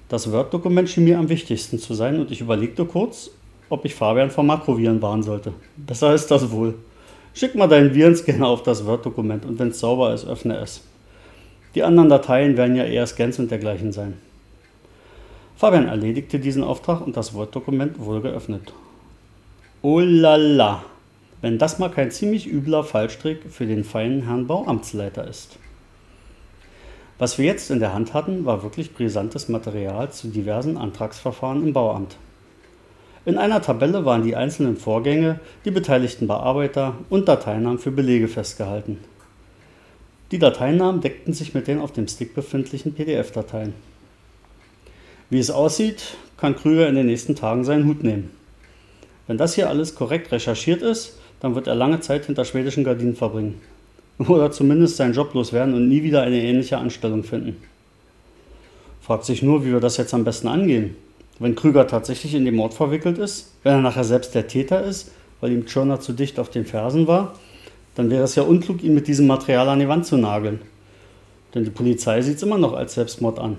Das 0.10 0.30
Word-Dokument 0.30 0.90
schien 0.90 1.06
mir 1.06 1.20
am 1.20 1.30
wichtigsten 1.30 1.80
zu 1.80 1.94
sein 1.94 2.20
und 2.20 2.32
ich 2.32 2.42
überlegte 2.42 2.84
kurz, 2.84 3.32
ob 3.70 3.86
ich 3.86 3.96
Fabian 3.96 4.32
vor 4.32 4.44
Makroviren 4.44 5.02
warnen 5.02 5.24
sollte. 5.24 5.54
Besser 5.78 6.14
ist 6.14 6.32
das 6.32 6.52
wohl. 6.52 6.74
Schick 7.34 7.56
mal 7.56 7.68
deinen 7.68 7.94
Virenscanner 7.94 8.48
auf 8.48 8.64
das 8.64 8.86
Word-Dokument 8.86 9.46
und 9.46 9.60
wenn 9.60 9.70
es 9.70 9.80
sauber 9.80 10.14
ist, 10.14 10.26
öffne 10.26 10.58
es. 10.58 10.82
Die 11.76 11.84
anderen 11.84 12.10
Dateien 12.10 12.58
werden 12.58 12.76
ja 12.76 12.84
eher 12.84 13.06
Scans 13.06 13.40
und 13.40 13.52
dergleichen 13.52 13.92
sein. 13.92 14.16
Fabian 15.56 15.88
erledigte 15.88 16.40
diesen 16.40 16.64
Auftrag 16.64 17.02
und 17.02 17.18
das 17.18 17.34
Word-Dokument 17.34 18.00
wurde 18.00 18.22
geöffnet. 18.22 18.74
Oh 19.82 20.00
la 20.00 20.36
la, 20.36 20.84
wenn 21.42 21.58
das 21.58 21.80
mal 21.80 21.90
kein 21.90 22.12
ziemlich 22.12 22.48
übler 22.48 22.84
Fallstrick 22.84 23.44
für 23.50 23.66
den 23.66 23.84
feinen 23.84 24.24
Herrn 24.24 24.48
Bauamtsleiter 24.48 25.28
ist. 25.28 25.58
Was 27.18 27.38
wir 27.38 27.46
jetzt 27.46 27.70
in 27.70 27.80
der 27.80 27.94
Hand 27.94 28.14
hatten, 28.14 28.46
war 28.46 28.64
wirklich 28.64 28.94
brisantes 28.94 29.50
Material 29.50 30.12
zu 30.12 30.30
diversen 30.30 30.78
Antragsverfahren 30.78 31.62
im 31.68 31.74
Bauamt. 31.74 32.16
In 33.30 33.38
einer 33.38 33.62
Tabelle 33.62 34.06
waren 34.06 34.24
die 34.24 34.36
einzelnen 34.36 34.76
Vorgänge, 34.76 35.40
die 35.64 35.70
beteiligten 35.70 36.26
Bearbeiter 36.26 36.96
und 37.12 37.28
Dateinamen 37.28 37.78
für 37.78 37.92
Belege 37.92 38.28
festgehalten. 38.28 38.98
Die 40.32 40.40
Dateinamen 40.40 41.00
deckten 41.00 41.34
sich 41.34 41.54
mit 41.54 41.68
den 41.68 41.80
auf 41.80 41.92
dem 41.92 42.08
Stick 42.08 42.34
befindlichen 42.34 42.96
PDF-Dateien. 42.96 43.76
Wie 45.30 45.38
es 45.38 45.52
aussieht, 45.52 46.18
kann 46.38 46.56
Krüger 46.56 46.90
in 46.90 46.96
den 46.96 47.06
nächsten 47.06 47.36
Tagen 47.36 47.64
seinen 47.64 47.86
Hut 47.86 48.04
nehmen. 48.04 48.32
Wenn 49.28 49.38
das 49.38 49.54
hier 49.54 49.70
alles 49.70 49.94
korrekt 49.94 50.32
recherchiert 50.32 50.82
ist, 50.82 51.20
dann 51.40 51.54
wird 51.54 51.68
er 51.68 51.76
lange 51.76 52.00
Zeit 52.00 52.26
hinter 52.26 52.46
schwedischen 52.46 52.84
Gardinen 52.84 53.16
verbringen. 53.16 53.62
Oder 54.18 54.50
zumindest 54.50 54.98
seinen 54.98 55.14
Job 55.14 55.36
loswerden 55.36 55.76
und 55.76 55.88
nie 55.88 56.02
wieder 56.02 56.24
eine 56.24 56.42
ähnliche 56.42 56.80
Anstellung 56.80 57.24
finden. 57.24 57.58
Fragt 59.02 59.26
sich 59.26 59.44
nur, 59.44 59.64
wie 59.64 59.72
wir 59.72 59.80
das 59.80 59.98
jetzt 59.98 60.16
am 60.16 60.24
besten 60.24 60.48
angehen. 60.48 60.96
Wenn 61.40 61.56
Krüger 61.56 61.88
tatsächlich 61.88 62.36
in 62.36 62.44
den 62.44 62.56
Mord 62.56 62.74
verwickelt 62.74 63.18
ist, 63.18 63.54
wenn 63.64 63.74
er 63.74 63.82
nachher 63.82 64.04
selbst 64.04 64.36
der 64.36 64.48
Täter 64.48 64.84
ist, 64.84 65.12
weil 65.40 65.54
ihm 65.54 65.66
Tschirner 65.66 66.02
zu 66.02 66.12
dicht 66.12 66.38
auf 66.38 66.50
den 66.50 66.66
Fersen 66.66 67.08
war, 67.08 67.36
dann 67.96 68.10
wäre 68.10 68.24
es 68.24 68.36
ja 68.36 68.44
unklug, 68.44 68.84
ihn 68.84 68.94
mit 68.94 69.08
diesem 69.08 69.28
Material 69.28 69.70
an 69.70 69.80
die 69.80 69.88
Wand 69.88 70.06
zu 70.06 70.18
nageln. 70.18 70.60
Denn 71.56 71.64
die 71.64 71.70
Polizei 71.70 72.22
sieht 72.22 72.38
es 72.38 72.44
immer 72.44 72.58
noch 72.58 72.74
als 72.74 72.94
Selbstmord 72.94 73.40
an. 73.40 73.58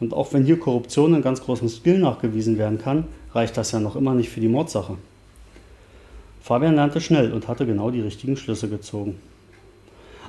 Und 0.00 0.12
auch 0.12 0.32
wenn 0.32 0.44
hier 0.44 0.58
Korruption 0.58 1.14
in 1.14 1.22
ganz 1.22 1.40
großem 1.42 1.68
Stil 1.68 1.98
nachgewiesen 1.98 2.58
werden 2.58 2.78
kann, 2.78 3.04
reicht 3.32 3.56
das 3.56 3.72
ja 3.72 3.80
noch 3.80 3.96
immer 3.96 4.14
nicht 4.14 4.30
für 4.30 4.40
die 4.40 4.48
Mordsache. 4.48 4.96
Fabian 6.40 6.74
lernte 6.74 7.00
schnell 7.00 7.32
und 7.32 7.48
hatte 7.48 7.66
genau 7.66 7.90
die 7.90 8.00
richtigen 8.00 8.36
Schlüsse 8.36 8.68
gezogen. 8.68 9.20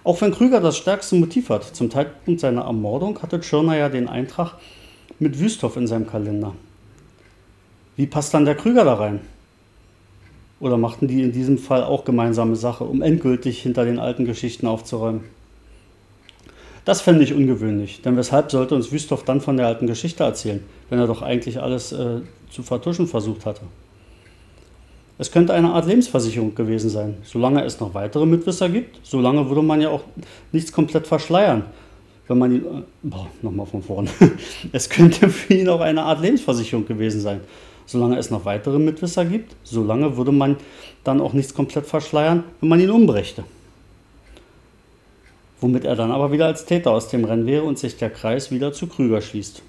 Auch 0.04 0.20
wenn 0.22 0.34
Krüger 0.34 0.60
das 0.60 0.78
stärkste 0.78 1.16
Motiv 1.16 1.50
hat, 1.50 1.64
zum 1.64 1.90
Zeitpunkt 1.90 2.42
seiner 2.42 2.64
Ermordung 2.64 3.22
hatte 3.22 3.40
Tschirner 3.40 3.78
ja 3.78 3.90
den 3.90 4.08
Eintrag 4.08 4.56
mit 5.20 5.40
Wüsthoff 5.40 5.78
in 5.78 5.88
seinem 5.88 6.08
Kalender. 6.08 6.54
Wie 8.02 8.08
passt 8.08 8.34
dann 8.34 8.46
der 8.46 8.56
Krüger 8.56 8.84
da 8.84 8.96
rein? 8.96 9.20
Oder 10.60 10.76
machten 10.76 11.08
die 11.08 11.22
in 11.22 11.32
diesem 11.32 11.60
Fall 11.60 11.84
auch 11.84 12.04
gemeinsame 12.04 12.56
Sache, 12.56 12.84
um 12.84 13.04
endgültig 13.04 13.62
hinter 13.62 13.86
den 13.86 14.00
alten 14.00 14.26
Geschichten 14.26 14.66
aufzuräumen? 14.66 15.26
Das 16.84 17.02
fände 17.02 17.24
ich 17.24 17.36
ungewöhnlich, 17.36 18.02
denn 18.02 18.18
weshalb 18.18 18.50
sollte 18.50 18.74
uns 18.74 18.92
Wüsthoff 18.92 19.24
dann 19.24 19.40
von 19.40 19.56
der 19.56 19.68
alten 19.68 19.86
Geschichte 19.86 20.24
erzählen, 20.24 20.64
wenn 20.90 20.98
er 20.98 21.06
doch 21.06 21.22
eigentlich 21.22 21.62
alles 21.62 21.92
äh, 21.92 22.22
zu 22.50 22.64
vertuschen 22.64 23.06
versucht 23.06 23.46
hatte? 23.46 23.62
Es 25.20 25.32
könnte 25.32 25.54
eine 25.54 25.70
Art 25.70 25.86
Lebensversicherung 25.86 26.56
gewesen 26.56 26.90
sein. 26.90 27.18
Solange 27.22 27.64
es 27.64 27.80
noch 27.80 27.94
weitere 27.94 28.26
Mitwisser 28.26 28.68
gibt, 28.68 29.00
solange 29.04 29.48
würde 29.48 29.62
man 29.62 29.80
ja 29.80 29.90
auch 29.90 30.02
nichts 30.52 30.72
komplett 30.72 31.06
verschleiern. 31.06 31.66
Wenn 32.28 32.40
man 32.40 32.52
ihn. 32.52 32.66
Äh, 32.66 32.82
boah, 33.04 33.28
nochmal 33.44 33.68
von 33.68 33.84
vorne. 33.84 34.10
Es 34.72 34.90
könnte 34.90 35.30
für 35.30 35.54
ihn 35.54 35.70
auch 35.70 35.82
eine 35.82 36.02
Art 36.02 36.20
Lebensversicherung 36.20 36.88
gewesen 36.88 37.22
sein. 37.22 37.42
Solange 37.86 38.18
es 38.18 38.30
noch 38.30 38.46
weitere 38.46 38.80
Mitwisser 38.80 39.26
gibt, 39.26 39.56
solange 39.64 40.18
würde 40.18 40.32
man 40.32 40.58
dann 41.04 41.22
auch 41.22 41.34
nichts 41.34 41.54
komplett 41.54 41.86
verschleiern, 41.86 42.44
wenn 42.60 42.70
man 42.70 42.80
ihn 42.80 42.90
umbrächte 42.90 43.44
womit 45.62 45.86
er 45.86 45.96
dann 45.96 46.12
aber 46.12 46.32
wieder 46.32 46.48
als 46.48 46.66
Täter 46.66 46.92
aus 46.92 47.08
dem 47.08 47.24
Rennen 47.24 47.46
wäre 47.46 47.64
und 47.64 47.80
sich 47.80 47.96
der 47.96 48.10
Kreis 48.10 48.52
wieder 48.52 48.74
zu 48.74 48.88
Krüger 48.88 49.22
schließt. 49.22 49.62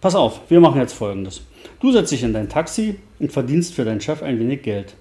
Pass 0.00 0.14
auf, 0.14 0.40
wir 0.48 0.60
machen 0.60 0.80
jetzt 0.80 0.92
folgendes. 0.92 1.42
Du 1.80 1.90
setzt 1.90 2.12
dich 2.12 2.22
in 2.22 2.32
dein 2.32 2.48
Taxi 2.48 2.96
und 3.18 3.32
verdienst 3.32 3.74
für 3.74 3.84
deinen 3.84 4.00
Chef 4.00 4.22
ein 4.22 4.38
wenig 4.38 4.62
Geld. 4.62 4.94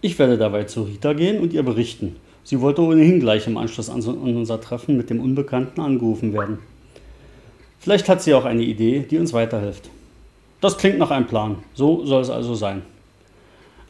Ich 0.00 0.18
werde 0.18 0.36
dabei 0.36 0.64
zu 0.64 0.82
Rita 0.82 1.12
gehen 1.12 1.40
und 1.40 1.52
ihr 1.52 1.62
berichten. 1.62 2.16
Sie 2.44 2.60
wollte 2.60 2.82
ohnehin 2.82 3.20
gleich 3.20 3.46
im 3.46 3.56
Anschluss 3.56 3.90
an 3.90 4.02
unser 4.02 4.60
Treffen 4.60 4.96
mit 4.96 5.10
dem 5.10 5.20
Unbekannten 5.20 5.80
angerufen 5.80 6.32
werden. 6.32 6.58
Vielleicht 7.78 8.08
hat 8.08 8.22
sie 8.22 8.34
auch 8.34 8.44
eine 8.44 8.62
Idee, 8.62 9.04
die 9.08 9.18
uns 9.18 9.32
weiterhilft. 9.32 9.90
Das 10.60 10.76
klingt 10.76 10.98
nach 10.98 11.10
einem 11.10 11.26
Plan. 11.26 11.56
So 11.74 12.04
soll 12.04 12.22
es 12.22 12.30
also 12.30 12.54
sein. 12.54 12.82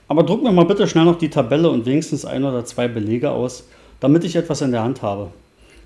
Aber 0.06 0.22
druck 0.22 0.42
mir 0.42 0.52
mal 0.52 0.64
bitte 0.64 0.86
schnell 0.86 1.04
noch 1.04 1.18
die 1.18 1.30
Tabelle 1.30 1.70
und 1.70 1.86
wenigstens 1.86 2.24
ein 2.24 2.44
oder 2.44 2.64
zwei 2.64 2.88
Belege 2.88 3.30
aus, 3.30 3.68
damit 4.00 4.24
ich 4.24 4.36
etwas 4.36 4.60
in 4.62 4.72
der 4.72 4.82
Hand 4.82 5.02
habe. 5.02 5.28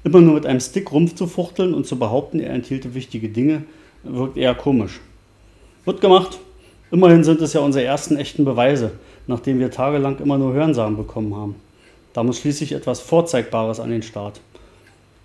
Immer 0.04 0.20
nur 0.20 0.34
mit 0.34 0.46
einem 0.46 0.60
Stick 0.60 0.90
rumzufuchteln 0.90 1.74
und 1.74 1.86
zu 1.86 1.98
behaupten, 1.98 2.40
er 2.40 2.52
enthielte 2.52 2.94
wichtige 2.94 3.28
Dinge, 3.28 3.64
wirkt 4.02 4.36
eher 4.36 4.54
komisch. 4.54 5.00
Wird 5.84 6.00
gemacht. 6.00 6.38
Immerhin 6.90 7.24
sind 7.24 7.40
es 7.40 7.52
ja 7.52 7.60
unsere 7.60 7.84
ersten 7.84 8.16
echten 8.16 8.44
Beweise, 8.44 8.92
nachdem 9.26 9.58
wir 9.60 9.70
tagelang 9.70 10.18
immer 10.18 10.38
nur 10.38 10.52
Hörensagen 10.52 10.96
bekommen 10.96 11.34
haben. 11.34 11.56
Da 12.12 12.22
muss 12.22 12.38
schließlich 12.38 12.72
etwas 12.72 13.00
Vorzeigbares 13.00 13.80
an 13.80 13.90
den 13.90 14.02
Start. 14.02 14.40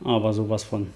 Aber 0.04 0.34
sowas 0.34 0.64
von. 0.64 0.88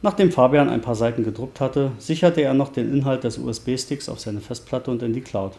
Nachdem 0.00 0.30
Fabian 0.30 0.68
ein 0.68 0.80
paar 0.80 0.94
Seiten 0.94 1.24
gedruckt 1.24 1.60
hatte, 1.60 1.90
sicherte 1.98 2.40
er 2.40 2.54
noch 2.54 2.68
den 2.68 2.92
Inhalt 2.92 3.24
des 3.24 3.36
USB-Sticks 3.36 4.08
auf 4.08 4.20
seine 4.20 4.40
Festplatte 4.40 4.92
und 4.92 5.02
in 5.02 5.12
die 5.12 5.20
Cloud. 5.20 5.52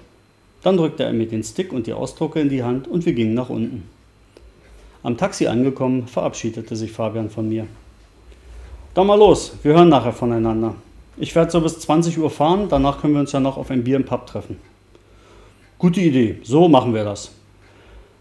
Dann 0.63 0.77
drückte 0.77 1.03
er 1.03 1.11
mir 1.11 1.27
den 1.27 1.43
Stick 1.43 1.73
und 1.73 1.87
die 1.87 1.93
Ausdrucke 1.93 2.39
in 2.39 2.49
die 2.49 2.63
Hand 2.63 2.87
und 2.87 3.05
wir 3.05 3.13
gingen 3.13 3.33
nach 3.33 3.49
unten. 3.49 3.89
Am 5.03 5.17
Taxi 5.17 5.47
angekommen, 5.47 6.07
verabschiedete 6.07 6.75
sich 6.75 6.91
Fabian 6.91 7.29
von 7.29 7.49
mir. 7.49 7.67
Dann 8.93 9.07
mal 9.07 9.19
los, 9.19 9.53
wir 9.61 9.73
hören 9.73 9.89
nachher 9.89 10.13
voneinander. 10.13 10.75
Ich 11.17 11.35
werde 11.35 11.51
so 11.51 11.59
bis 11.59 11.79
20 11.79 12.17
Uhr 12.17 12.29
fahren, 12.29 12.67
danach 12.69 13.01
können 13.01 13.13
wir 13.13 13.21
uns 13.21 13.33
ja 13.33 13.41
noch 13.41 13.57
auf 13.57 13.69
ein 13.71 13.83
Bier 13.83 13.97
im 13.97 14.05
Pub 14.05 14.25
treffen. 14.25 14.57
Gute 15.77 15.99
Idee, 15.99 16.39
so 16.43 16.69
machen 16.69 16.93
wir 16.93 17.03
das. 17.03 17.31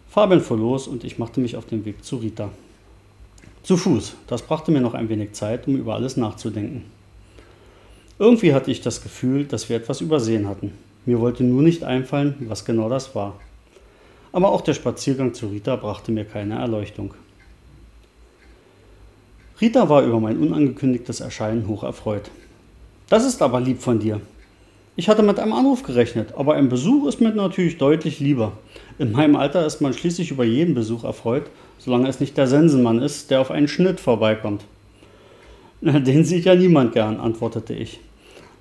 Fabian 0.09 0.41
fuhr 0.41 0.57
los 0.57 0.89
und 0.89 1.05
ich 1.05 1.19
machte 1.19 1.41
mich 1.41 1.57
auf 1.57 1.67
den 1.67 1.85
Weg 1.85 2.05
zu 2.05 2.17
Rita. 2.17 2.51
Zu 3.69 3.77
Fuß, 3.77 4.15
das 4.27 4.41
brachte 4.41 4.73
mir 4.73 4.81
noch 4.81 4.95
ein 4.95 5.11
wenig 5.11 5.35
Zeit, 5.35 5.69
um 5.69 5.77
über 5.77 5.95
alles 5.95 6.17
nachzudenken. 6.17 6.87
Irgendwie 8.19 8.55
hatte 8.55 8.71
ich 8.71 8.81
das 8.81 9.03
Gefühl, 9.03 9.45
dass 9.45 9.69
wir 9.69 9.77
etwas 9.77 10.01
übersehen 10.01 10.49
hatten. 10.49 10.73
Mir 11.05 11.21
wollte 11.21 11.45
nur 11.45 11.63
nicht 11.63 11.85
einfallen, 11.85 12.35
was 12.49 12.65
genau 12.65 12.89
das 12.89 13.15
war 13.15 13.39
aber 14.33 14.51
auch 14.51 14.61
der 14.61 14.75
Spaziergang 14.75 15.35
zu 15.35 15.49
Rita 15.49 15.77
brachte 15.77 16.13
mir 16.13 16.25
keine 16.25 16.59
Erleuchtung. 16.59 17.15
Rita 19.61 19.89
war 19.89 20.03
über 20.03 20.21
mein 20.21 20.39
unangekündigtes 20.39 21.21
Erscheinen 21.21 21.67
hoch 21.67 21.83
erfreut. 21.83 22.31
Das 23.09 23.25
ist 23.25 23.43
aber 23.43 23.61
lieb 23.61 23.81
von 23.81 23.99
dir. 23.99 24.21
Ich 24.95 25.09
hatte 25.09 25.23
mit 25.23 25.39
einem 25.39 25.53
Anruf 25.53 25.83
gerechnet, 25.83 26.35
aber 26.37 26.55
ein 26.55 26.69
Besuch 26.69 27.09
ist 27.09 27.21
mir 27.21 27.31
natürlich 27.31 27.79
deutlich 27.79 28.21
lieber. 28.21 28.53
In 28.99 29.13
meinem 29.13 29.37
Alter 29.37 29.65
ist 29.65 29.81
man 29.81 29.93
schließlich 29.93 30.33
über 30.33 30.45
jeden 30.45 30.75
Besuch 30.75 31.05
erfreut, 31.05 31.45
solange 31.79 32.09
es 32.09 32.19
nicht 32.19 32.37
der 32.37 32.49
Sensenmann 32.49 33.01
ist, 33.01 33.31
der 33.31 33.41
auf 33.41 33.53
einen 33.53 33.69
Schnitt 33.69 34.01
vorbeikommt. 34.01 34.65
Den 35.81 36.25
sieht 36.25 36.45
ja 36.45 36.57
niemand 36.57 36.93
gern, 36.95 37.21
antwortete 37.21 37.75
ich. 37.75 38.01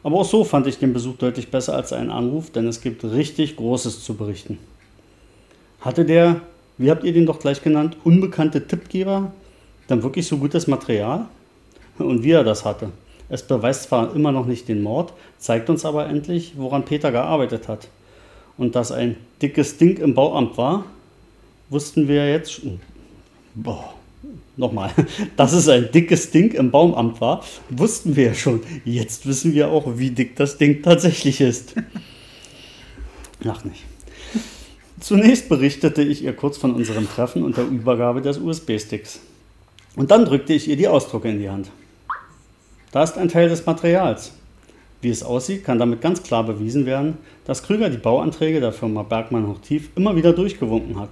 Aber 0.04 0.18
auch 0.20 0.26
so 0.26 0.44
fand 0.44 0.68
ich 0.68 0.78
den 0.78 0.94
Besuch 0.94 1.16
deutlich 1.18 1.50
besser 1.50 1.76
als 1.76 1.92
einen 1.92 2.12
Anruf, 2.12 2.52
denn 2.52 2.68
es 2.68 2.82
gibt 2.82 3.04
richtig 3.04 3.56
Großes 3.56 4.04
zu 4.04 4.14
berichten. 4.14 4.60
Hatte 5.82 6.06
der, 6.06 6.42
wie 6.78 6.92
habt 6.92 7.04
ihr 7.04 7.14
den 7.14 7.26
doch 7.26 7.40
gleich 7.40 7.64
genannt, 7.64 7.98
unbekannte 8.04 8.68
Tippgeber 8.68 9.34
dann 9.88 10.04
wirklich 10.04 10.28
so 10.28 10.38
gutes 10.38 10.68
Material? 10.68 11.26
Und 11.98 12.24
wie 12.24 12.32
er 12.32 12.44
das 12.44 12.64
hatte. 12.64 12.92
Es 13.28 13.42
beweist 13.42 13.84
zwar 13.84 14.16
immer 14.16 14.32
noch 14.32 14.46
nicht 14.46 14.68
den 14.68 14.84
Mord, 14.84 15.14
zeigt 15.40 15.70
uns 15.72 15.84
aber 15.84 16.06
endlich, 16.06 16.54
woran 16.58 16.86
Peter 16.86 17.12
gearbeitet 17.12 17.68
hat. 17.68 17.88
Und 18.58 18.76
dass 18.76 18.92
ein 18.92 19.18
dickes 19.42 19.78
Ding 19.78 19.98
im 19.98 20.14
Bauamt 20.14 20.58
war, 20.58 20.86
wussten 21.70 22.08
wir 22.08 22.30
jetzt. 22.30 22.62
Boah, 23.54 23.94
nochmal, 24.58 24.92
dass 25.38 25.54
es 25.54 25.70
ein 25.70 25.92
dickes 25.92 26.32
Ding 26.32 26.54
im 26.54 26.72
Baumamt 26.72 27.22
war, 27.22 27.44
wussten 27.70 28.16
wir 28.16 28.26
ja 28.26 28.34
schon. 28.34 28.62
Jetzt 28.86 29.26
wissen 29.26 29.54
wir 29.54 29.70
auch, 29.70 29.98
wie 29.98 30.12
dick 30.12 30.36
das 30.36 30.58
Ding 30.58 30.82
tatsächlich 30.82 31.42
ist. 31.42 31.76
Lach 33.42 33.64
nicht. 33.64 33.84
Zunächst 35.00 35.48
berichtete 35.48 36.02
ich 36.02 36.24
ihr 36.24 36.34
kurz 36.34 36.58
von 36.58 36.74
unserem 36.74 37.08
Treffen 37.08 37.44
und 37.44 37.56
der 37.56 37.66
Übergabe 37.66 38.22
des 38.22 38.40
USB-Sticks. 38.40 39.20
Und 39.96 40.10
dann 40.12 40.26
drückte 40.26 40.54
ich 40.54 40.68
ihr 40.68 40.76
die 40.76 40.88
Ausdrucke 40.88 41.30
in 41.30 41.40
die 41.40 41.50
Hand. 41.50 41.70
Da 42.92 43.04
ist 43.04 43.18
ein 43.18 43.30
Teil 43.30 43.50
des 43.50 43.66
Materials. 43.66 44.34
Wie 45.02 45.10
es 45.10 45.24
aussieht, 45.24 45.64
kann 45.64 45.80
damit 45.80 46.02
ganz 46.02 46.24
klar 46.24 46.44
bewiesen 46.44 46.86
werden, 46.86 47.18
dass 47.46 47.64
Krüger 47.64 47.90
die 47.90 47.98
Bauanträge 47.98 48.60
der 48.60 48.72
Firma 48.72 49.04
Bergmann 49.04 49.48
Hochtief 49.48 49.90
immer 49.96 50.16
wieder 50.16 50.34
durchgewunken 50.34 51.00
hat. 51.00 51.10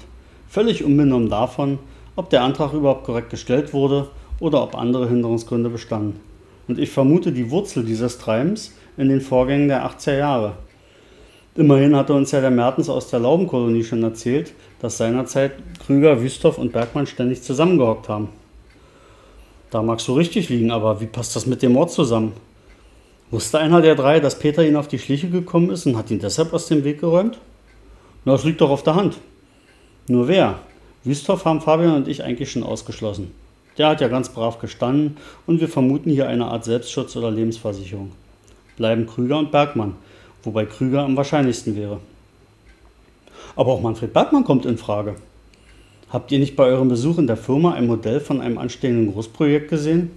Völlig 0.50 0.84
unbenommen 0.84 1.30
davon, 1.30 1.80
ob 2.16 2.30
der 2.30 2.44
Antrag 2.44 2.74
überhaupt 2.74 3.04
korrekt 3.04 3.30
gestellt 3.30 3.74
wurde 3.74 4.08
oder 4.40 4.64
ob 4.64 4.76
andere 4.76 5.08
Hinderungsgründe 5.08 5.70
bestanden. 5.70 6.20
Und 6.68 6.80
ich 6.80 6.90
vermute 6.90 7.32
die 7.32 7.52
Wurzel 7.52 7.84
dieses 7.84 8.18
Treibens 8.18 8.74
in 8.98 9.10
den 9.10 9.22
Vorgängen 9.22 9.68
der 9.68 9.86
80er 9.88 10.18
Jahre, 10.18 10.54
Immerhin 11.58 11.96
hatte 11.96 12.14
uns 12.14 12.32
ja 12.32 12.42
der 12.42 12.52
Mertens 12.52 12.90
aus 12.90 13.10
der 13.10 13.22
Laubenkolonie 13.22 13.86
schon 13.86 14.04
erzählt, 14.04 14.52
dass 14.82 14.98
seinerzeit 14.98 15.54
Krüger, 15.86 16.22
Wüsthoff 16.22 16.58
und 16.58 16.74
Bergmann 16.74 17.08
ständig 17.08 17.44
zusammengehockt 17.44 18.10
haben. 18.10 18.28
Da 19.72 19.82
mag 19.82 20.02
so 20.02 20.16
richtig 20.16 20.50
liegen, 20.50 20.70
aber 20.70 21.00
wie 21.00 21.06
passt 21.06 21.34
das 21.34 21.46
mit 21.46 21.62
dem 21.62 21.72
Mord 21.72 21.92
zusammen? 21.92 22.34
Wusste 23.32 23.58
einer 23.60 23.82
der 23.82 23.96
drei, 23.96 24.20
dass 24.20 24.38
Peter 24.38 24.66
ihn 24.66 24.76
auf 24.76 24.88
die 24.88 25.00
Schliche 25.00 25.30
gekommen 25.30 25.72
ist 25.72 25.86
und 25.86 25.98
hat 25.98 26.12
ihn 26.12 26.20
deshalb 26.20 26.54
aus 26.54 26.68
dem 26.68 26.84
Weg 26.84 27.00
geräumt? 27.00 27.40
Na, 28.24 28.34
das 28.34 28.44
liegt 28.44 28.62
doch 28.62 28.70
auf 28.70 28.84
der 28.84 28.96
Hand. 28.96 29.18
Nur 30.08 30.28
wer? 30.28 30.60
Wüsthoff 31.04 31.46
haben 31.46 31.62
Fabian 31.62 31.96
und 31.96 32.08
ich 32.08 32.24
eigentlich 32.24 32.52
schon 32.52 32.64
ausgeschlossen. 32.64 33.32
Der 33.78 33.90
hat 33.90 34.02
ja 34.02 34.08
ganz 34.08 34.30
brav 34.30 34.60
gestanden 34.60 35.18
und 35.48 35.60
wir 35.60 35.68
vermuten 35.68 36.12
hier 36.12 36.28
eine 36.28 36.46
Art 36.46 36.66
Selbstschutz 36.66 37.16
oder 37.16 37.32
Lebensversicherung. 37.32 38.12
Bleiben 38.78 39.08
Krüger 39.08 39.40
und 39.40 39.52
Bergmann, 39.52 39.96
wobei 40.44 40.66
Krüger 40.66 41.04
am 41.04 41.18
wahrscheinlichsten 41.18 41.76
wäre. 41.76 42.00
Aber 43.56 43.74
auch 43.74 43.82
Manfred 43.82 44.14
Bergmann 44.14 44.44
kommt 44.44 44.66
in 44.66 44.78
Frage. 44.78 45.16
Habt 46.10 46.32
ihr 46.32 46.40
nicht 46.40 46.56
bei 46.56 46.66
eurem 46.66 46.90
Besuch 46.90 47.18
in 47.18 47.28
der 47.28 47.38
Firma 47.38 47.74
ein 47.74 47.88
Modell 47.88 48.20
von 48.20 48.40
einem 48.40 48.60
anstehenden 48.60 49.12
Großprojekt 49.12 49.70
gesehen? 49.70 50.12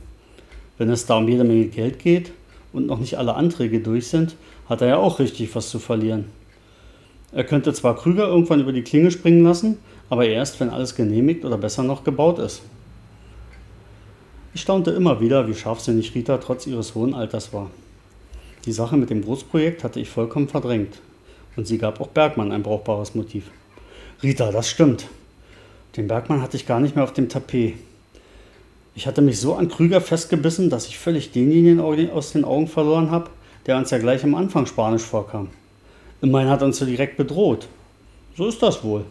Wenn 0.77 0.91
es 0.91 1.07
da 1.07 1.17
um 1.17 1.29
jede 1.29 1.45
Menge 1.45 1.67
Geld 1.67 1.99
geht 1.99 2.33
und 2.73 2.87
noch 2.87 2.99
nicht 2.99 3.19
alle 3.19 3.35
Anträge 3.35 3.81
durch 3.81 4.09
sind, 4.09 4.37
hat 4.69 4.81
er 4.83 4.89
ja 4.89 4.97
auch 4.97 5.19
richtig 5.19 5.55
was 5.55 5.71
zu 5.71 5.79
verlieren. 5.79 6.27
Er 7.33 7.45
könnte 7.45 7.73
zwar 7.73 7.97
Krüger 7.97 8.27
irgendwann 8.27 8.61
über 8.61 8.73
die 8.73 8.83
Klinge 8.83 9.11
springen 9.11 9.45
lassen, 9.45 9.79
aber 10.09 10.27
erst, 10.27 10.61
wenn 10.61 10.71
alles 10.71 10.95
genehmigt 10.95 11.45
oder 11.45 11.59
besser 11.59 11.83
noch 11.83 12.05
gebaut 12.05 12.39
ist. 12.39 12.63
Ich 14.55 14.63
staunte 14.63 14.91
immer 14.91 15.21
wieder, 15.21 15.47
wie 15.47 15.55
scharfsinnig 15.55 16.15
Rita 16.15 16.39
trotz 16.39 16.67
ihres 16.67 16.95
hohen 16.95 17.15
Alters 17.15 17.53
war. 17.53 17.71
Die 18.65 18.73
Sache 18.73 18.97
mit 18.97 19.11
dem 19.11 19.23
Großprojekt 19.23 19.85
hatte 19.85 20.01
ich 20.01 20.11
vollkommen 20.11 20.49
verdrängt. 20.49 21.01
Und 21.57 21.67
sie 21.67 21.79
gab 21.79 22.01
auch 22.01 22.09
Bergmann 22.09 22.53
ein 22.53 22.63
brauchbares 22.63 23.15
Motiv. 23.15 23.45
Rita, 24.23 24.51
das 24.51 24.69
stimmt. 24.69 25.07
Den 25.97 26.09
Bergmann 26.09 26.43
hatte 26.43 26.57
ich 26.57 26.67
gar 26.67 26.81
nicht 26.81 26.95
mehr 26.95 27.05
auf 27.05 27.13
dem 27.13 27.29
Tapet. 27.29 27.75
Ich 28.99 29.07
hatte 29.07 29.23
mich 29.23 29.39
so 29.39 29.55
an 29.55 29.69
Krüger 29.69 30.01
festgebissen, 30.01 30.71
dass 30.71 30.89
ich 30.89 30.99
völlig 30.99 31.31
denjenigen 31.31 31.79
aus 31.79 32.33
den 32.33 32.45
Augen 32.45 32.67
verloren 32.67 33.13
habe, 33.13 33.31
der 33.65 33.77
uns 33.77 33.93
ja 33.93 33.99
gleich 33.99 34.25
am 34.25 34.35
Anfang 34.35 34.67
Spanisch 34.67 35.03
vorkam. 35.03 35.51
Immerhin 36.21 36.49
hat 36.49 36.63
er 36.63 36.67
uns 36.67 36.79
so 36.79 36.85
direkt 36.85 37.17
bedroht. 37.17 37.69
So 38.37 38.49
ist 38.49 38.61
das 38.61 38.83
wohl. 38.83 39.05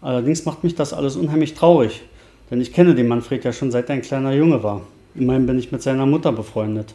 Allerdings 0.00 0.46
macht 0.46 0.64
mich 0.64 0.74
das 0.74 0.94
alles 0.94 1.14
unheimlich 1.14 1.52
traurig, 1.52 2.04
denn 2.50 2.58
ich 2.62 2.72
kenne 2.72 2.94
den 2.94 3.06
Manfred 3.06 3.44
ja 3.44 3.52
schon 3.52 3.70
seit 3.70 3.90
er 3.90 3.96
ein 3.96 4.00
kleiner 4.00 4.32
Junge 4.32 4.62
war. 4.62 4.80
Immerhin 5.14 5.44
bin 5.44 5.58
ich 5.58 5.70
mit 5.70 5.82
seiner 5.82 6.06
Mutter 6.06 6.32
befreundet. 6.32 6.94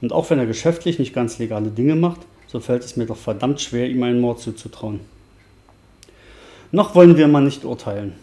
Und 0.00 0.14
auch 0.14 0.30
wenn 0.30 0.38
er 0.38 0.46
geschäftlich 0.46 0.98
nicht 0.98 1.12
ganz 1.12 1.38
legale 1.38 1.68
Dinge 1.68 1.96
macht, 1.96 2.20
so 2.46 2.60
fällt 2.60 2.82
es 2.82 2.96
mir 2.96 3.04
doch 3.04 3.18
verdammt 3.18 3.60
schwer, 3.60 3.90
ihm 3.90 4.02
einen 4.04 4.22
Mord 4.22 4.40
zuzutrauen. 4.40 5.00
Noch 6.72 6.94
wollen 6.94 7.18
wir 7.18 7.28
mal 7.28 7.42
nicht 7.42 7.66
urteilen. 7.66 8.14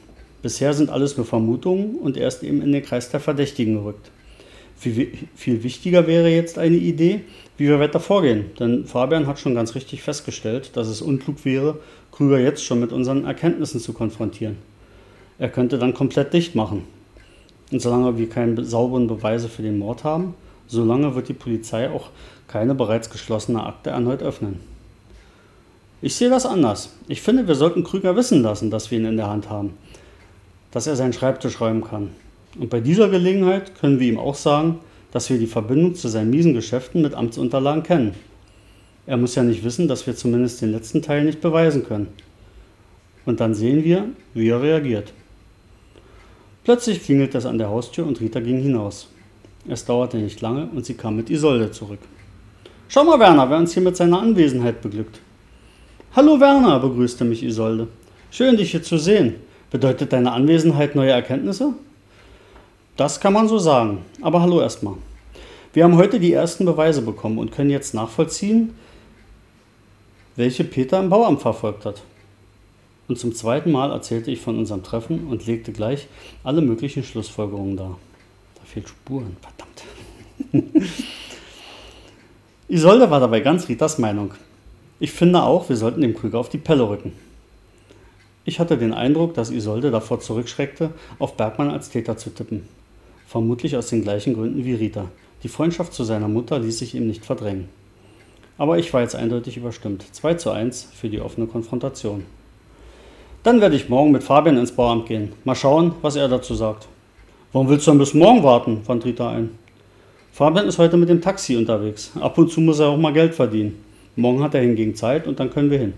Bisher 0.46 0.76
sind 0.76 0.92
alles 0.92 1.18
nur 1.18 1.26
Vermutungen 1.26 1.96
und 1.96 2.18
er 2.18 2.28
ist 2.28 2.44
eben 2.44 2.62
in 2.62 2.72
den 2.72 2.84
Kreis 2.84 3.10
der 3.10 3.20
Verdächtigen 3.20 3.74
gerückt. 3.74 4.12
Viel, 4.78 5.12
viel 5.34 5.64
wichtiger 5.64 6.06
wäre 6.06 6.30
jetzt 6.30 6.60
eine 6.60 6.76
Idee, 6.76 7.22
wie 7.58 7.68
wir 7.68 7.80
weiter 7.80 8.00
vorgehen. 8.00 8.52
Denn 8.60 8.86
Fabian 8.86 9.26
hat 9.26 9.40
schon 9.40 9.56
ganz 9.56 9.74
richtig 9.74 10.04
festgestellt, 10.04 10.78
dass 10.78 10.88
es 10.88 11.02
unklug 11.02 11.46
wäre, 11.46 11.80
Krüger 12.12 12.38
jetzt 12.38 12.64
schon 12.64 12.80
mit 12.80 12.92
unseren 12.92 13.26
Erkenntnissen 13.26 13.80
zu 13.80 13.94
konfrontieren. 13.94 14.58
Er 15.40 15.50
könnte 15.50 15.80
dann 15.80 15.96
komplett 15.96 16.32
dicht 16.32 16.54
machen. 16.54 16.84
Und 17.72 17.82
solange 17.82 18.20
wir 18.20 18.30
keine 18.30 18.64
sauberen 18.66 19.08
Beweise 19.08 19.50
für 19.50 19.64
den 19.64 19.80
Mord 19.80 20.04
haben, 20.04 20.36
Solange 20.68 21.16
wird 21.16 21.30
die 21.30 21.34
Polizei 21.34 21.90
auch 21.90 22.10
keine 22.48 22.76
bereits 22.76 23.10
geschlossene 23.10 23.64
Akte 23.64 23.92
erneut 23.92 24.22
öffnen. 24.24 24.60
Ich 26.02 26.16
sehe 26.16 26.30
das 26.30 26.46
anders. 26.46 26.94
Ich 27.08 27.22
finde, 27.22 27.48
wir 27.48 27.56
sollten 27.56 27.84
Krüger 27.84 28.16
wissen 28.16 28.42
lassen, 28.42 28.70
dass 28.70 28.92
wir 28.92 29.00
ihn 29.00 29.06
in 29.06 29.18
der 29.18 29.28
Hand 29.28 29.50
haben, 29.50 29.74
dass 30.76 30.88
er 30.88 30.98
seinen 30.98 31.14
Schreibtisch 31.14 31.62
räumen 31.62 31.86
kann. 31.86 32.10
Und 32.60 32.70
bei 32.70 32.82
dieser 32.82 33.08
Gelegenheit 33.08 33.80
können 33.80 33.98
wir 34.02 34.10
ihm 34.10 34.20
auch 34.20 34.36
sagen, 34.36 34.80
dass 35.14 35.30
wir 35.30 35.38
die 35.38 35.48
Verbindung 35.48 35.96
zu 35.96 36.10
seinen 36.10 36.32
miesen 36.32 36.54
Geschäften 36.54 37.02
mit 37.02 37.14
Amtsunterlagen 37.14 37.82
kennen. 37.82 38.14
Er 39.06 39.16
muss 39.16 39.36
ja 39.36 39.44
nicht 39.44 39.64
wissen, 39.64 39.88
dass 39.88 40.06
wir 40.06 40.18
zumindest 40.18 40.62
den 40.62 40.74
letzten 40.74 41.02
Teil 41.02 41.24
nicht 41.24 41.40
beweisen 41.40 41.86
können. 41.86 42.10
Und 43.26 43.40
dann 43.40 43.56
sehen 43.56 43.86
wir, 43.86 44.10
wie 44.34 44.50
er 44.50 44.62
reagiert. 44.62 45.14
Plötzlich 46.66 47.02
klingelt 47.02 47.34
es 47.36 47.46
an 47.46 47.58
der 47.58 47.70
Haustür 47.70 48.06
und 48.06 48.20
Rita 48.20 48.42
ging 48.42 48.62
hinaus. 48.62 49.08
Es 49.70 49.86
dauerte 49.86 50.18
nicht 50.18 50.42
lange 50.42 50.68
und 50.76 50.86
sie 50.86 50.96
kam 50.96 51.16
mit 51.16 51.30
Isolde 51.30 51.72
zurück. 51.72 52.00
Schau 52.90 53.06
mal, 53.06 53.18
Werner, 53.18 53.50
wer 53.50 53.60
uns 53.60 53.74
hier 53.74 53.84
mit 53.84 53.96
seiner 53.96 54.20
Anwesenheit 54.20 54.82
beglückt. 54.82 55.22
Hallo 56.18 56.38
Werner, 56.38 56.82
begrüßte 56.82 57.24
mich 57.24 57.44
Isolde. 57.44 57.88
Schön, 58.30 58.58
dich 58.58 58.72
hier 58.72 58.84
zu 58.84 58.98
sehen. 58.98 59.36
Bedeutet 59.76 60.14
deine 60.14 60.32
Anwesenheit 60.32 60.96
neue 60.96 61.12
Erkenntnisse? 61.12 61.74
Das 62.96 63.20
kann 63.20 63.34
man 63.34 63.50
so 63.50 63.60
sagen. 63.60 64.06
Aber 64.22 64.42
hallo 64.42 64.62
erstmal. 64.62 64.94
Wir 65.74 65.84
haben 65.84 65.98
heute 65.98 66.18
die 66.18 66.32
ersten 66.32 66.64
Beweise 66.64 67.02
bekommen 67.02 67.38
und 67.38 67.52
können 67.52 67.70
jetzt 67.70 67.94
nachvollziehen, 67.94 68.74
welche 70.38 70.64
Peter 70.64 70.98
im 71.02 71.10
Bauamt 71.10 71.42
verfolgt 71.42 71.84
hat. 71.84 72.04
Und 73.10 73.20
zum 73.20 73.36
zweiten 73.36 73.70
Mal 73.74 73.92
erzählte 73.92 74.32
ich 74.32 74.40
von 74.40 74.58
unserem 74.58 74.82
Treffen 74.82 75.28
und 75.28 75.46
legte 75.46 75.74
gleich 75.74 76.08
alle 76.46 76.62
möglichen 76.62 77.04
Schlussfolgerungen 77.04 77.76
dar. 77.76 77.98
Da 78.56 78.62
fehlt 78.64 78.88
Spuren, 78.88 79.36
verdammt. 79.42 80.86
Isolde 82.70 83.12
war 83.12 83.20
dabei 83.20 83.42
ganz 83.42 83.68
Ritas 83.68 83.98
Meinung. 83.98 84.36
Ich 85.02 85.12
finde 85.12 85.44
auch, 85.44 85.68
wir 85.68 85.76
sollten 85.76 86.00
dem 86.00 86.16
Krüger 86.16 86.40
auf 86.40 86.48
die 86.48 86.60
Pelle 86.60 86.88
rücken. 86.88 87.25
Ich 88.48 88.60
hatte 88.60 88.78
den 88.78 88.94
Eindruck, 88.94 89.34
dass 89.34 89.50
Isolde 89.50 89.90
davor 89.90 90.20
zurückschreckte, 90.20 90.92
auf 91.18 91.36
Bergmann 91.36 91.72
als 91.72 91.90
Täter 91.90 92.16
zu 92.16 92.30
tippen. 92.30 92.68
Vermutlich 93.26 93.76
aus 93.76 93.88
den 93.88 94.04
gleichen 94.04 94.36
Gründen 94.36 94.64
wie 94.66 94.76
Rita. 94.76 95.06
Die 95.42 95.48
Freundschaft 95.48 95.94
zu 95.94 96.04
seiner 96.04 96.28
Mutter 96.28 96.60
ließ 96.60 96.78
sich 96.78 96.94
ihm 96.94 97.08
nicht 97.08 97.26
verdrängen. 97.26 97.70
Aber 98.60 98.78
ich 98.78 98.94
war 98.94 99.02
jetzt 99.02 99.16
eindeutig 99.16 99.58
überstimmt. 99.58 100.06
2 100.12 100.36
zu 100.36 100.52
1 100.52 100.90
für 100.94 101.10
die 101.10 101.22
offene 101.22 101.48
Konfrontation. 101.48 102.24
Dann 103.42 103.62
werde 103.62 103.76
ich 103.76 103.90
morgen 103.90 104.12
mit 104.12 104.24
Fabian 104.24 104.58
ins 104.58 104.72
Bauamt 104.72 105.08
gehen. 105.08 105.32
Mal 105.44 105.56
schauen, 105.56 105.96
was 106.04 106.16
er 106.16 106.28
dazu 106.28 106.54
sagt. 106.54 106.88
Warum 107.52 107.68
willst 107.68 107.88
du 107.88 107.92
dann 107.92 107.98
bis 107.98 108.14
morgen 108.14 108.44
warten? 108.44 108.84
fand 108.84 109.06
Rita 109.06 109.28
ein. 109.28 109.58
Fabian 110.32 110.68
ist 110.68 110.78
heute 110.78 110.98
mit 110.98 111.10
dem 111.10 111.22
Taxi 111.22 111.58
unterwegs. 111.58 112.12
Ab 112.20 112.38
und 112.38 112.52
zu 112.52 112.62
muss 112.62 112.80
er 112.80 112.90
auch 112.90 112.98
mal 112.98 113.14
Geld 113.14 113.34
verdienen. 113.34 113.84
Morgen 114.16 114.44
hat 114.44 114.54
er 114.54 114.62
hingegen 114.62 114.94
Zeit 114.94 115.26
und 115.26 115.40
dann 115.40 115.50
können 115.50 115.72
wir 115.72 115.80
hin. 115.80 115.94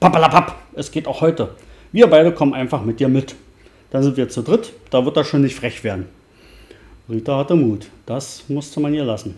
Pappalapapp, 0.00 0.56
es 0.74 0.90
geht 0.90 1.06
auch 1.06 1.20
heute. 1.20 1.50
Wir 1.96 2.08
beide 2.08 2.30
kommen 2.30 2.52
einfach 2.52 2.84
mit 2.84 3.00
dir 3.00 3.08
mit. 3.08 3.36
Dann 3.90 4.02
sind 4.02 4.18
wir 4.18 4.28
zu 4.28 4.42
dritt, 4.42 4.74
da 4.90 5.06
wird 5.06 5.16
er 5.16 5.24
schon 5.24 5.40
nicht 5.40 5.54
frech 5.54 5.82
werden. 5.82 6.04
Rita 7.08 7.38
hatte 7.38 7.54
Mut, 7.54 7.86
das 8.04 8.44
musste 8.48 8.80
man 8.80 8.92
ihr 8.92 9.06
lassen. 9.06 9.34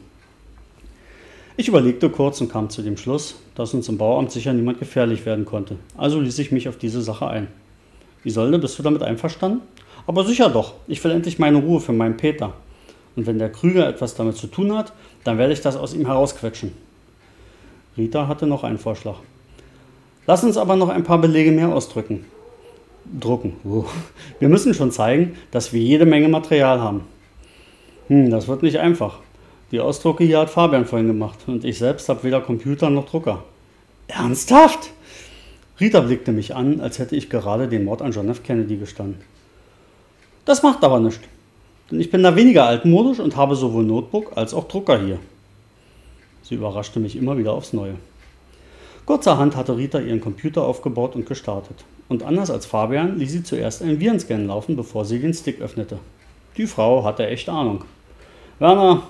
Ich 1.57 1.69
überlegte 1.69 2.11
kurz 2.11 2.41
und 2.41 2.51
kam 2.51 2.69
zu 2.69 2.83
dem 2.83 2.97
Schluss, 2.97 3.37
dass 3.55 3.75
uns 3.75 3.89
im 3.89 3.97
Bauamt 3.97 4.33
sicher 4.33 4.53
niemand 4.53 4.81
gefährlich 4.81 5.25
werden 5.25 5.45
konnte. 5.45 5.77
Also 5.97 6.19
ließ 6.19 6.37
ich 6.41 6.51
mich 6.51 6.69
auf 6.69 6.77
diese 6.77 7.01
Sache 7.01 7.29
ein. 7.29 7.47
Isolde, 8.25 8.59
bist 8.59 8.77
du 8.77 8.83
damit 8.83 9.05
einverstanden? 9.05 9.61
Aber 10.09 10.25
sicher 10.25 10.51
doch. 10.51 10.75
Ich 10.89 11.05
will 11.05 11.13
endlich 11.13 11.39
meine 11.39 11.59
Ruhe 11.59 11.79
für 11.79 11.93
meinen 11.93 12.17
Peter. 12.17 12.55
Und 13.15 13.29
wenn 13.29 13.39
der 13.39 13.53
Krüger 13.53 13.89
etwas 13.89 14.17
damit 14.17 14.37
zu 14.37 14.49
tun 14.49 14.77
hat, 14.77 14.93
dann 15.23 15.39
werde 15.39 15.53
ich 15.53 15.61
das 15.61 15.77
aus 15.77 15.95
ihm 15.95 16.07
herausquetschen. 16.07 16.73
Rita 17.97 18.27
hatte 18.27 18.49
noch 18.49 18.65
einen 18.65 18.79
Vorschlag. 18.79 19.19
Lass 20.27 20.43
uns 20.43 20.57
aber 20.57 20.75
noch 20.75 20.89
ein 20.89 21.05
paar 21.05 21.21
Belege 21.21 21.53
mehr 21.53 21.69
ausdrücken. 21.69 22.25
Drucken. 23.19 23.57
Wir 24.41 24.49
müssen 24.49 24.75
schon 24.75 24.91
zeigen, 24.91 25.37
dass 25.51 25.73
wir 25.73 25.81
jede 25.81 26.07
Menge 26.07 26.29
Material 26.29 26.81
haben. 26.81 27.03
Hm, 28.09 28.31
das 28.31 28.49
wird 28.49 28.63
nicht 28.63 28.79
einfach. 28.79 29.19
Die 29.71 29.81
Ausdrucke 29.81 30.25
hier 30.25 30.39
hat 30.39 30.51
Fabian 30.51 30.87
vorhin 30.87 31.09
gemacht 31.09 31.41
und 31.47 31.65
ich 31.65 31.79
selbst 31.79 32.09
habe 32.09 32.25
weder 32.25 32.41
Computer 32.41 32.89
noch 32.89 33.07
Drucker. 33.07 33.45
Ernsthaft? 34.07 34.91
Rita 35.79 36.01
blickte 36.01 36.33
mich 36.33 36.55
an, 36.55 36.81
als 36.81 36.99
hätte 36.99 37.17
ich 37.17 37.29
gerade 37.29 37.69
den 37.69 37.85
Mord 37.85 38.01
an 38.01 38.13
John 38.13 38.29
F. 38.31 38.43
Kennedy 38.43 38.77
gestanden. 38.77 39.21
Das 40.45 40.63
macht 40.63 40.83
aber 40.83 40.99
nichts, 41.01 41.21
denn 41.91 42.01
ich 42.01 42.11
bin 42.11 42.23
da 42.23 42.35
weniger 42.35 42.65
altmodisch 42.65 43.21
und 43.21 43.37
habe 43.37 43.55
sowohl 43.55 43.85
Notebook 43.85 44.33
als 44.37 44.55
auch 44.55 44.67
Drucker 44.67 44.99
hier. 44.99 45.19
Sie 46.43 46.55
überraschte 46.55 46.99
mich 46.99 47.15
immer 47.15 47.37
wieder 47.37 47.53
aufs 47.53 47.75
Neue. 47.75 47.97
Kurzerhand 49.05 49.55
hatte 49.55 49.77
Rita 49.77 49.99
ihren 49.99 50.23
Computer 50.23 50.65
aufgebaut 50.65 51.15
und 51.15 51.27
gestartet. 51.27 51.85
Und 52.09 52.23
anders 52.23 52.51
als 52.51 52.67
Fabian 52.67 53.19
ließ 53.19 53.33
sie 53.33 53.43
zuerst 53.43 53.83
einen 53.83 54.01
Virenscan 54.01 54.47
laufen, 54.47 54.77
bevor 54.77 55.05
sie 55.05 55.19
den 55.19 55.35
Stick 55.35 55.61
öffnete. 55.61 55.99
Die 56.57 56.67
Frau 56.67 57.05
hatte 57.05 57.27
echt 57.27 57.49
Ahnung. 57.49 57.85
Werner, 58.59 59.03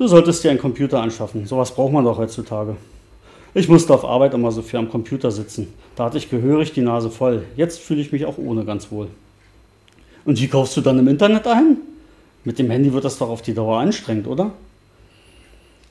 Du 0.00 0.08
solltest 0.08 0.42
dir 0.42 0.48
einen 0.48 0.58
Computer 0.58 1.02
anschaffen. 1.02 1.44
Sowas 1.44 1.74
braucht 1.74 1.92
man 1.92 2.06
doch 2.06 2.16
heutzutage. 2.16 2.74
Ich 3.52 3.68
musste 3.68 3.92
auf 3.92 4.02
Arbeit 4.02 4.32
immer 4.32 4.50
so 4.50 4.62
viel 4.62 4.78
am 4.78 4.88
Computer 4.88 5.30
sitzen. 5.30 5.74
Da 5.94 6.04
hatte 6.06 6.16
ich 6.16 6.30
gehörig 6.30 6.72
die 6.72 6.80
Nase 6.80 7.10
voll. 7.10 7.42
Jetzt 7.54 7.80
fühle 7.80 8.00
ich 8.00 8.10
mich 8.10 8.24
auch 8.24 8.38
ohne 8.38 8.64
ganz 8.64 8.90
wohl. 8.90 9.08
Und 10.24 10.40
wie 10.40 10.48
kaufst 10.48 10.74
du 10.74 10.80
dann 10.80 10.98
im 10.98 11.06
Internet 11.06 11.46
ein? 11.46 11.76
Mit 12.44 12.58
dem 12.58 12.70
Handy 12.70 12.94
wird 12.94 13.04
das 13.04 13.18
doch 13.18 13.28
auf 13.28 13.42
die 13.42 13.52
Dauer 13.52 13.78
anstrengend, 13.78 14.26
oder? 14.26 14.52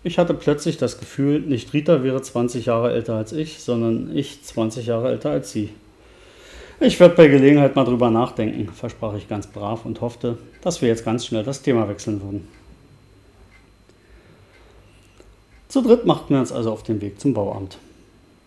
Ich 0.04 0.18
hatte 0.18 0.34
plötzlich 0.34 0.78
das 0.78 0.98
Gefühl, 0.98 1.42
nicht 1.42 1.72
Rita 1.74 2.02
wäre 2.02 2.20
20 2.20 2.66
Jahre 2.66 2.92
älter 2.92 3.14
als 3.14 3.32
ich, 3.32 3.60
sondern 3.60 4.18
ich 4.18 4.42
20 4.42 4.88
Jahre 4.88 5.10
älter 5.10 5.30
als 5.30 5.52
sie. 5.52 5.70
Ich 6.82 6.98
werde 7.02 7.16
bei 7.16 7.28
Gelegenheit 7.28 7.76
mal 7.76 7.84
drüber 7.84 8.10
nachdenken, 8.10 8.72
versprach 8.74 9.14
ich 9.16 9.28
ganz 9.28 9.48
brav 9.48 9.84
und 9.84 10.00
hoffte, 10.00 10.38
dass 10.62 10.82
wir 10.82 10.88
jetzt 10.88 11.04
ganz 11.04 11.26
schnell 11.26 11.44
das 11.44 11.62
Thema 11.62 11.90
wechseln 11.90 12.22
würden. 12.22 12.48
Zu 15.68 15.82
dritt 15.82 16.06
machten 16.06 16.34
wir 16.34 16.40
uns 16.40 16.54
also 16.54 16.72
auf 16.72 16.84
den 16.84 17.02
Weg 17.02 17.20
zum 17.20 17.34
Bauamt. 17.34 17.78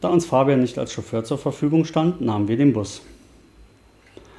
Da 0.01 0.09
uns 0.09 0.25
Fabian 0.25 0.61
nicht 0.61 0.79
als 0.79 0.95
Chauffeur 0.95 1.25
zur 1.25 1.37
Verfügung 1.37 1.85
stand, 1.85 2.23
nahmen 2.23 2.49
wir 2.49 2.57
den 2.57 2.73
Bus. 2.73 3.03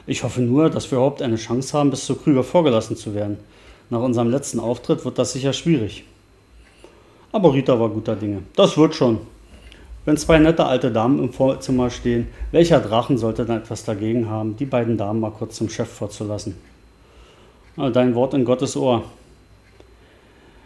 Ich 0.07 0.23
hoffe 0.23 0.41
nur, 0.41 0.71
dass 0.71 0.89
wir 0.89 0.97
überhaupt 0.97 1.21
eine 1.21 1.37
Chance 1.37 1.77
haben, 1.77 1.91
bis 1.91 2.05
zu 2.05 2.15
Krüger 2.15 2.43
vorgelassen 2.43 2.97
zu 2.97 3.13
werden. 3.13 3.37
Nach 3.91 4.01
unserem 4.01 4.29
letzten 4.29 4.59
Auftritt 4.59 5.05
wird 5.05 5.19
das 5.19 5.33
sicher 5.33 5.53
schwierig. 5.53 6.03
Aber 7.31 7.53
Rita 7.53 7.79
war 7.79 7.89
guter 7.89 8.15
Dinge. 8.15 8.41
Das 8.55 8.75
wird 8.75 8.95
schon. 8.95 9.19
Wenn 10.05 10.17
zwei 10.17 10.37
nette 10.37 10.65
alte 10.65 10.91
Damen 10.91 11.19
im 11.19 11.31
Vorzimmer 11.31 11.89
stehen, 11.89 12.27
welcher 12.51 12.81
Drachen 12.81 13.17
sollte 13.17 13.45
dann 13.45 13.59
etwas 13.59 13.85
dagegen 13.85 14.29
haben, 14.29 14.57
die 14.57 14.65
beiden 14.65 14.97
Damen 14.97 15.21
mal 15.21 15.31
kurz 15.31 15.55
zum 15.55 15.69
Chef 15.69 15.87
vorzulassen? 15.87 16.55
Dein 17.77 18.13
Wort 18.13 18.33
in 18.33 18.43
Gottes 18.43 18.75
Ohr. 18.75 19.03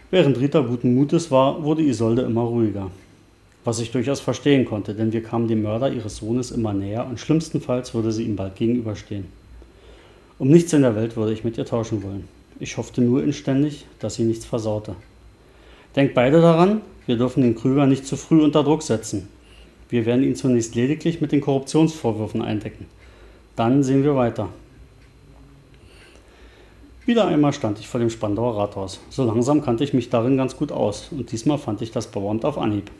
Während 0.10 0.40
Rita 0.40 0.62
guten 0.62 0.96
Mutes 0.96 1.30
war, 1.30 1.64
wurde 1.64 1.84
Isolde 1.84 2.24
immer 2.24 2.42
ruhiger. 2.42 2.90
Was 3.64 3.80
ich 3.80 3.92
durchaus 3.92 4.22
verstehen 4.22 4.66
konnte, 4.66 4.96
denn 4.96 5.12
wir 5.14 5.22
kamen 5.22 5.48
dem 5.48 5.62
Mörder 5.62 5.92
ihres 5.92 6.18
Sohnes 6.18 6.52
immer 6.52 6.74
näher 6.74 7.06
und 7.06 7.20
schlimmstenfalls 7.20 7.94
würde 7.94 8.12
sie 8.12 8.24
ihm 8.24 8.38
bald 8.38 8.56
gegenüberstehen. 8.56 9.26
Um 10.40 10.48
nichts 10.48 10.74
in 10.74 10.82
der 10.82 10.96
Welt 10.96 11.16
würde 11.16 11.34
ich 11.34 11.44
mit 11.44 11.58
ihr 11.58 11.66
tauschen 11.66 12.02
wollen. 12.02 12.28
Ich 12.60 12.78
hoffte 12.78 13.02
nur 13.02 13.24
inständig, 13.24 13.86
dass 14.00 14.16
sie 14.16 14.24
nichts 14.24 14.46
versaute. 14.46 14.96
Denkt 15.96 16.16
beide 16.16 16.42
daran, 16.42 16.82
wir 17.08 17.18
dürfen 17.18 17.42
den 17.42 17.56
Krüger 17.56 17.88
nicht 17.88 18.06
zu 18.06 18.18
früh 18.18 18.44
unter 18.44 18.64
Druck 18.64 18.84
setzen. 18.84 19.30
Wir 19.90 20.06
werden 20.06 20.24
ihn 20.24 20.36
zunächst 20.36 20.76
lediglich 20.76 21.22
mit 21.22 21.32
den 21.32 21.42
Korruptionsvorwürfen 21.42 22.42
eindecken. 22.42 22.86
Dann 23.56 23.82
sehen 23.82 24.04
wir 24.04 24.16
weiter. 24.16 24.50
Wieder 27.06 27.26
einmal 27.26 27.54
stand 27.54 27.80
ich 27.80 27.88
vor 27.88 28.02
dem 28.02 28.10
Spandauer 28.10 28.58
Rathaus. 28.58 29.00
So 29.10 29.24
langsam 29.24 29.64
kannte 29.64 29.86
ich 29.86 29.94
mich 29.94 30.10
darin 30.10 30.36
ganz 30.36 30.58
gut 30.58 30.74
aus 30.74 31.08
und 31.12 31.32
diesmal 31.32 31.58
fand 31.58 31.82
ich 31.82 31.92
das 31.92 32.08
Bauamt 32.08 32.44
auf 32.44 32.58
Anhieb. 32.58 32.92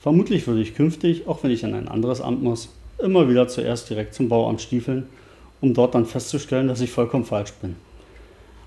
Vermutlich 0.00 0.48
würde 0.48 0.60
ich 0.60 0.74
künftig, 0.74 1.28
auch 1.28 1.44
wenn 1.44 1.52
ich 1.52 1.62
in 1.62 1.74
ein 1.74 1.86
anderes 1.86 2.20
Amt 2.20 2.42
muss, 2.42 2.70
immer 2.98 3.28
wieder 3.28 3.46
zuerst 3.46 3.88
direkt 3.88 4.14
zum 4.14 4.28
Bauamt 4.28 4.60
stiefeln, 4.60 5.06
um 5.60 5.74
dort 5.74 5.94
dann 5.94 6.06
festzustellen, 6.06 6.66
dass 6.66 6.80
ich 6.80 6.90
vollkommen 6.90 7.24
falsch 7.24 7.52
bin. 7.62 7.76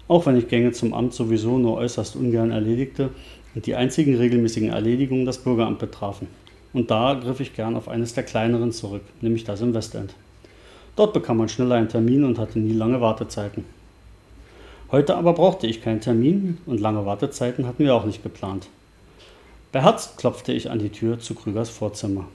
Auch 0.08 0.26
wenn 0.26 0.38
ich 0.38 0.48
Gänge 0.48 0.72
zum 0.72 0.94
Amt 0.94 1.14
sowieso 1.14 1.58
nur 1.58 1.76
äußerst 1.76 2.16
ungern 2.16 2.52
erledigte 2.52 3.10
die 3.62 3.76
einzigen 3.76 4.16
regelmäßigen 4.16 4.70
Erledigungen 4.70 5.26
das 5.26 5.38
Bürgeramt 5.38 5.80
betrafen. 5.80 6.28
Und 6.74 6.92
da 6.92 7.14
griff 7.14 7.40
ich 7.40 7.56
gern 7.56 7.76
auf 7.76 7.88
eines 7.88 8.14
der 8.14 8.24
kleineren 8.24 8.74
zurück, 8.74 9.04
nämlich 9.22 9.46
das 9.46 9.62
im 9.62 9.74
Westend. 9.74 10.14
Dort 10.96 11.14
bekam 11.14 11.38
man 11.38 11.50
schneller 11.50 11.76
einen 11.76 11.90
Termin 11.90 12.24
und 12.24 12.38
hatte 12.38 12.60
nie 12.60 12.74
lange 12.74 13.00
Wartezeiten. 13.00 13.64
Heute 14.92 15.16
aber 15.16 15.34
brauchte 15.34 15.68
ich 15.68 15.82
keinen 15.82 16.02
Termin 16.02 16.58
und 16.66 16.80
lange 16.80 17.06
Wartezeiten 17.06 17.66
hatten 17.66 17.84
wir 17.84 17.96
auch 17.96 18.06
nicht 18.06 18.24
geplant. 18.24 18.68
Beherzt 19.72 20.18
klopfte 20.18 20.54
ich 20.54 20.70
an 20.70 20.80
die 20.80 20.90
Tür 20.90 21.20
zu 21.20 21.34
Krügers 21.34 21.70
Vorzimmer. 21.70 22.28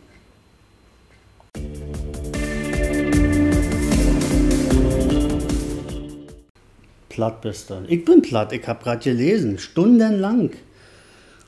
Platt 7.08 7.40
bist 7.42 7.70
du. 7.70 7.82
Ich 7.88 8.04
bin 8.04 8.22
platt, 8.22 8.52
ich 8.52 8.66
hab 8.66 8.82
gerade 8.82 9.02
gelesen, 9.02 9.58
stundenlang. 9.58 10.50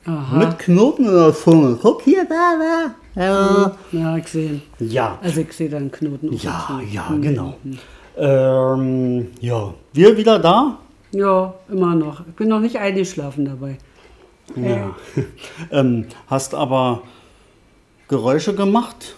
Aha. 0.05 0.37
Mit 0.37 0.59
Knoten 0.59 1.05
in 1.05 1.13
der 1.13 1.33
Zunge. 1.33 1.77
Guck 1.81 2.01
hier, 2.01 2.25
da, 2.25 2.57
da. 2.59 3.21
Ja, 3.21 3.71
ja 3.91 4.17
ich 4.17 4.27
sehe. 4.27 4.61
Ja. 4.79 5.17
Also 5.21 5.41
ich 5.41 5.53
sehe 5.53 5.69
da 5.69 5.77
einen 5.77 5.91
Knoten. 5.91 6.33
Ja, 6.33 6.81
ja, 6.91 7.13
genau. 7.21 7.55
Mhm. 7.63 7.77
Ähm, 8.17 9.27
ja, 9.39 9.73
wir 9.93 10.17
wieder 10.17 10.39
da? 10.39 10.77
Ja, 11.11 11.53
immer 11.69 11.95
noch. 11.95 12.21
Ich 12.27 12.33
bin 12.33 12.49
noch 12.49 12.59
nicht 12.59 12.77
eingeschlafen 12.77 13.45
dabei. 13.45 13.77
Ja. 14.55 14.95
ähm, 15.71 16.05
hast 16.27 16.53
aber 16.53 17.03
Geräusche 18.07 18.53
gemacht? 18.53 19.15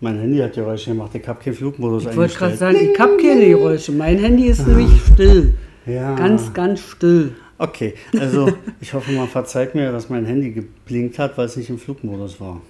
Mein 0.00 0.18
Handy 0.18 0.38
hat 0.38 0.54
Geräusche 0.54 0.90
gemacht. 0.90 1.10
Ich 1.14 1.26
habe 1.26 1.42
keinen 1.42 1.54
Flugmodus 1.54 2.04
Ich 2.04 2.16
wollte 2.16 2.34
gerade 2.36 2.56
sagen, 2.56 2.76
ich 2.78 2.98
habe 2.98 3.16
keine 3.16 3.46
Geräusche. 3.46 3.92
Mein 3.92 4.18
Handy 4.18 4.46
ist 4.46 4.66
nämlich 4.66 4.90
still. 5.12 5.54
Ja. 5.86 6.14
Ganz, 6.14 6.52
ganz 6.52 6.80
still. 6.80 7.32
Okay, 7.58 7.94
also 8.18 8.52
ich 8.80 8.92
hoffe, 8.94 9.12
man 9.12 9.28
verzeiht 9.28 9.74
mir, 9.74 9.92
dass 9.92 10.08
mein 10.08 10.24
Handy 10.24 10.50
geblinkt 10.50 11.18
hat, 11.18 11.38
weil 11.38 11.46
es 11.46 11.56
nicht 11.56 11.70
im 11.70 11.78
Flugmodus 11.78 12.40
war. 12.40 12.60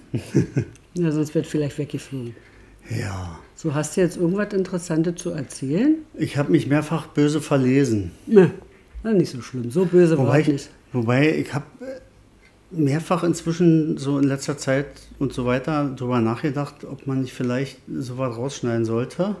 ja, 0.93 1.11
sonst 1.11 1.33
wird 1.33 1.47
vielleicht 1.47 1.77
weggeflogen. 1.77 2.35
Ja. 2.89 3.39
So, 3.55 3.73
hast 3.73 3.97
du 3.97 4.01
jetzt 4.01 4.17
irgendwas 4.17 4.53
Interessantes 4.53 5.15
zu 5.15 5.31
erzählen? 5.31 5.95
Ich 6.13 6.37
habe 6.37 6.51
mich 6.51 6.67
mehrfach 6.67 7.07
böse 7.07 7.41
verlesen. 7.41 8.11
Ne, 8.27 8.51
nicht 9.03 9.31
so 9.31 9.41
schlimm. 9.41 9.71
So 9.71 9.85
böse 9.85 10.17
war 10.17 10.27
Wobei 10.27 10.39
ich 10.41 10.47
ich, 10.47 10.53
nicht. 10.53 10.69
wobei 10.93 11.35
ich 11.35 11.53
habe 11.53 11.65
mehrfach 12.71 13.23
inzwischen 13.23 13.97
so 13.97 14.19
in 14.19 14.25
letzter 14.25 14.57
Zeit 14.57 14.87
und 15.19 15.33
so 15.33 15.45
weiter 15.45 15.93
darüber 15.95 16.19
nachgedacht, 16.21 16.83
ob 16.83 17.07
man 17.07 17.21
nicht 17.21 17.33
vielleicht 17.33 17.79
sowas 17.87 18.35
rausschneiden 18.37 18.85
sollte. 18.85 19.35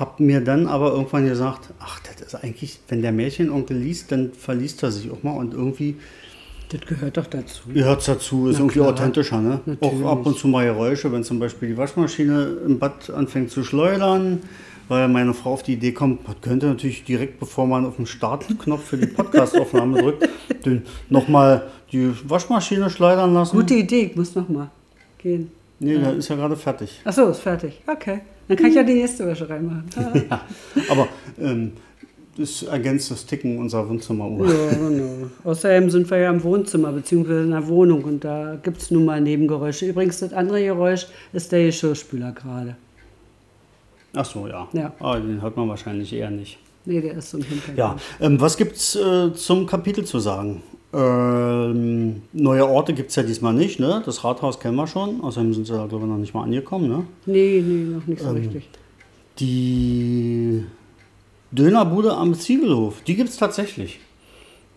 Hab 0.00 0.18
mir 0.18 0.40
dann 0.40 0.66
aber 0.66 0.92
irgendwann 0.92 1.26
gesagt, 1.26 1.68
ach, 1.78 2.00
das 2.00 2.26
ist 2.26 2.34
eigentlich, 2.42 2.80
wenn 2.88 3.02
der 3.02 3.12
Märchenonkel 3.12 3.76
liest, 3.76 4.10
dann 4.10 4.32
verliest 4.32 4.82
er 4.82 4.90
sich 4.90 5.10
auch 5.10 5.22
mal 5.22 5.32
und 5.36 5.52
irgendwie 5.52 5.96
Das 6.70 6.80
gehört 6.80 7.18
doch 7.18 7.26
dazu. 7.26 7.68
gehört 7.72 8.08
dazu, 8.08 8.48
ist 8.48 8.54
Na 8.54 8.60
irgendwie 8.60 8.78
klar, 8.78 8.88
authentischer, 8.94 9.40
ne? 9.42 9.60
natürlich. 9.66 10.02
Auch 10.04 10.10
ab 10.12 10.24
und 10.24 10.38
zu 10.38 10.48
mal 10.48 10.64
Geräusche, 10.64 11.12
wenn 11.12 11.22
zum 11.22 11.38
Beispiel 11.38 11.68
die 11.68 11.76
Waschmaschine 11.76 12.56
im 12.66 12.78
Bad 12.78 13.10
anfängt 13.10 13.50
zu 13.50 13.62
schleudern, 13.62 14.40
weil 14.88 15.06
meine 15.08 15.34
Frau 15.34 15.52
auf 15.52 15.62
die 15.62 15.74
Idee 15.74 15.92
kommt, 15.92 16.26
man 16.26 16.40
könnte 16.40 16.66
natürlich 16.66 17.04
direkt, 17.04 17.38
bevor 17.38 17.66
man 17.66 17.84
auf 17.84 17.96
den 17.96 18.06
Startknopf 18.06 18.82
für 18.82 18.96
die 18.96 19.06
Podcastaufnahme 19.06 20.00
drückt, 20.02 20.28
nochmal 21.10 21.66
die 21.92 22.10
Waschmaschine 22.26 22.88
schleudern 22.88 23.34
lassen. 23.34 23.54
Gute 23.54 23.74
Idee, 23.74 24.06
ich 24.06 24.16
muss 24.16 24.34
noch 24.34 24.48
mal 24.48 24.70
gehen. 25.18 25.50
Nee, 25.80 25.98
der 25.98 26.14
ist 26.14 26.28
ja 26.28 26.36
gerade 26.36 26.56
fertig. 26.56 27.00
Ach 27.04 27.12
so, 27.12 27.28
ist 27.28 27.40
fertig. 27.40 27.80
Okay. 27.86 28.20
Dann 28.48 28.56
kann 28.56 28.66
ich 28.66 28.74
ja 28.74 28.82
die 28.82 28.94
nächste 28.94 29.26
Wäsche 29.26 29.48
reinmachen. 29.48 29.84
Ah. 29.96 30.12
Ja, 30.30 30.42
aber 30.90 31.08
ähm, 31.40 31.72
das 32.36 32.62
ergänzt 32.62 33.10
das 33.10 33.24
Ticken 33.24 33.58
unserer 33.58 33.88
Wohnzimmeruhr. 33.88 34.46
Ja, 34.46 34.76
genau. 34.76 35.30
Außerdem 35.42 35.88
sind 35.90 36.10
wir 36.10 36.18
ja 36.18 36.30
im 36.30 36.42
Wohnzimmer 36.42 36.92
bzw. 36.92 37.42
in 37.44 37.50
der 37.50 37.66
Wohnung 37.66 38.04
und 38.04 38.24
da 38.24 38.58
gibt 38.62 38.82
es 38.82 38.90
nun 38.90 39.06
mal 39.06 39.20
Nebengeräusche. 39.20 39.86
Übrigens, 39.86 40.20
das 40.20 40.32
andere 40.34 40.62
Geräusch 40.62 41.06
ist 41.32 41.50
der 41.50 41.64
Geschirrspüler 41.64 42.32
gerade. 42.32 42.76
Ach 44.14 44.24
so, 44.24 44.46
ja. 44.48 44.68
Ja. 44.72 44.92
Aber 44.98 45.20
den 45.20 45.40
hört 45.40 45.56
man 45.56 45.68
wahrscheinlich 45.68 46.12
eher 46.12 46.30
nicht. 46.30 46.58
Nee, 46.84 47.00
der 47.00 47.14
ist 47.14 47.30
so 47.30 47.38
im 47.38 47.44
Hintergrund. 47.44 47.78
Ja, 47.78 47.96
ähm, 48.20 48.40
was 48.40 48.56
gibt's 48.56 48.96
äh, 48.96 49.32
zum 49.32 49.66
Kapitel 49.66 50.04
zu 50.04 50.18
sagen? 50.18 50.62
Ähm, 50.92 52.22
neue 52.32 52.66
Orte 52.66 52.94
gibt 52.94 53.10
es 53.10 53.16
ja 53.16 53.22
diesmal 53.22 53.54
nicht, 53.54 53.78
ne? 53.78 54.02
Das 54.04 54.24
Rathaus 54.24 54.58
kennen 54.58 54.76
wir 54.76 54.88
schon, 54.88 55.20
außerdem 55.20 55.54
sind 55.54 55.66
sie 55.66 55.72
da, 55.72 55.86
glaube 55.86 56.04
ich, 56.04 56.10
noch 56.10 56.18
nicht 56.18 56.34
mal 56.34 56.42
angekommen, 56.42 56.88
ne? 56.88 57.04
Nee, 57.26 57.62
nee, 57.64 57.94
noch 57.94 58.06
nicht 58.06 58.20
so 58.20 58.30
Ähm, 58.30 58.36
richtig. 58.36 58.68
Die 59.38 60.64
Dönerbude 61.52 62.14
am 62.14 62.34
Ziegelhof, 62.34 63.02
die 63.06 63.14
gibt 63.14 63.28
es 63.28 63.36
tatsächlich. 63.36 64.00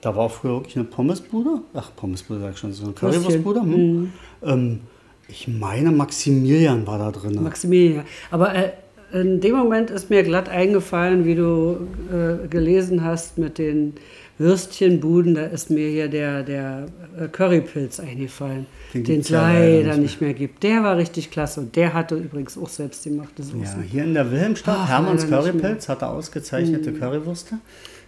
Da 0.01 0.15
war 0.15 0.29
früher 0.29 0.53
wirklich 0.57 0.75
eine 0.75 0.85
Pommesbude. 0.85 1.61
Ach, 1.73 1.89
Pommesbude 1.95 2.41
sag 2.41 2.53
ich 2.53 2.57
schon, 2.59 2.73
so 2.73 2.83
eine 2.83 2.93
Currywurstbude. 2.93 3.61
Hm. 3.61 4.13
Ähm, 4.43 4.79
ich 5.27 5.47
meine, 5.47 5.91
Maximilian 5.91 6.85
war 6.85 6.99
da 6.99 7.11
drin. 7.11 7.41
Maximilian. 7.41 8.05
Aber 8.29 8.53
äh, 8.53 8.71
in 9.13 9.39
dem 9.41 9.55
Moment 9.55 9.89
ist 9.89 10.09
mir 10.09 10.23
glatt 10.23 10.49
eingefallen, 10.49 11.25
wie 11.25 11.35
du 11.35 11.87
äh, 12.11 12.47
gelesen 12.47 13.03
hast 13.03 13.37
mit 13.37 13.57
den 13.57 13.93
Würstchenbuden, 14.39 15.35
da 15.35 15.45
ist 15.45 15.69
mir 15.69 15.89
hier 15.89 16.07
der, 16.07 16.43
der 16.43 16.87
äh, 17.19 17.27
Currypilz 17.27 17.99
eingefallen, 17.99 18.65
Den 18.93 19.19
es 19.19 19.29
leider 19.29 19.91
nicht 19.91 19.99
nicht 19.99 20.21
mehr 20.21 20.33
gibt. 20.33 20.63
Der 20.63 20.83
war 20.83 20.97
richtig 20.97 21.29
klasse 21.29 21.61
und 21.61 21.75
der 21.75 21.93
hatte 21.93 22.15
übrigens 22.15 22.57
auch 22.57 22.69
selbstgemachte 22.69 23.43
Soße. 23.43 23.57
Ja, 23.63 23.81
hier 23.89 24.03
in 24.03 24.13
der 24.13 24.31
Wilhelmstadt, 24.31 24.77
Ach, 24.81 24.89
Hermanns 24.89 25.27
Currypilz 25.27 25.87
hatte 25.87 26.07
ausgezeichnete 26.07 26.93
Currywürste. 26.93 27.59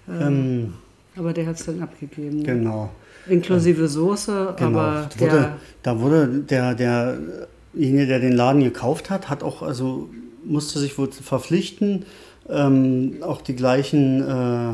Ähm, 0.10 0.74
Aber 1.16 1.32
der 1.34 1.46
hat 1.48 1.60
es 1.60 1.66
dann 1.66 1.82
abgegeben. 1.82 2.38
ne? 2.38 2.44
genau. 2.44 2.90
Inklusive 3.28 3.88
Soße, 3.88 4.54
genau. 4.58 4.80
aber 4.80 5.10
Da 5.18 5.20
wurde, 5.20 5.32
der, 5.32 5.58
da 5.84 6.00
wurde 6.00 6.28
der, 6.28 6.76
derjenige, 6.76 8.08
der 8.08 8.20
den 8.20 8.34
Laden 8.34 8.64
gekauft 8.64 9.10
hat, 9.10 9.30
hat 9.30 9.42
auch, 9.44 9.62
also 9.62 10.10
musste 10.44 10.80
sich 10.80 10.98
wohl 10.98 11.12
verpflichten, 11.12 12.06
ähm, 12.50 13.18
auch 13.22 13.42
die 13.42 13.56
gleichen 13.56 14.22
äh, 14.22 14.74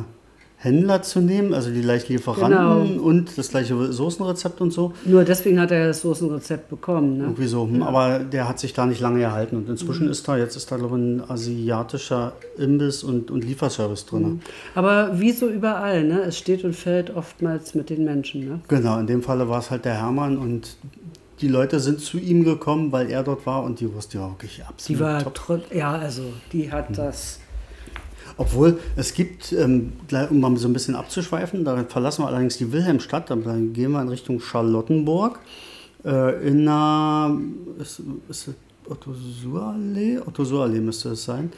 Händler 0.64 1.01
zu 1.01 1.22
nehmen, 1.22 1.55
also 1.55 1.72
die 1.72 1.82
gleichen 1.82 2.14
Lieferanten 2.14 2.51
Genau. 2.89 3.03
und 3.03 3.36
das 3.36 3.49
gleiche 3.49 3.91
Soßenrezept 3.91 4.62
und 4.62 4.72
so. 4.72 4.93
nur 5.05 5.24
deswegen 5.24 5.59
hat 5.59 5.72
er 5.72 5.88
das 5.88 6.01
Soßenrezept 6.01 6.70
bekommen. 6.70 7.18
Ne? 7.18 7.24
Irgendwie 7.24 7.47
so. 7.47 7.64
hm, 7.68 7.82
Aber 7.82 8.20
der 8.20 8.47
hat 8.47 8.59
sich 8.59 8.72
da 8.74 8.86
nicht 8.86 9.01
lange 9.01 9.20
gehalten. 9.22 9.55
Und 9.55 9.68
inzwischen 9.70 10.07
ist 10.07 10.28
da, 10.28 10.38
jetzt 10.38 10.55
ist 10.55 10.72
da, 10.72 10.78
glaube 10.78 10.97
ich, 10.97 11.03
ein 11.03 11.24
asiatischer 11.30 12.34
Imbiss 12.57 13.03
und, 13.03 13.32
und 13.32 13.43
Lieferservice 13.43 14.05
drin. 14.05 14.41
Aber 14.76 15.20
wie 15.20 15.32
so 15.32 15.47
überall, 15.47 16.03
ne? 16.03 16.22
es 16.22 16.38
steht 16.38 16.64
und 16.64 16.76
fällt 16.76 17.16
oftmals 17.16 17.74
mit 17.76 17.89
den 17.89 18.05
Menschen. 18.05 18.45
Ne? 18.47 18.59
Genau, 18.68 18.99
in 18.99 19.07
dem 19.07 19.24
Falle 19.24 19.49
war 19.49 19.59
es 19.59 19.72
halt 19.72 19.86
der 19.86 19.95
Hermann 19.95 20.38
und 20.38 20.78
die 21.41 21.47
Leute 21.47 21.80
sind 21.80 21.99
zu 22.01 22.20
ihm 22.20 22.43
gekommen, 22.43 22.91
weil 22.91 23.09
er 23.09 23.24
dort 23.24 23.47
war 23.47 23.64
und 23.64 23.80
die 23.80 23.91
Wurst 23.91 24.14
die 24.14 24.20
war 24.20 24.30
wirklich 24.30 24.57
Die 24.57 24.64
absolut 24.64 25.01
war 25.01 25.34
top. 25.34 25.62
ja, 25.74 25.91
also 25.93 26.22
die 26.53 26.72
hat 26.72 26.95
das. 26.97 27.39
Obwohl 28.42 28.80
es 28.96 29.14
gibt, 29.14 29.54
ähm, 29.54 29.94
um 30.32 30.39
mal 30.39 30.58
so 30.58 30.68
ein 30.68 30.74
bisschen 30.74 30.96
abzuschweifen, 30.96 31.64
da 31.64 31.84
verlassen 31.84 32.24
wir 32.24 32.28
allerdings 32.28 32.58
die 32.58 32.72
Wilhelmstadt, 32.72 33.30
dann 33.30 33.72
gehen 33.74 33.92
wir 33.92 34.02
in 34.02 34.10
Richtung 34.10 34.39
Charlottenburg. 34.39 35.38
Äh, 36.04 36.48
in 36.48 36.68
einer, 36.68 37.39
ist, 37.80 38.02
ist 38.30 38.48
es 38.48 38.54
Otto-Suhr-Allee? 38.89 40.22
Otto-Suhr-Allee 40.26 40.80
müsste 40.80 41.10
es 41.10 41.24
sein. 41.24 41.52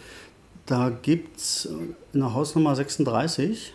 Da 0.65 0.89
gibt 0.89 1.37
es 1.37 1.69
in 2.11 2.19
der 2.19 2.33
Hausnummer 2.33 2.75
36 2.75 3.73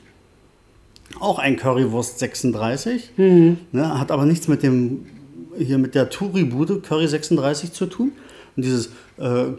auch 1.18 1.38
ein 1.38 1.56
Currywurst 1.56 2.18
36. 2.18 3.12
Ne, 3.72 3.98
hat 3.98 4.10
aber 4.10 4.26
nichts 4.26 4.48
mit 4.48 4.62
dem 4.62 5.06
hier 5.56 5.78
mit 5.78 5.94
der 5.94 6.10
Touri-Bude 6.10 6.80
Curry 6.80 7.08
36 7.08 7.72
zu 7.72 7.86
tun. 7.86 8.12
Und 8.54 8.66
dieses 8.66 8.90
äh, 9.16 9.52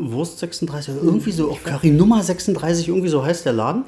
Currywurst 0.00 0.38
36, 0.38 0.94
oder 0.94 1.04
irgendwie 1.04 1.32
so, 1.32 1.50
auch 1.50 1.62
Curry 1.62 1.90
Nummer 1.90 2.22
36, 2.22 2.88
irgendwie 2.88 3.08
so 3.08 3.24
heißt 3.24 3.44
der 3.44 3.52
Laden. 3.52 3.84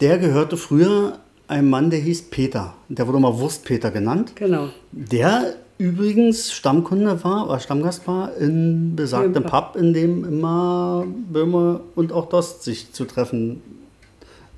Der 0.00 0.18
gehörte 0.18 0.56
früher 0.56 1.18
einem 1.48 1.70
Mann, 1.70 1.90
der 1.90 2.00
hieß 2.00 2.30
Peter. 2.30 2.74
Der 2.88 3.06
wurde 3.06 3.20
mal 3.20 3.38
Wurstpeter 3.38 3.90
genannt. 3.90 4.32
Genau. 4.36 4.68
Der 4.92 5.54
übrigens 5.78 6.52
Stammkunde 6.52 7.22
war, 7.24 7.48
oder 7.48 7.60
Stammgast 7.60 8.06
war 8.06 8.34
in 8.36 8.96
besagtem 8.96 9.42
Pub, 9.44 9.76
in 9.76 9.92
dem 9.92 10.24
immer 10.24 11.04
Böhme 11.30 11.80
und 11.94 12.12
auch 12.12 12.28
Dost 12.28 12.62
sich 12.62 12.92
zu 12.92 13.04
treffen 13.04 13.62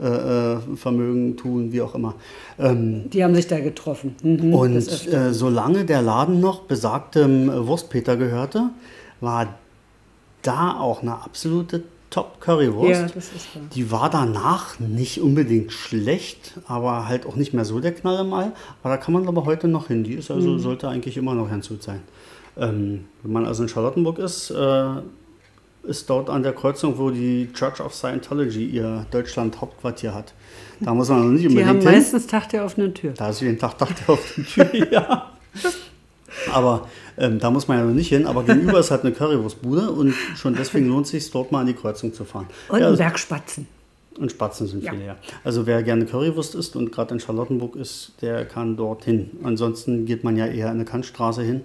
äh, 0.00 0.06
äh, 0.06 0.56
Vermögen 0.76 1.36
tun, 1.36 1.72
wie 1.72 1.80
auch 1.80 1.94
immer. 1.94 2.14
Ähm, 2.58 3.10
Die 3.10 3.22
haben 3.22 3.34
sich 3.34 3.46
da 3.46 3.60
getroffen. 3.60 4.16
Mhm, 4.22 4.52
und 4.52 5.12
äh, 5.12 5.32
solange 5.32 5.84
der 5.84 6.02
Laden 6.02 6.40
noch 6.40 6.62
besagtem 6.62 7.48
Wurstpeter 7.66 8.16
gehörte, 8.16 8.70
war 9.20 9.54
da 10.44 10.78
auch 10.78 11.02
eine 11.02 11.14
absolute 11.22 11.82
Top-Currywurst. 12.10 12.90
ja, 12.90 13.06
das 13.08 13.32
ist 13.32 13.56
wahr. 13.56 13.62
Die 13.74 13.90
war 13.90 14.08
danach 14.08 14.78
nicht 14.78 15.20
unbedingt 15.20 15.72
schlecht, 15.72 16.52
aber 16.68 17.08
halt 17.08 17.26
auch 17.26 17.34
nicht 17.34 17.52
mehr 17.54 17.64
so 17.64 17.80
der 17.80 17.92
Knall 17.92 18.24
im 18.24 18.32
All. 18.32 18.52
Aber 18.82 18.94
da 18.94 18.96
kann 18.96 19.14
man 19.14 19.26
aber 19.26 19.44
heute 19.46 19.66
noch 19.66 19.88
hin. 19.88 20.04
Die 20.04 20.14
ist 20.14 20.30
also, 20.30 20.56
sollte 20.58 20.88
eigentlich 20.88 21.16
immer 21.16 21.34
noch 21.34 21.48
gut 21.68 21.82
sein. 21.82 22.02
Ähm, 22.56 23.06
wenn 23.24 23.32
man 23.32 23.46
also 23.46 23.64
in 23.64 23.68
Charlottenburg 23.68 24.18
ist, 24.20 24.50
äh, 24.50 24.86
ist 25.82 26.08
dort 26.08 26.30
an 26.30 26.42
der 26.44 26.52
Kreuzung, 26.52 26.98
wo 26.98 27.10
die 27.10 27.50
Church 27.52 27.80
of 27.80 27.92
Scientology 27.92 28.64
ihr 28.66 29.06
Deutschland-Hauptquartier 29.10 30.14
hat. 30.14 30.32
Da 30.80 30.94
muss 30.94 31.08
man 31.08 31.18
also 31.18 31.30
nicht 31.30 31.42
Die 31.50 31.64
haben 31.64 31.78
unbedingt 31.78 31.82
hin. 31.82 31.92
meistens 31.92 32.26
Tag 32.28 32.48
der 32.50 32.64
offenen 32.64 32.94
Tür. 32.94 33.12
Da 33.12 33.30
ist 33.30 33.40
jeden 33.40 33.58
Tag 33.58 33.76
Tag 33.76 33.88
der 33.96 34.10
auf 34.14 34.34
der 34.36 34.44
Tür, 34.44 34.90
ja. 34.92 35.30
Aber 36.52 36.88
ähm, 37.16 37.38
da 37.38 37.50
muss 37.50 37.68
man 37.68 37.78
ja 37.78 37.84
noch 37.84 37.94
nicht 37.94 38.08
hin. 38.08 38.26
Aber 38.26 38.42
gegenüber 38.44 38.78
ist 38.80 38.90
halt 38.90 39.02
eine 39.02 39.12
Currywurstbude 39.12 39.90
und 39.90 40.14
schon 40.36 40.54
deswegen 40.54 40.88
lohnt 40.88 41.06
es 41.06 41.12
sich, 41.12 41.30
dort 41.30 41.52
mal 41.52 41.60
an 41.60 41.66
die 41.66 41.74
Kreuzung 41.74 42.12
zu 42.12 42.24
fahren. 42.24 42.46
Und 42.68 42.78
ja, 42.80 42.86
ein 42.86 42.90
also- 42.92 42.98
Bergspatzen. 43.02 43.66
und 44.18 44.30
Spatzen 44.30 44.66
sind 44.68 44.84
Ja. 44.84 44.92
viele, 44.92 45.06
ja. 45.06 45.16
Also 45.42 45.66
wer 45.66 45.82
gerne 45.82 46.06
Currywurst 46.06 46.54
isst 46.54 46.76
und 46.76 46.92
gerade 46.92 47.14
in 47.14 47.20
Charlottenburg 47.20 47.74
ist, 47.76 48.12
der 48.20 48.44
kann 48.44 48.76
dorthin. 48.76 49.30
Ansonsten 49.42 50.06
geht 50.06 50.22
man 50.24 50.36
ja 50.36 50.46
eher 50.46 50.66
in 50.66 50.74
eine 50.74 50.84
Kantstraße 50.84 51.42
hin, 51.42 51.62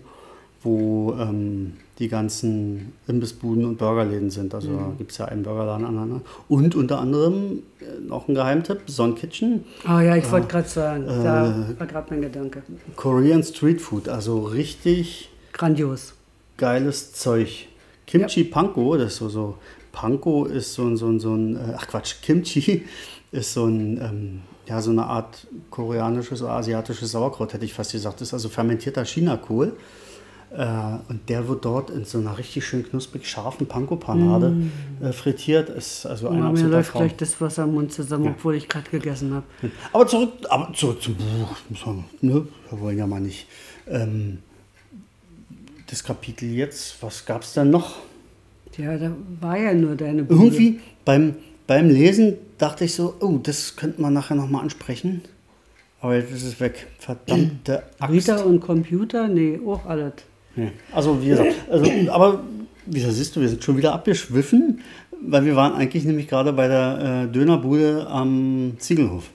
wo 0.63 1.15
ähm, 1.19 1.73
die 1.99 2.07
ganzen 2.07 2.93
Imbissbuden 3.07 3.65
und 3.65 3.77
Burgerläden 3.77 4.29
sind. 4.29 4.53
Also 4.55 4.69
Mhm. 4.69 4.97
gibt 4.97 5.11
es 5.11 5.17
ja 5.17 5.25
einen 5.25 5.43
Burgerladen 5.43 5.85
aneinander. 5.85 6.21
Und 6.47 6.73
unter 6.75 6.99
anderem 6.99 7.59
äh, 7.81 7.99
noch 8.07 8.27
ein 8.27 8.35
Geheimtipp, 8.35 8.81
Son 8.87 9.15
Kitchen, 9.15 9.65
Oh 9.85 9.99
ja, 9.99 10.15
ich 10.15 10.31
wollte 10.31 10.47
gerade 10.47 10.67
sagen, 10.69 11.05
da 11.07 11.47
Äh, 11.71 11.79
war 11.79 11.87
gerade 11.87 12.07
mein 12.11 12.21
Gedanke. 12.21 12.63
Korean 12.95 13.43
Street 13.43 13.81
Food. 13.81 14.07
Also 14.09 14.39
richtig 14.43 15.29
Grandios. 15.53 16.13
geiles 16.57 17.11
Zeug. 17.13 17.67
Kimchi 18.07 18.43
Panko, 18.45 18.97
das 18.97 19.13
ist 19.13 19.17
so, 19.19 19.29
so 19.29 19.55
Panko 19.91 20.45
ist 20.45 20.73
so 20.73 20.85
ein, 20.85 20.97
so 20.97 21.07
ein, 21.07 21.19
so 21.19 21.33
ein 21.35 21.55
äh, 21.57 21.59
ach 21.77 21.87
Quatsch, 21.87 22.15
Kimchi 22.21 22.83
ist 23.31 23.53
so 23.53 23.65
ein, 23.65 23.97
ähm, 24.01 24.39
ja, 24.67 24.81
so 24.81 24.91
eine 24.91 25.05
Art 25.05 25.47
koreanisches 25.69 26.41
oder 26.41 26.51
asiatisches 26.53 27.11
Sauerkraut, 27.11 27.53
hätte 27.53 27.65
ich 27.65 27.73
fast 27.73 27.91
gesagt. 27.91 28.21
Das 28.21 28.29
ist 28.29 28.33
also 28.33 28.49
fermentierter 28.49 29.03
Chinakohl. 29.03 29.67
Äh, 29.67 29.71
und 30.51 31.19
der 31.29 31.47
wird 31.47 31.63
dort 31.63 31.91
in 31.91 32.05
so 32.05 32.17
einer 32.17 32.37
richtig 32.37 32.65
schön 32.65 32.83
knusprig 32.83 33.27
scharfen 33.27 33.67
Panko-Panade 33.67 34.55
äh, 35.01 35.11
frittiert. 35.11 35.69
Ist 35.69 36.05
also 36.07 36.27
ein 36.29 36.39
Mm. 36.39 36.53
mir 36.53 36.63
läuft 36.67 36.91
Traum. 36.91 37.01
gleich 37.03 37.15
das 37.17 37.39
Wasser 37.39 37.65
im 37.65 37.75
Mund 37.75 37.93
zusammen, 37.93 38.25
Ja. 38.25 38.31
obwohl 38.31 38.55
ich 38.55 38.67
gerade 38.67 38.89
gegessen 38.89 39.33
habe. 39.33 39.45
Aber 39.93 40.07
zurück, 40.07 40.31
aber 40.49 40.73
zurück 40.73 41.01
zum 41.03 41.15
Buch. 41.15 41.55
Ne? 42.21 42.47
Wir 42.69 42.79
wollen 42.79 42.97
ja 42.97 43.05
mal 43.05 43.21
nicht. 43.21 43.45
Ähm, 43.87 44.39
das 45.87 46.03
Kapitel 46.03 46.49
jetzt, 46.49 47.01
was 47.01 47.25
gab 47.25 47.43
es 47.43 47.53
denn 47.53 47.69
noch? 47.69 47.97
Ja, 48.77 48.97
da 48.97 49.11
war 49.41 49.57
ja 49.57 49.73
nur 49.73 49.95
deine 49.95 50.23
Bude. 50.23 50.43
Irgendwie 50.45 50.79
beim, 51.05 51.35
beim 51.67 51.89
Lesen 51.89 52.35
dachte 52.57 52.85
ich 52.85 52.93
so, 52.95 53.15
oh, 53.19 53.37
das 53.41 53.75
könnte 53.75 54.01
man 54.01 54.13
nachher 54.13 54.35
nochmal 54.35 54.61
ansprechen. 54.63 55.21
Aber 56.01 56.15
jetzt 56.15 56.31
ist 56.31 56.43
es 56.43 56.59
weg. 56.59 56.87
Verdammte 56.97 57.83
Axt. 57.99 58.13
Rita 58.13 58.41
und 58.43 58.61
Computer? 58.61 59.27
Nee, 59.27 59.59
auch 59.65 59.85
alles. 59.85 60.13
Ja. 60.55 60.65
Also, 60.91 61.21
wie 61.21 61.29
gesagt, 61.29 61.53
also, 61.69 61.91
aber 62.11 62.39
wie 62.85 62.99
siehst 62.99 63.35
du, 63.35 63.41
wir 63.41 63.49
sind 63.49 63.63
schon 63.63 63.77
wieder 63.77 63.93
abgeschwiffen, 63.93 64.81
weil 65.21 65.45
wir 65.45 65.55
waren 65.55 65.73
eigentlich 65.73 66.05
nämlich 66.05 66.27
gerade 66.27 66.53
bei 66.53 66.67
der 66.67 67.27
äh, 67.27 67.31
Dönerbude 67.31 68.07
am 68.09 68.73
Ziegelhof. 68.79 69.29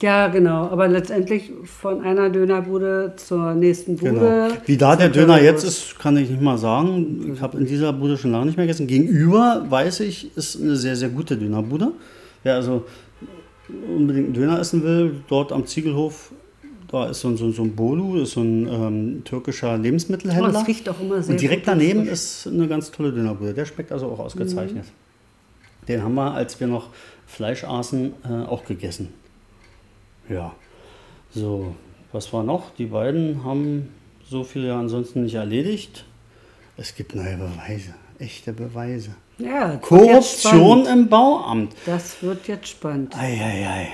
Ja, 0.00 0.26
genau. 0.28 0.68
Aber 0.68 0.88
letztendlich 0.88 1.52
von 1.64 2.02
einer 2.02 2.28
Dönerbude 2.28 3.14
zur 3.16 3.54
nächsten 3.54 3.96
Bude. 3.96 4.12
Genau. 4.12 4.48
Wie 4.66 4.76
da 4.76 4.96
der 4.96 5.08
Döner 5.08 5.40
jetzt 5.40 5.62
ist, 5.62 5.98
kann 5.98 6.16
ich 6.16 6.28
nicht 6.28 6.42
mal 6.42 6.58
sagen. 6.58 7.32
Ich 7.34 7.40
habe 7.40 7.58
in 7.58 7.66
dieser 7.66 7.92
Bude 7.92 8.18
schon 8.18 8.32
lange 8.32 8.46
nicht 8.46 8.56
mehr 8.56 8.66
gegessen. 8.66 8.86
Gegenüber, 8.86 9.64
weiß 9.68 10.00
ich, 10.00 10.36
ist 10.36 10.60
eine 10.60 10.76
sehr, 10.76 10.96
sehr 10.96 11.10
gute 11.10 11.36
Dönerbude. 11.36 11.92
Wer 12.42 12.56
also 12.56 12.84
unbedingt 13.88 14.26
einen 14.26 14.34
Döner 14.34 14.58
essen 14.58 14.82
will, 14.82 15.22
dort 15.28 15.52
am 15.52 15.64
Ziegelhof, 15.64 16.32
da 16.88 17.08
ist 17.08 17.20
so 17.20 17.28
ein, 17.28 17.36
so, 17.36 17.50
so 17.52 17.62
ein 17.62 17.74
Bolu, 17.74 18.20
ist 18.22 18.32
so 18.32 18.40
ein 18.40 18.66
ähm, 18.68 19.22
türkischer 19.24 19.76
Lebensmittelhändler. 19.78 20.50
Oh, 20.50 20.52
das 20.52 20.66
riecht 20.66 20.88
auch 20.88 21.00
immer 21.00 21.22
sehr 21.22 21.34
Und 21.34 21.40
direkt 21.40 21.66
daneben 21.66 22.00
frisch. 22.00 22.12
ist 22.12 22.46
eine 22.46 22.68
ganz 22.68 22.90
tolle 22.90 23.12
Dönerbude. 23.12 23.54
Der 23.54 23.64
schmeckt 23.64 23.92
also 23.92 24.06
auch 24.06 24.18
ausgezeichnet. 24.18 24.84
Mhm. 24.84 25.86
Den 25.86 26.02
haben 26.02 26.14
wir, 26.14 26.32
als 26.32 26.58
wir 26.60 26.66
noch 26.66 26.88
Fleisch 27.26 27.64
aßen, 27.64 28.12
äh, 28.24 28.28
auch 28.46 28.64
gegessen. 28.64 29.08
Ja. 30.28 30.54
So, 31.30 31.74
was 32.12 32.32
war 32.32 32.42
noch? 32.42 32.74
Die 32.76 32.86
beiden 32.86 33.44
haben 33.44 33.88
so 34.28 34.44
viel 34.44 34.64
ja 34.64 34.78
ansonsten 34.78 35.24
nicht 35.24 35.34
erledigt. 35.34 36.04
Es 36.76 36.94
gibt 36.94 37.14
neue 37.14 37.36
Beweise, 37.36 37.94
echte 38.18 38.52
Beweise. 38.52 39.10
Ja, 39.38 39.74
das 39.74 39.82
Korruption 39.82 40.86
im 40.86 41.08
Bauamt. 41.08 41.74
Das 41.86 42.22
wird 42.22 42.46
jetzt 42.48 42.68
spannend. 42.68 43.16
Eieiei. 43.16 43.88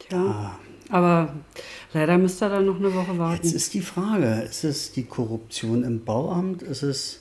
Tja. 0.00 0.58
Aber 0.90 1.32
leider 1.94 2.18
müsst 2.18 2.42
ihr 2.42 2.48
da 2.48 2.60
noch 2.60 2.76
eine 2.78 2.92
Woche 2.94 3.16
warten. 3.18 3.40
Jetzt 3.42 3.54
ist 3.54 3.74
die 3.74 3.80
Frage, 3.80 4.42
ist 4.48 4.64
es 4.64 4.92
die 4.92 5.04
Korruption 5.04 5.82
im 5.84 6.04
Bauamt? 6.04 6.62
Ist 6.62 6.82
es 6.82 7.20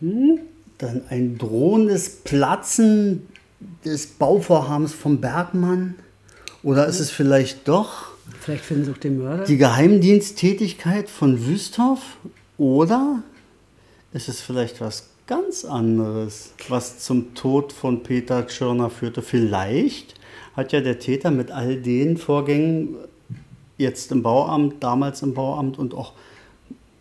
Hm? 0.00 0.40
dann 0.78 1.02
ein 1.08 1.38
drohendes 1.38 2.10
Platzen 2.22 3.26
des 3.84 4.06
Bauvorhabens 4.06 4.92
vom 4.92 5.20
Bergmann? 5.20 5.94
Oder 6.62 6.86
ist 6.86 7.00
es 7.00 7.10
vielleicht 7.10 7.66
doch 7.68 8.08
Vielleicht 8.40 8.64
finden 8.64 8.84
sie 8.84 8.90
auch 8.92 8.98
den 8.98 9.18
Mörder. 9.18 9.44
die 9.44 9.56
Geheimdiensttätigkeit 9.56 11.08
von 11.08 11.46
Wüsthoff? 11.46 12.18
Oder 12.58 13.22
ist 14.12 14.28
es 14.28 14.40
vielleicht 14.40 14.80
was 14.80 15.08
ganz 15.26 15.64
anderes, 15.64 16.52
was 16.68 16.98
zum 16.98 17.34
Tod 17.34 17.72
von 17.72 18.02
Peter 18.02 18.46
Tschirner 18.46 18.90
führte? 18.90 19.22
Vielleicht 19.22 20.14
hat 20.54 20.72
ja 20.72 20.80
der 20.80 20.98
Täter 20.98 21.30
mit 21.30 21.50
all 21.50 21.76
den 21.76 22.16
Vorgängen 22.18 22.96
jetzt 23.78 24.12
im 24.12 24.22
Bauamt, 24.22 24.82
damals 24.82 25.22
im 25.22 25.34
Bauamt 25.34 25.78
und 25.78 25.94
auch 25.94 26.12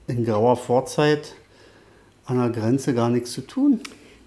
in 0.07 0.26
grauer 0.26 0.57
Vorzeit 0.57 1.34
an 2.26 2.38
der 2.39 2.49
Grenze 2.49 2.93
gar 2.93 3.09
nichts 3.09 3.32
zu 3.32 3.41
tun. 3.41 3.80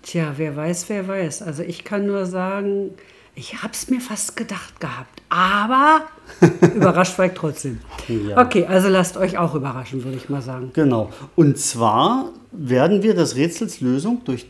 Tja, 0.02 0.32
wer 0.36 0.56
weiß, 0.56 0.88
wer 0.88 1.06
weiß. 1.06 1.42
Also 1.42 1.62
ich 1.62 1.84
kann 1.84 2.06
nur 2.06 2.26
sagen, 2.26 2.90
ich 3.34 3.62
hab's 3.62 3.90
mir 3.90 4.00
fast 4.00 4.36
gedacht 4.36 4.80
gehabt. 4.80 5.22
Aber 5.28 6.02
überrascht 6.74 7.18
war 7.18 7.26
ich 7.26 7.32
trotzdem. 7.34 7.80
Ja. 8.08 8.40
Okay, 8.40 8.64
also 8.66 8.88
lasst 8.88 9.16
euch 9.16 9.36
auch 9.36 9.54
überraschen, 9.54 10.02
würde 10.04 10.16
ich 10.16 10.28
mal 10.28 10.42
sagen. 10.42 10.70
Genau. 10.72 11.10
Und 11.36 11.58
zwar 11.58 12.30
werden 12.52 13.02
wir 13.02 13.14
das 13.14 13.36
Rätsels 13.36 13.80
Lösung 13.80 14.22
durch 14.24 14.46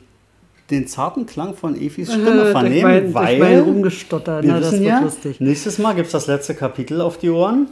den 0.70 0.86
zarten 0.86 1.26
Klang 1.26 1.55
von 1.55 1.74
Efis 1.80 2.12
Stimme 2.12 2.49
Äh, 2.49 2.53
vernehmen, 2.53 2.82
mein, 2.82 3.14
weil 3.14 3.40
wir 3.40 3.64
na, 4.44 4.61
das 4.61 4.72
wissen 4.72 4.84
wird 4.84 4.90
ja, 4.92 5.01
lustig. 5.01 5.40
nächstes 5.40 5.78
Mal 5.78 5.94
gibt 5.94 6.07
es 6.07 6.12
das 6.12 6.26
letzte 6.26 6.55
Kapitel 6.55 7.01
auf 7.01 7.18
die 7.18 7.30
Ohren 7.30 7.68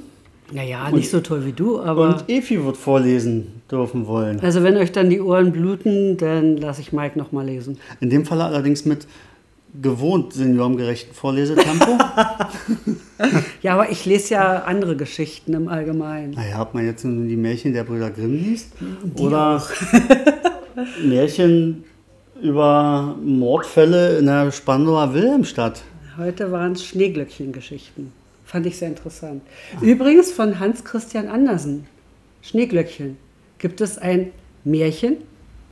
Naja, 0.53 0.90
nicht 0.90 1.11
so 1.11 1.20
toll 1.20 1.44
wie 1.44 1.53
du, 1.53 1.80
aber. 1.80 2.09
und 2.09 2.24
Efi 2.28 2.64
wird 2.64 2.76
vorlesen 2.76 3.62
dürfen 3.70 4.07
wollen. 4.07 4.38
also 4.40 4.62
wenn 4.62 4.76
euch 4.76 4.92
dann 4.92 5.11
die 5.11 5.20
Ohren 5.20 5.51
bluten, 5.53 6.16
dann 6.16 6.57
lasse 6.57 6.80
ich 6.80 6.92
Mike 6.92 7.18
noch 7.18 7.32
mal 7.32 7.44
lesen. 7.44 7.78
In 8.01 8.11
dem 8.11 8.24
Fall 8.24 8.40
allerdings 8.40 8.84
mit 8.84 9.07
gewohnt 9.82 10.32
seniorengerechten 10.32 11.14
Vorlesetempo. 11.14 11.99
Ja, 13.62 13.72
aber 13.74 13.90
ich 13.90 14.05
lese 14.05 14.34
ja 14.34 14.59
andere 14.64 14.94
Geschichten 14.94 15.55
im 15.55 15.68
Allgemeinen. 15.68 16.32
naja, 16.32 16.61
ob 16.61 16.74
man 16.74 16.84
jetzt 16.84 17.03
nur 17.05 17.26
die 17.26 17.36
Märchen 17.36 17.72
der 17.72 17.84
Brüder 17.84 18.11
Grimm 18.11 18.34
liest 18.34 18.72
oder 19.18 19.62
Märchen 21.05 21.84
über 22.42 23.16
Mordfälle 23.24 24.18
in 24.18 24.26
der 24.26 24.53
Spandauer 24.53 25.14
Wilhelmstadt. 25.14 25.82
Heute 26.18 26.53
waren 26.53 26.72
es 26.72 26.84
Schneeglöckchen-Geschichten. 26.84 28.12
Fand 28.47 28.64
ich 28.64 28.78
sehr 28.78 28.88
interessant. 28.88 29.42
Übrigens 29.82 30.30
von 30.32 30.59
Hans 30.61 30.84
Christian 30.84 31.28
Andersen. 31.28 31.86
Schneeglöckchen. 32.42 33.16
Gibt 33.59 33.80
es 33.80 33.99
ein 33.99 34.30
Märchen? 34.64 35.16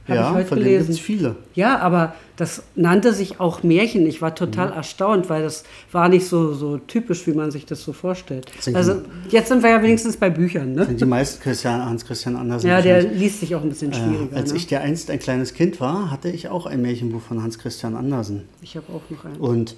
Habe 0.06 0.16
ja, 0.18 0.28
ich 0.30 0.34
heute 0.36 0.48
von 0.48 0.58
denen 0.58 0.68
gelesen. 0.70 0.90
es 0.90 0.98
viele. 0.98 1.36
Ja, 1.54 1.78
aber 1.78 2.14
das 2.36 2.64
nannte 2.74 3.14
sich 3.14 3.40
auch 3.40 3.62
Märchen. 3.62 4.06
Ich 4.06 4.20
war 4.20 4.34
total 4.34 4.68
Mhm. 4.68 4.74
erstaunt, 4.74 5.30
weil 5.30 5.42
das 5.42 5.64
war 5.92 6.10
nicht 6.10 6.26
so, 6.26 6.52
so 6.52 6.76
typisch, 6.76 7.26
wie 7.26 7.32
man 7.32 7.50
sich 7.50 7.64
das 7.64 7.82
so 7.82 7.94
vorstellt. 7.94 8.50
Sind 8.60 8.76
Also 8.76 8.96
jetzt 9.30 9.48
sind 9.48 9.62
wir 9.62 9.70
ja 9.70 9.82
wenigstens 9.82 10.18
bei 10.18 10.28
Büchern, 10.28 10.74
ne? 10.74 10.84
Sind 10.84 11.00
die 11.00 11.06
meisten 11.06 11.42
Christian, 11.42 11.82
Hans 11.82 12.04
Christian 12.04 12.36
Andersen. 12.36 12.68
Ja, 12.68 12.82
der 12.82 13.02
liest 13.02 13.40
sich 13.40 13.54
auch 13.54 13.62
ein 13.62 13.70
bisschen 13.70 13.92
Äh, 13.92 13.94
schwieriger. 13.94 14.36
als 14.36 14.50
ne? 14.50 14.58
ich 14.58 14.66
der 14.66 14.82
einst 14.82 15.10
ein 15.10 15.20
kleines 15.20 15.54
Kind 15.54 15.80
war, 15.80 16.10
hatte 16.10 16.28
ich 16.28 16.48
auch 16.48 16.66
ein 16.66 16.82
Märchenbuch 16.82 17.22
von 17.22 17.42
Hans 17.42 17.58
Christian 17.58 17.94
Andersen. 17.96 18.42
ich 18.60 18.76
habe 18.76 18.86
auch 18.92 19.08
noch 19.10 19.24
einen. 19.24 19.36
Und 19.36 19.72
äh, 19.72 19.74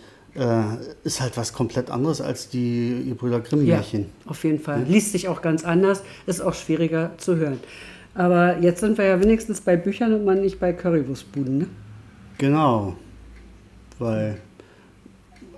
ist 1.05 1.21
halt 1.21 1.37
was 1.37 1.53
komplett 1.53 1.91
anderes 1.91 2.21
als 2.21 2.49
die 2.49 3.15
Brüder 3.17 3.41
Grimm 3.41 3.65
Ja, 3.65 3.83
auf 4.27 4.45
jeden 4.45 4.61
Fall. 4.61 4.85
Liest 4.87 5.13
sich 5.13 5.29
auch 5.29 5.41
ganz 5.41 5.65
anders, 5.65 6.03
ist 6.27 6.41
auch 6.41 6.55
schwieriger 6.55 7.13
zu 7.17 7.37
hören. 7.37 7.61
Aber 8.15 8.59
jetzt 8.59 8.81
sind 8.81 8.97
wir 8.99 9.05
ja 9.05 9.21
wenigstens 9.21 9.61
bei 9.61 9.77
Büchern 9.77 10.15
und 10.15 10.25
man 10.25 10.41
nicht 10.41 10.59
bei 10.59 10.73
Currywurstbuden, 10.73 11.59
ne? 11.59 11.67
Genau. 12.39 12.97
Weil, 13.99 14.39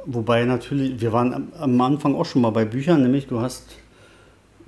wobei 0.05 0.45
natürlich, 0.45 1.01
wir 1.01 1.12
waren 1.12 1.33
am, 1.33 1.53
am 1.59 1.81
Anfang 1.81 2.14
auch 2.14 2.26
schon 2.26 2.43
mal 2.43 2.51
bei 2.51 2.64
Büchern, 2.64 3.03
nämlich 3.03 3.26
du 3.26 3.41
hast 3.41 3.76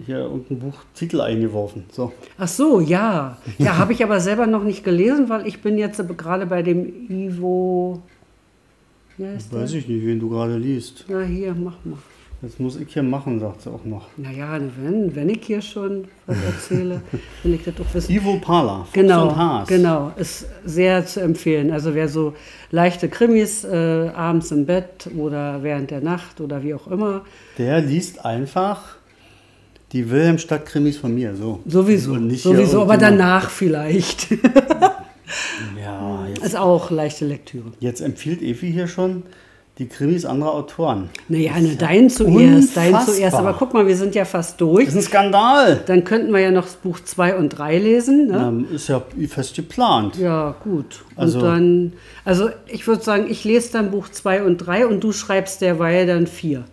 hier 0.04 0.18
irgendein 0.18 0.58
Buch 0.60 0.78
Titel 0.94 1.20
eingeworfen. 1.20 1.84
So. 1.92 2.12
Ach 2.38 2.48
so, 2.48 2.80
ja. 2.80 3.36
Ja, 3.58 3.76
habe 3.78 3.92
ich 3.92 4.02
aber 4.02 4.20
selber 4.20 4.46
noch 4.46 4.64
nicht 4.64 4.84
gelesen, 4.84 5.28
weil 5.28 5.46
ich 5.46 5.60
bin 5.60 5.78
jetzt 5.78 6.02
gerade 6.16 6.46
bei 6.46 6.62
dem 6.62 7.10
Ivo. 7.10 8.02
Der? 9.20 9.60
Weiß 9.60 9.72
ich 9.74 9.86
nicht, 9.86 10.06
wen 10.06 10.18
du 10.18 10.28
gerade 10.30 10.56
liest. 10.56 11.04
Na 11.08 11.20
hier, 11.22 11.54
mach 11.54 11.76
mal. 11.84 11.98
Jetzt 12.42 12.58
muss 12.58 12.76
ich 12.80 12.90
hier 12.90 13.02
machen, 13.02 13.38
sagt 13.38 13.60
sie 13.60 13.70
auch 13.70 13.84
noch. 13.84 14.06
Naja, 14.16 14.58
wenn, 14.82 15.14
wenn 15.14 15.28
ich 15.28 15.40
hier 15.44 15.60
schon 15.60 16.04
was 16.26 16.38
erzähle, 16.42 17.02
will 17.42 17.52
ich 17.52 17.64
das 17.64 17.74
doch 17.74 17.84
wissen. 17.92 18.10
Ivo 18.14 18.38
Pala, 18.38 18.78
Fuchs 18.84 18.92
Genau, 18.94 19.28
und 19.28 19.36
Haas. 19.36 19.68
genau, 19.68 20.12
ist 20.16 20.46
sehr 20.64 21.04
zu 21.04 21.20
empfehlen. 21.20 21.70
Also 21.70 21.94
wer 21.94 22.08
so 22.08 22.32
leichte 22.70 23.10
Krimis 23.10 23.62
äh, 23.64 24.08
abends 24.14 24.52
im 24.52 24.64
Bett 24.64 25.10
oder 25.18 25.62
während 25.62 25.90
der 25.90 26.00
Nacht 26.00 26.40
oder 26.40 26.62
wie 26.62 26.72
auch 26.72 26.86
immer, 26.86 27.26
Der 27.58 27.82
liest 27.82 28.24
einfach 28.24 28.96
die 29.92 30.08
Wilhelmstadt-Krimis 30.08 30.96
von 30.96 31.14
mir, 31.14 31.36
so. 31.36 31.60
sowieso, 31.66 32.14
sowieso, 32.36 32.82
aber 32.82 32.96
danach 32.96 33.50
vielleicht. 33.50 34.28
Ja, 35.80 36.26
ist 36.42 36.56
auch 36.56 36.90
leichte 36.90 37.24
Lektüre. 37.26 37.72
jetzt 37.80 38.00
empfiehlt 38.00 38.42
Evi 38.42 38.72
hier 38.72 38.88
schon 38.88 39.22
die 39.78 39.86
Krimis 39.86 40.26
anderer 40.26 40.52
Autoren. 40.52 41.08
Naja, 41.28 41.58
ne, 41.58 41.74
dein 41.78 42.10
zuerst, 42.10 42.76
dein 42.76 42.88
unfassbar. 42.88 43.06
zuerst. 43.14 43.34
Aber 43.34 43.54
guck 43.54 43.72
mal, 43.72 43.86
wir 43.86 43.96
sind 43.96 44.14
ja 44.14 44.26
fast 44.26 44.60
durch. 44.60 44.84
Das 44.86 44.94
ist 44.94 45.06
ein 45.06 45.08
Skandal. 45.08 45.80
Dann 45.86 46.04
könnten 46.04 46.32
wir 46.34 46.40
ja 46.40 46.50
noch 46.50 46.64
das 46.64 46.74
Buch 46.76 47.00
2 47.00 47.36
und 47.36 47.48
3 47.50 47.78
lesen. 47.78 48.26
Ne? 48.26 48.36
Ähm, 48.46 48.66
ist 48.74 48.88
ja 48.88 49.00
fest 49.28 49.56
geplant. 49.56 50.16
Ja, 50.18 50.54
gut. 50.62 51.02
Und 51.16 51.22
Also- 51.22 51.40
dann, 51.40 51.94
also 52.26 52.50
ich 52.66 52.86
würde 52.86 53.02
sagen, 53.02 53.26
ich 53.30 53.44
lese 53.44 53.72
dann 53.72 53.90
Buch 53.90 54.10
2 54.10 54.42
und 54.42 54.58
3 54.58 54.86
und 54.86 55.02
du 55.02 55.12
schreibst 55.12 55.62
derweil 55.62 56.06
dann 56.06 56.26
4. 56.26 56.64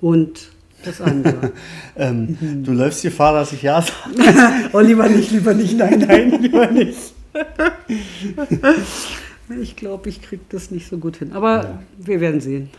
Und 0.00 0.48
das 0.84 1.00
andere. 1.00 1.52
Ähm, 1.96 2.36
Du 2.64 2.72
läufst 2.72 3.02
Gefahr, 3.02 3.34
dass 3.34 3.52
ich 3.52 3.62
ja 3.62 3.80
sage. 3.82 3.92
oh, 4.72 4.80
lieber 4.80 5.08
nicht, 5.08 5.30
lieber 5.30 5.52
nicht, 5.54 5.76
nein, 5.76 6.04
nein, 6.08 6.40
lieber 6.42 6.66
nicht. 6.68 7.12
ich 9.62 9.76
glaube, 9.76 10.08
ich 10.08 10.22
kriege 10.22 10.42
das 10.48 10.70
nicht 10.70 10.88
so 10.88 10.98
gut 10.98 11.16
hin. 11.16 11.32
Aber 11.32 11.80
wir 11.98 12.20
werden 12.20 12.40
sehen. 12.40 12.70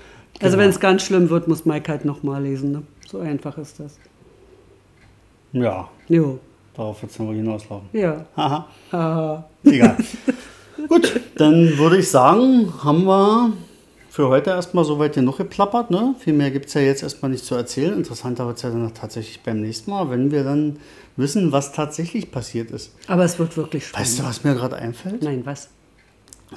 Also 0.41 0.56
Genau. 0.56 0.64
wenn 0.64 0.70
es 0.70 0.80
ganz 0.80 1.04
schlimm 1.04 1.30
wird, 1.30 1.47
muss 1.47 1.66
Mike 1.66 1.91
halt 1.91 2.06
nochmal 2.06 2.43
lesen. 2.43 2.72
Ne? 2.72 2.84
So 3.08 3.20
einfach 3.20 3.58
ist 3.58 3.80
das. 3.80 3.97
Ja, 5.54 5.89
Jo, 6.08 6.39
darauf 6.76 7.02
wird 7.02 7.12
es 7.12 7.20
wohl 7.20 7.36
hinauslaufen. 7.36 7.89
ja. 7.93 8.26
Haha. 8.38 9.45
egal. 9.66 9.97
Gut, 10.88 11.20
dann 11.36 11.78
würde 11.78 11.97
ich 11.97 12.10
sagen, 12.10 12.72
haben 12.84 13.04
wir 13.06 13.54
für 14.12 14.28
heute 14.28 14.49
erstmal 14.49 14.84
soweit 14.84 15.16
genug 15.16 15.38
geplappert. 15.38 15.89
Ne? 15.89 16.16
Viel 16.20 16.34
mehr 16.34 16.51
gibt 16.51 16.66
es 16.66 16.74
ja 16.74 16.82
jetzt 16.82 17.01
erstmal 17.01 17.32
nicht 17.32 17.45
zu 17.45 17.55
erzählen. 17.55 17.93
Interessanter 17.93 18.45
wird 18.45 18.57
es 18.57 18.64
ja 18.64 18.70
dann 18.70 18.93
tatsächlich 18.93 19.41
beim 19.41 19.62
nächsten 19.62 19.89
Mal, 19.89 20.09
wenn 20.09 20.32
wir 20.32 20.43
dann 20.43 20.80
wissen, 21.16 21.53
was 21.53 21.72
tatsächlich 21.72 22.30
passiert 22.30 22.72
ist. 22.72 22.93
Aber 23.07 23.24
es 23.24 23.39
wird 23.39 23.55
wirklich 23.55 23.88
spannend. 23.88 24.07
Weißt 24.09 24.20
du, 24.20 24.24
was 24.24 24.43
mir 24.43 24.53
gerade 24.53 24.76
einfällt? 24.76 25.24
Nein, 25.24 25.45
was? 25.45 25.70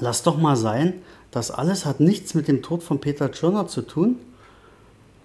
lass 0.01 0.25
doch 0.25 0.37
mal 0.37 0.57
sein, 0.57 0.95
das 1.31 1.53
alles 1.53 1.87
hat 1.87 2.01
nichts 2.01 2.35
mit 2.35 2.49
dem 2.49 2.61
Tod 2.61 2.83
von 2.83 3.01
Peter 3.01 3.31
Tschirner 3.31 3.69
zu 3.69 3.83
tun. 3.83 4.17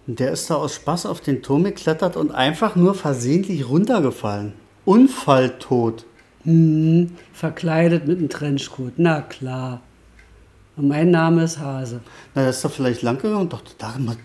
Der 0.05 0.31
ist 0.31 0.51
da 0.51 0.55
aus 0.55 0.75
Spaß 0.75 1.07
auf 1.07 1.21
den 1.21 1.41
Turm 1.41 1.63
geklettert 1.63 2.15
und 2.15 2.31
einfach 2.31 2.75
nur 2.75 2.93
versehentlich 2.93 3.67
runtergefallen. 3.67 4.53
Unfalltot. 4.85 6.05
Hm, 6.43 7.15
verkleidet 7.33 8.07
mit 8.07 8.19
einem 8.19 8.29
Trenchcoat, 8.29 8.93
na 8.97 9.21
klar. 9.21 9.81
Und 10.79 10.87
mein 10.87 11.11
Name 11.11 11.43
ist 11.43 11.59
Hase. 11.59 11.99
Na, 12.33 12.43
der 12.43 12.51
ist 12.51 12.63
da 12.63 12.69
vielleicht 12.69 13.01
lang 13.01 13.17
gegangen 13.17 13.41
und 13.41 13.51
dachte, 13.51 13.73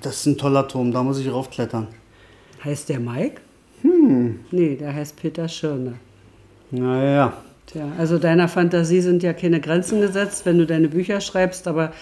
das 0.02 0.18
ist 0.18 0.26
ein 0.26 0.38
toller 0.38 0.68
Turm, 0.68 0.92
da 0.92 1.02
muss 1.02 1.18
ich 1.18 1.28
raufklettern. 1.28 1.88
Heißt 2.64 2.88
der 2.90 3.00
Mike? 3.00 3.40
Hm. 3.82 4.38
Nee, 4.52 4.76
der 4.76 4.94
heißt 4.94 5.16
Peter 5.16 5.48
Schirner. 5.48 5.94
Naja. 6.70 7.32
Tja, 7.66 7.88
also 7.98 8.18
deiner 8.18 8.46
Fantasie 8.46 9.00
sind 9.00 9.24
ja 9.24 9.32
keine 9.32 9.60
Grenzen 9.60 10.00
gesetzt, 10.00 10.46
wenn 10.46 10.58
du 10.58 10.64
deine 10.64 10.86
Bücher 10.86 11.20
schreibst, 11.20 11.66
aber 11.66 11.92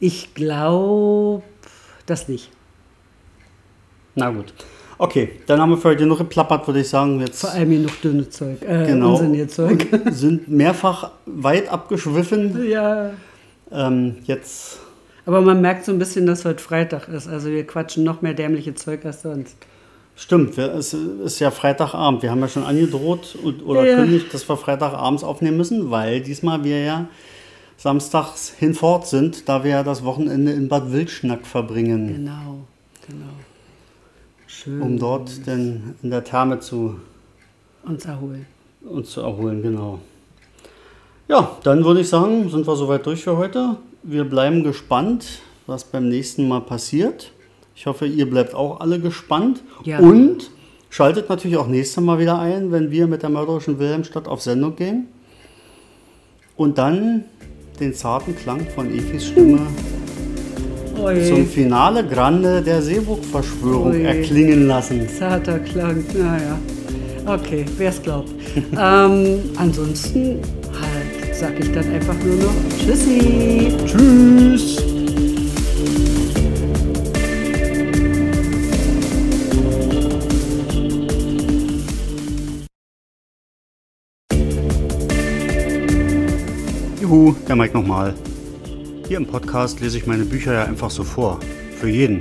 ich 0.00 0.34
glaube 0.34 1.44
das 2.06 2.28
nicht. 2.28 2.50
Na 4.16 4.30
gut. 4.30 4.52
Okay, 4.98 5.30
dann 5.46 5.60
haben 5.60 5.70
wir 5.70 5.76
für 5.76 5.90
heute 5.90 6.02
genug 6.02 6.18
geplappert, 6.18 6.66
würde 6.66 6.80
ich 6.80 6.88
sagen. 6.88 7.20
Jetzt 7.20 7.42
Vor 7.42 7.50
allem 7.50 7.70
genug 7.70 8.00
dünne 8.02 8.28
Zeug, 8.28 8.62
äh, 8.62 8.84
genau, 8.84 9.16
Zeug. 9.46 9.86
sind 10.10 10.48
mehrfach 10.48 11.12
weit 11.24 11.68
abgeschwiffen. 11.68 12.68
Ja. 12.68 13.12
Ähm, 13.72 14.16
jetzt. 14.24 14.78
Aber 15.24 15.40
man 15.40 15.60
merkt 15.60 15.84
so 15.84 15.92
ein 15.92 15.98
bisschen, 15.98 16.26
dass 16.26 16.44
heute 16.44 16.62
Freitag 16.62 17.08
ist. 17.08 17.28
Also 17.28 17.50
wir 17.50 17.66
quatschen 17.66 18.04
noch 18.04 18.22
mehr 18.22 18.34
dämliche 18.34 18.74
Zeug 18.74 19.04
als 19.04 19.22
sonst. 19.22 19.56
Stimmt, 20.14 20.58
es 20.58 20.92
ist 20.92 21.38
ja 21.38 21.50
Freitagabend. 21.50 22.22
Wir 22.22 22.30
haben 22.30 22.40
ja 22.40 22.48
schon 22.48 22.64
angedroht 22.64 23.36
oder 23.64 23.84
ja. 23.84 23.96
kündigt, 23.96 24.32
dass 24.34 24.46
wir 24.48 24.56
Freitagabends 24.56 25.24
aufnehmen 25.24 25.56
müssen, 25.56 25.90
weil 25.90 26.20
diesmal 26.20 26.64
wir 26.64 26.80
ja 26.82 27.08
samstags 27.78 28.50
hinfort 28.50 29.06
sind, 29.06 29.48
da 29.48 29.64
wir 29.64 29.70
ja 29.70 29.82
das 29.82 30.04
Wochenende 30.04 30.52
in 30.52 30.68
Bad 30.68 30.92
Wildschnack 30.92 31.46
verbringen. 31.46 32.08
Genau, 32.08 32.66
genau. 33.08 33.32
Schön. 34.46 34.82
Um 34.82 34.98
dort 34.98 35.46
dann 35.46 35.94
in 36.02 36.10
der 36.10 36.22
Therme 36.22 36.60
zu 36.60 37.00
uns 37.84 38.04
erholen. 38.04 38.46
Uns 38.82 39.10
zu 39.10 39.22
erholen, 39.22 39.62
genau. 39.62 39.98
Ja, 41.32 41.56
dann 41.62 41.82
würde 41.82 42.02
ich 42.02 42.10
sagen, 42.10 42.50
sind 42.50 42.66
wir 42.66 42.76
soweit 42.76 43.06
durch 43.06 43.24
für 43.24 43.38
heute. 43.38 43.76
Wir 44.02 44.24
bleiben 44.24 44.64
gespannt, 44.64 45.24
was 45.66 45.82
beim 45.84 46.10
nächsten 46.10 46.46
Mal 46.46 46.60
passiert. 46.60 47.32
Ich 47.74 47.86
hoffe, 47.86 48.04
ihr 48.04 48.28
bleibt 48.28 48.54
auch 48.54 48.80
alle 48.80 49.00
gespannt. 49.00 49.62
Ja. 49.82 49.98
Und 49.98 50.50
schaltet 50.90 51.30
natürlich 51.30 51.56
auch 51.56 51.68
nächstes 51.68 52.04
Mal 52.04 52.18
wieder 52.18 52.38
ein, 52.38 52.70
wenn 52.70 52.90
wir 52.90 53.06
mit 53.06 53.22
der 53.22 53.30
mörderischen 53.30 53.78
Wilhelmstadt 53.78 54.28
auf 54.28 54.42
Sendung 54.42 54.76
gehen. 54.76 55.08
Und 56.58 56.76
dann 56.76 57.24
den 57.80 57.94
zarten 57.94 58.36
Klang 58.36 58.66
von 58.74 58.92
Efis 58.92 59.28
Stimme 59.28 59.60
Oje. 61.02 61.26
zum 61.26 61.46
Finale 61.46 62.06
Grande 62.06 62.60
der 62.60 62.82
Seeburg-Verschwörung 62.82 64.04
erklingen 64.04 64.66
lassen. 64.66 65.08
Zarter 65.08 65.60
Klang, 65.60 66.04
naja. 66.12 66.58
Okay, 67.24 67.64
wer 67.78 67.88
es 67.88 68.02
glaubt. 68.02 68.28
ähm, 68.78 69.38
ansonsten 69.56 70.42
halt, 71.42 71.56
sag 71.56 71.60
ich 71.60 71.72
dann 71.72 71.94
einfach 71.94 72.16
nur 72.24 72.36
noch 72.36 72.54
Tschüssi. 72.78 73.74
Tschüss. 73.86 74.76
Juhu, 87.00 87.34
der 87.48 87.56
Mike 87.56 87.74
nochmal. 87.74 88.14
Hier 89.08 89.16
im 89.18 89.26
Podcast 89.26 89.80
lese 89.80 89.98
ich 89.98 90.06
meine 90.06 90.24
Bücher 90.24 90.52
ja 90.54 90.64
einfach 90.64 90.90
so 90.90 91.04
vor. 91.04 91.40
Für 91.78 91.88
jeden. 91.88 92.20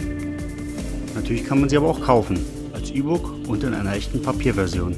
Natürlich 1.16 1.46
kann 1.46 1.60
man 1.60 1.70
sie 1.70 1.78
aber 1.78 1.88
auch 1.88 2.02
kaufen. 2.02 2.40
Als 2.74 2.90
E-Book 2.92 3.48
und 3.48 3.64
in 3.64 3.74
einer 3.74 3.94
echten 3.94 4.22
Papierversion. 4.22 4.96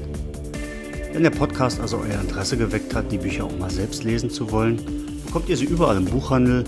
Wenn 1.13 1.21
der 1.21 1.29
Podcast 1.29 1.79
also 1.79 1.97
euer 1.99 2.19
Interesse 2.19 2.57
geweckt 2.57 2.95
hat, 2.95 3.11
die 3.11 3.19
Bücher 3.19 3.45
auch 3.45 3.57
mal 3.59 3.69
selbst 3.69 4.03
lesen 4.03 4.31
zu 4.31 4.51
wollen, 4.51 4.81
bekommt 5.23 5.47
ihr 5.47 5.55
sie 5.55 5.65
überall 5.65 5.97
im 5.97 6.05
Buchhandel 6.05 6.63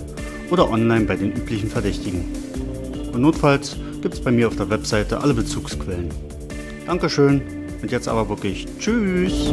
oder 0.51 0.69
online 0.69 1.05
bei 1.05 1.15
den 1.15 1.31
üblichen 1.31 1.67
Verdächtigen. 1.67 2.23
Und 3.11 3.21
notfalls 3.21 3.75
gibt 4.03 4.13
es 4.13 4.21
bei 4.21 4.31
mir 4.31 4.47
auf 4.47 4.55
der 4.55 4.69
Webseite 4.69 5.19
alle 5.19 5.33
Bezugsquellen. 5.33 6.09
Dankeschön 6.85 7.41
und 7.81 7.91
jetzt 7.91 8.07
aber 8.07 8.29
wirklich 8.29 8.67
Tschüss! 8.79 9.51